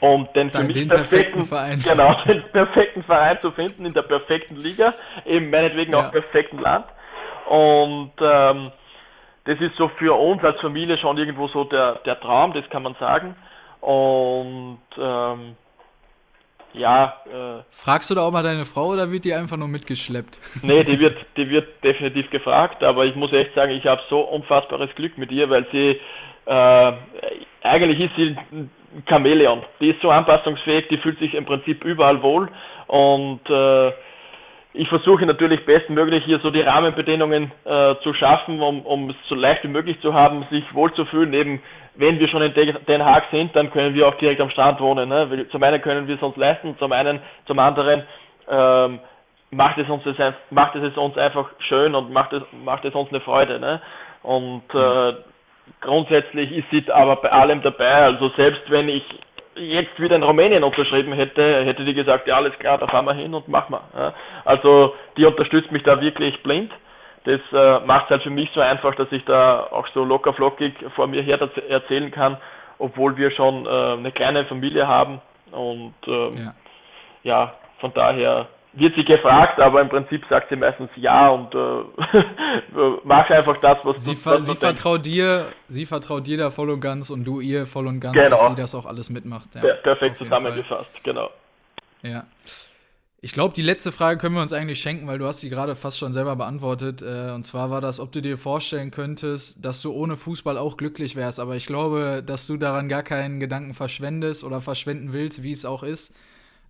um 0.00 0.28
den 0.34 0.50
für 0.50 0.64
mich 0.64 0.76
den 0.76 0.88
perfekten, 0.88 0.88
perfekten, 0.88 1.44
Verein. 1.46 1.80
Genau, 1.84 2.14
den 2.26 2.42
perfekten 2.52 3.02
Verein 3.04 3.38
zu 3.40 3.50
finden 3.52 3.86
in 3.86 3.94
der 3.94 4.02
perfekten 4.02 4.56
Liga, 4.56 4.92
eben 5.24 5.48
meinetwegen 5.48 5.92
ja. 5.92 6.00
auch 6.00 6.12
perfekten 6.12 6.58
Land. 6.58 6.84
Und 7.48 8.12
ähm, 8.20 8.72
das 9.44 9.60
ist 9.60 9.76
so 9.76 9.88
für 9.98 10.14
uns 10.14 10.42
als 10.44 10.60
Familie 10.60 10.98
schon 10.98 11.18
irgendwo 11.18 11.48
so 11.48 11.64
der, 11.64 11.96
der 12.04 12.20
Traum, 12.20 12.52
das 12.52 12.68
kann 12.70 12.82
man 12.82 12.94
sagen. 13.00 13.34
Und 13.80 14.78
ähm, 14.96 15.56
ja. 16.74 17.16
Äh, 17.26 17.62
Fragst 17.70 18.10
du 18.10 18.14
da 18.14 18.22
auch 18.22 18.32
mal 18.32 18.42
deine 18.42 18.64
Frau 18.64 18.88
oder 18.88 19.10
wird 19.10 19.24
die 19.24 19.34
einfach 19.34 19.56
nur 19.56 19.68
mitgeschleppt? 19.68 20.38
Nee, 20.62 20.84
die 20.84 20.98
wird, 20.98 21.16
die 21.36 21.48
wird 21.50 21.82
definitiv 21.82 22.30
gefragt, 22.30 22.82
aber 22.82 23.04
ich 23.04 23.14
muss 23.16 23.32
echt 23.32 23.54
sagen, 23.54 23.72
ich 23.72 23.86
habe 23.86 24.00
so 24.08 24.20
unfassbares 24.20 24.94
Glück 24.94 25.18
mit 25.18 25.30
ihr, 25.32 25.50
weil 25.50 25.66
sie 25.72 26.00
äh, 26.46 26.92
eigentlich 27.62 28.00
ist 28.00 28.16
sie 28.16 28.36
ein 28.52 28.70
Chamäleon. 29.08 29.62
Die 29.80 29.90
ist 29.90 30.00
so 30.02 30.10
anpassungsfähig, 30.10 30.88
die 30.88 30.98
fühlt 30.98 31.18
sich 31.18 31.34
im 31.34 31.44
Prinzip 31.44 31.84
überall 31.84 32.22
wohl 32.22 32.48
und 32.86 33.40
äh, 33.48 33.92
ich 34.74 34.88
versuche 34.88 35.26
natürlich 35.26 35.64
bestmöglich 35.66 36.24
hier 36.24 36.38
so 36.38 36.50
die 36.50 36.62
Rahmenbedingungen 36.62 37.52
äh, 37.64 37.94
zu 38.02 38.14
schaffen, 38.14 38.60
um, 38.62 38.80
um 38.82 39.10
es 39.10 39.16
so 39.28 39.34
leicht 39.34 39.64
wie 39.64 39.68
möglich 39.68 40.00
zu 40.00 40.14
haben, 40.14 40.46
sich 40.50 40.64
wohlzufühlen. 40.74 41.34
Eben, 41.34 41.62
wenn 41.94 42.18
wir 42.18 42.28
schon 42.28 42.40
in 42.40 42.54
Den 42.54 43.04
Haag 43.04 43.24
sind, 43.30 43.54
dann 43.54 43.70
können 43.70 43.94
wir 43.94 44.08
auch 44.08 44.14
direkt 44.14 44.40
am 44.40 44.48
Strand 44.50 44.80
wohnen. 44.80 45.10
Ne? 45.10 45.46
Zum 45.50 45.62
einen 45.62 45.82
können 45.82 46.08
wir 46.08 46.14
es 46.14 46.22
uns 46.22 46.36
leisten, 46.36 46.74
zum 46.78 46.90
einen, 46.92 47.20
zum 47.46 47.58
anderen 47.58 48.02
ähm, 48.48 48.98
macht 49.50 49.76
es 49.76 49.88
uns 49.90 50.02
das, 50.04 50.34
macht 50.50 50.74
es 50.74 50.96
uns 50.96 51.18
einfach 51.18 51.50
schön 51.68 51.94
und 51.94 52.10
macht 52.10 52.32
es 52.32 52.42
macht 52.64 52.86
es 52.86 52.94
uns 52.94 53.10
eine 53.10 53.20
Freude. 53.20 53.60
Ne? 53.60 53.82
Und 54.22 54.62
äh, 54.72 55.12
grundsätzlich 55.82 56.50
ist 56.50 56.70
sie 56.70 56.90
aber 56.90 57.16
bei 57.16 57.30
allem 57.30 57.60
dabei. 57.60 57.92
Also 57.92 58.30
selbst 58.30 58.62
wenn 58.70 58.88
ich 58.88 59.04
jetzt 59.56 60.00
wieder 60.00 60.16
in 60.16 60.22
Rumänien 60.22 60.64
unterschrieben 60.64 61.12
hätte, 61.12 61.64
hätte 61.64 61.84
die 61.84 61.94
gesagt, 61.94 62.26
ja 62.26 62.36
alles 62.36 62.58
klar, 62.58 62.78
da 62.78 62.86
fahren 62.86 63.04
wir 63.04 63.14
hin 63.14 63.34
und 63.34 63.48
machen 63.48 63.76
wir. 63.92 64.14
Also 64.44 64.94
die 65.16 65.24
unterstützt 65.24 65.72
mich 65.72 65.82
da 65.82 66.00
wirklich 66.00 66.42
blind. 66.42 66.72
Das 67.24 67.40
äh, 67.52 67.86
macht 67.86 68.06
es 68.06 68.10
halt 68.10 68.22
für 68.22 68.30
mich 68.30 68.50
so 68.52 68.60
einfach, 68.60 68.94
dass 68.96 69.10
ich 69.12 69.24
da 69.24 69.68
auch 69.70 69.86
so 69.88 70.04
locker 70.04 70.32
flockig 70.32 70.74
vor 70.96 71.06
mir 71.06 71.22
her 71.22 71.38
erzählen 71.68 72.10
kann, 72.10 72.36
obwohl 72.78 73.16
wir 73.16 73.30
schon 73.30 73.64
äh, 73.64 73.68
eine 73.68 74.10
kleine 74.10 74.44
Familie 74.46 74.88
haben. 74.88 75.20
Und 75.52 75.94
ähm, 76.06 76.32
ja. 76.34 76.54
ja, 77.22 77.54
von 77.78 77.92
daher 77.94 78.48
wird 78.74 78.94
sie 78.94 79.04
gefragt, 79.04 79.60
aber 79.60 79.80
im 79.80 79.88
Prinzip 79.88 80.24
sagt 80.28 80.48
sie 80.48 80.56
meistens 80.56 80.90
ja 80.96 81.28
und 81.28 81.54
äh, 81.54 82.98
mach 83.04 83.28
einfach 83.28 83.58
das, 83.58 83.78
was 83.84 84.04
sie, 84.04 84.12
du 84.12 84.16
ver 84.16 84.42
Sie 84.42 84.56
vertraut 84.56 85.04
dir, 85.04 85.46
sie 85.68 85.86
vertraut 85.86 86.26
dir 86.26 86.38
da 86.38 86.50
voll 86.50 86.70
und 86.70 86.80
ganz 86.80 87.10
und 87.10 87.24
du 87.24 87.40
ihr 87.40 87.66
voll 87.66 87.86
und 87.86 88.00
ganz, 88.00 88.14
genau. 88.14 88.30
dass 88.30 88.46
sie 88.46 88.54
das 88.54 88.74
auch 88.74 88.86
alles 88.86 89.10
mitmacht. 89.10 89.54
Ja, 89.54 89.74
perfekt 89.82 90.16
zusammengefasst, 90.16 90.90
genau. 91.02 91.30
Ja. 92.02 92.24
Ich 93.24 93.34
glaube, 93.34 93.54
die 93.54 93.62
letzte 93.62 93.92
Frage 93.92 94.18
können 94.18 94.34
wir 94.34 94.42
uns 94.42 94.52
eigentlich 94.52 94.80
schenken, 94.80 95.06
weil 95.06 95.18
du 95.18 95.26
hast 95.26 95.40
sie 95.40 95.48
gerade 95.48 95.76
fast 95.76 95.96
schon 95.96 96.12
selber 96.12 96.34
beantwortet. 96.34 97.02
Äh, 97.02 97.30
und 97.32 97.44
zwar 97.44 97.70
war 97.70 97.80
das, 97.80 98.00
ob 98.00 98.10
du 98.10 98.20
dir 98.20 98.36
vorstellen 98.36 98.90
könntest, 98.90 99.64
dass 99.64 99.80
du 99.80 99.92
ohne 99.92 100.16
Fußball 100.16 100.58
auch 100.58 100.76
glücklich 100.76 101.14
wärst. 101.14 101.38
Aber 101.38 101.54
ich 101.54 101.66
glaube, 101.66 102.24
dass 102.26 102.48
du 102.48 102.56
daran 102.56 102.88
gar 102.88 103.04
keinen 103.04 103.38
Gedanken 103.38 103.74
verschwendest 103.74 104.42
oder 104.42 104.60
verschwenden 104.60 105.12
willst, 105.12 105.44
wie 105.44 105.52
es 105.52 105.64
auch 105.64 105.84
ist. 105.84 106.16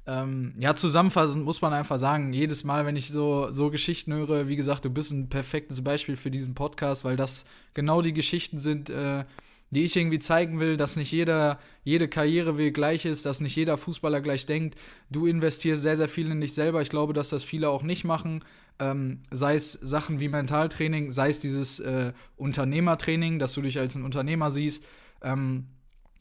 Ähm, 0.05 0.55
ja, 0.59 0.74
zusammenfassend 0.74 1.44
muss 1.44 1.62
man 1.62 1.72
einfach 1.72 1.98
sagen, 1.98 2.32
jedes 2.32 2.64
Mal, 2.64 2.86
wenn 2.86 2.96
ich 2.96 3.09
so, 3.09 3.53
so 3.53 3.70
Geschichten 3.70 4.12
höre, 4.12 4.48
wie 4.48 4.57
gesagt, 4.57 4.84
du 4.84 4.90
bist 4.90 5.12
ein 5.12 5.28
perfektes 5.28 5.82
Beispiel 5.82 6.16
für 6.16 6.30
diesen 6.30 6.55
Podcast, 6.55 7.05
weil 7.05 7.16
das 7.16 7.46
genau 7.72 8.03
die 8.03 8.12
Geschichten 8.12 8.59
sind, 8.59 8.90
äh, 8.90 9.24
die 9.70 9.84
ich 9.84 9.96
irgendwie 9.96 10.18
zeigen 10.18 10.61
will, 10.61 10.76
dass 10.76 10.96
nicht 10.96 11.12
jeder, 11.12 11.59
jede 11.84 12.09
Karriereweg 12.09 12.74
gleich 12.74 13.05
ist, 13.05 13.24
dass 13.24 13.40
nicht 13.40 13.57
jeder 13.57 13.78
Fußballer 13.78 14.20
gleich 14.20 14.44
denkt. 14.44 14.76
Du 15.09 15.26
investierst 15.26 15.82
sehr, 15.82 15.96
sehr 15.96 16.09
viel 16.09 16.30
in 16.30 16.40
dich 16.40 16.53
selber. 16.53 16.82
Ich 16.82 16.90
glaube, 16.90 17.14
dass 17.14 17.30
das 17.30 17.42
viele 17.42 17.70
auch 17.70 17.82
nicht 17.82 18.05
machen. 18.05 18.44
Ähm, 18.78 19.20
sei 19.30 19.55
es 19.55 19.72
Sachen 19.72 20.20
wie 20.20 20.28
Mentaltraining, 20.28 21.11
sei 21.11 21.30
es 21.30 21.40
dieses 21.40 21.80
äh, 21.80 22.12
Unternehmertraining, 22.36 23.38
dass 23.38 23.55
du 23.55 23.62
dich 23.62 23.78
als 23.78 23.94
ein 23.94 24.05
Unternehmer 24.05 24.50
siehst. 24.50 24.84
Ähm, 25.22 25.68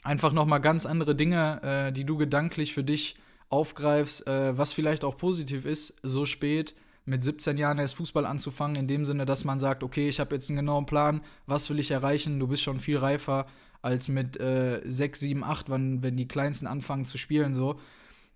einfach 0.04 0.32
nochmal 0.32 0.62
ganz 0.62 0.86
andere 0.86 1.16
Dinge, 1.16 1.62
äh, 1.64 1.92
die 1.92 2.06
du 2.06 2.16
gedanklich 2.18 2.74
für 2.74 2.86
dich 2.86 3.16
aufgreifst, 3.52 4.26
äh, 4.28 4.58
was 4.58 4.74
vielleicht 4.74 5.04
auch 5.04 5.18
positiv 5.18 5.66
ist, 5.66 5.94
so 6.02 6.26
spät 6.26 6.74
mit 7.06 7.24
17 7.24 7.58
Jahren 7.58 7.80
erst 7.80 7.96
Fußball 7.96 8.26
anzufangen, 8.26 8.76
in 8.76 8.88
dem 8.88 9.06
Sinne, 9.06 9.26
dass 9.26 9.44
man 9.44 9.60
sagt, 9.60 9.84
okay, 9.84 10.08
ich 10.08 10.20
habe 10.20 10.36
jetzt 10.36 10.50
einen 10.50 10.58
genauen 10.58 10.86
Plan, 10.86 11.22
was 11.46 11.70
will 11.70 11.80
ich 11.80 11.92
erreichen, 11.92 12.40
du 12.40 12.48
bist 12.48 12.64
schon 12.64 12.80
viel 12.80 12.98
reifer 12.98 13.46
als 13.82 14.08
mit 14.08 14.40
äh, 14.40 14.82
6, 14.86 15.20
7, 15.20 15.44
8, 15.44 15.70
wann, 15.70 16.04
wenn 16.04 16.16
die 16.16 16.28
Kleinsten 16.28 16.68
anfangen 16.68 17.06
zu 17.06 17.18
spielen, 17.18 17.54
so. 17.54 17.80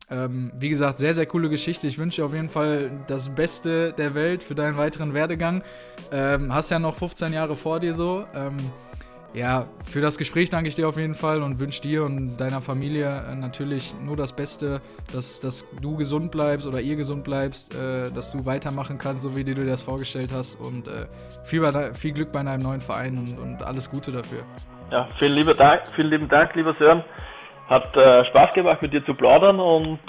Ähm, 0.10 0.52
wie 0.60 0.70
gesagt, 0.70 1.00
sehr, 1.00 1.14
sehr 1.16 1.26
coole 1.26 1.50
Geschichte. 1.50 1.88
Ich 1.88 1.98
wünsche 1.98 2.22
dir 2.22 2.26
auf 2.26 2.34
jeden 2.34 2.50
Fall 2.50 2.92
das 3.08 3.34
Beste 3.34 3.94
der 3.94 4.14
Welt 4.14 4.44
für 4.44 4.54
deinen 4.54 4.78
weiteren 4.78 5.14
Werdegang. 5.16 5.64
Ähm, 6.12 6.54
hast 6.54 6.70
ja 6.70 6.78
noch 6.78 6.96
15 6.96 7.34
Jahre 7.34 7.56
vor 7.56 7.80
dir 7.80 7.94
so. 7.94 8.26
Ähm, 8.36 8.58
ja, 9.36 9.66
für 9.84 10.02
das 10.02 10.18
Gespräch 10.18 10.50
danke 10.50 10.70
ich 10.70 10.76
dir 10.76 10.88
auf 10.88 10.98
jeden 10.98 11.14
Fall 11.14 11.44
und 11.44 11.60
wünsche 11.60 11.82
dir 11.82 12.04
und 12.04 12.38
deiner 12.38 12.62
Familie 12.62 13.24
äh, 13.30 13.36
natürlich 13.36 13.94
nur 14.00 14.16
das 14.16 14.34
Beste, 14.34 14.82
dass, 15.14 15.42
dass 15.42 15.70
du 15.82 15.98
gesund 15.98 16.32
bleibst 16.32 16.66
oder 16.66 16.80
ihr 16.80 16.96
gesund 16.96 17.24
bleibst, 17.26 17.76
äh, 17.76 18.12
dass 18.12 18.32
du 18.32 18.46
weitermachen 18.46 18.98
kannst, 18.98 19.24
so 19.24 19.36
wie 19.36 19.44
du 19.44 19.54
dir 19.54 19.66
das 19.66 19.82
vorgestellt 19.82 20.30
hast. 20.34 20.56
Und 20.56 20.88
äh, 20.88 21.08
viel, 21.44 21.62
viel 21.94 22.14
Glück 22.14 22.32
bei 22.32 22.44
deinem 22.44 22.62
neuen 22.62 22.82
Verein 22.82 23.18
und, 23.18 23.38
und 23.38 23.64
alles 23.64 23.92
Gute 23.92 24.12
dafür. 24.12 24.44
Ja, 24.92 25.08
vielen 25.18 25.34
lieben 25.34 25.58
Dank, 25.58 25.86
vielen 25.88 26.10
lieben 26.10 26.30
Dank 26.30 26.56
lieber 26.56 26.74
Sören. 26.80 27.04
Hat 27.68 27.96
äh, 27.98 28.24
Spaß 28.26 28.54
gemacht, 28.54 28.82
mit 28.82 28.94
dir 28.94 29.04
zu 29.06 29.16
plaudern 29.16 29.60
und 29.60 30.00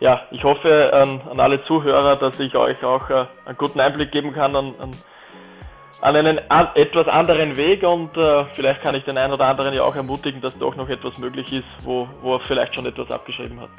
ja, 0.00 0.22
ich 0.30 0.42
hoffe 0.42 0.90
an, 0.92 1.20
an 1.30 1.38
alle 1.38 1.62
Zuhörer, 1.64 2.16
dass 2.16 2.40
ich 2.40 2.54
euch 2.56 2.82
auch 2.82 3.10
äh, 3.10 3.26
einen 3.44 3.56
guten 3.58 3.78
Einblick 3.78 4.10
geben 4.10 4.32
kann 4.32 4.56
an, 4.56 4.74
an 4.80 4.90
an 6.02 6.16
einen 6.16 6.38
an, 6.50 6.68
etwas 6.74 7.06
anderen 7.06 7.56
Weg 7.56 7.82
und 7.84 8.16
äh, 8.16 8.44
vielleicht 8.52 8.82
kann 8.82 8.94
ich 8.94 9.04
den 9.04 9.16
einen 9.16 9.32
oder 9.32 9.46
anderen 9.46 9.72
ja 9.72 9.82
auch 9.82 9.94
ermutigen, 9.94 10.40
dass 10.40 10.58
doch 10.58 10.74
noch 10.74 10.88
etwas 10.88 11.16
möglich 11.18 11.52
ist, 11.52 11.86
wo, 11.86 12.08
wo 12.20 12.34
er 12.34 12.40
vielleicht 12.40 12.74
schon 12.74 12.84
etwas 12.86 13.10
abgeschrieben 13.10 13.60
hat. 13.60 13.70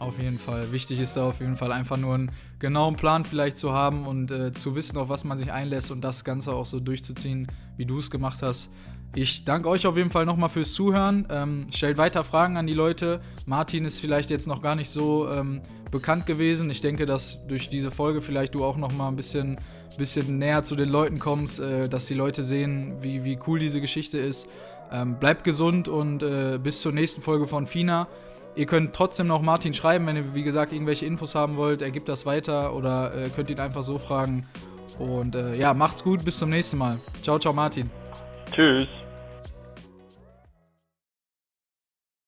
Auf 0.00 0.18
jeden 0.18 0.38
Fall. 0.38 0.72
Wichtig 0.72 1.00
ist 1.00 1.16
da 1.16 1.28
auf 1.28 1.40
jeden 1.40 1.56
Fall 1.56 1.72
einfach 1.72 1.98
nur 1.98 2.14
einen 2.14 2.30
genauen 2.58 2.96
Plan 2.96 3.24
vielleicht 3.24 3.58
zu 3.58 3.72
haben 3.72 4.06
und 4.06 4.30
äh, 4.30 4.52
zu 4.52 4.74
wissen, 4.74 4.96
auf 4.96 5.10
was 5.10 5.24
man 5.24 5.36
sich 5.36 5.52
einlässt 5.52 5.90
und 5.90 6.02
das 6.02 6.24
Ganze 6.24 6.54
auch 6.54 6.66
so 6.66 6.80
durchzuziehen, 6.80 7.46
wie 7.76 7.84
du 7.84 7.98
es 7.98 8.10
gemacht 8.10 8.38
hast. 8.40 8.70
Ich 9.14 9.44
danke 9.44 9.68
euch 9.68 9.86
auf 9.86 9.96
jeden 9.96 10.10
Fall 10.10 10.24
nochmal 10.24 10.48
fürs 10.48 10.72
Zuhören. 10.72 11.26
Ähm, 11.30 11.66
stellt 11.74 11.98
weiter 11.98 12.24
Fragen 12.24 12.56
an 12.56 12.66
die 12.66 12.74
Leute. 12.74 13.20
Martin 13.44 13.84
ist 13.84 14.00
vielleicht 14.00 14.30
jetzt 14.30 14.46
noch 14.46 14.62
gar 14.62 14.76
nicht 14.76 14.88
so 14.88 15.28
ähm, 15.30 15.60
bekannt 15.90 16.26
gewesen. 16.26 16.70
Ich 16.70 16.80
denke, 16.80 17.04
dass 17.04 17.46
durch 17.46 17.68
diese 17.68 17.90
Folge 17.90 18.22
vielleicht 18.22 18.54
du 18.54 18.64
auch 18.64 18.76
nochmal 18.76 19.08
ein 19.08 19.16
bisschen 19.16 19.58
bisschen 19.98 20.38
näher 20.38 20.64
zu 20.64 20.74
den 20.74 20.88
Leuten 20.88 21.18
kommst, 21.18 21.60
äh, 21.60 21.88
dass 21.88 22.06
die 22.06 22.14
Leute 22.14 22.42
sehen, 22.42 22.96
wie, 23.02 23.24
wie 23.24 23.38
cool 23.46 23.58
diese 23.58 23.80
Geschichte 23.80 24.18
ist. 24.18 24.48
Ähm, 24.90 25.16
bleibt 25.16 25.44
gesund 25.44 25.86
und 25.88 26.22
äh, 26.22 26.58
bis 26.62 26.80
zur 26.80 26.92
nächsten 26.92 27.20
Folge 27.20 27.46
von 27.46 27.66
FINA. 27.66 28.08
Ihr 28.56 28.66
könnt 28.66 28.94
trotzdem 28.94 29.26
noch 29.26 29.42
Martin 29.42 29.74
schreiben, 29.74 30.06
wenn 30.06 30.16
ihr, 30.16 30.34
wie 30.34 30.42
gesagt, 30.42 30.72
irgendwelche 30.72 31.04
Infos 31.04 31.34
haben 31.34 31.56
wollt. 31.56 31.82
Er 31.82 31.90
gibt 31.90 32.08
das 32.08 32.24
weiter 32.24 32.74
oder 32.74 33.14
äh, 33.14 33.28
könnt 33.28 33.50
ihn 33.50 33.60
einfach 33.60 33.82
so 33.82 33.98
fragen. 33.98 34.48
Und 34.98 35.34
äh, 35.34 35.54
ja, 35.54 35.74
macht's 35.74 36.02
gut, 36.02 36.24
bis 36.24 36.38
zum 36.38 36.50
nächsten 36.50 36.78
Mal. 36.78 36.98
Ciao, 37.22 37.38
ciao, 37.38 37.52
Martin. 37.52 37.90
Tschüss. 38.50 38.88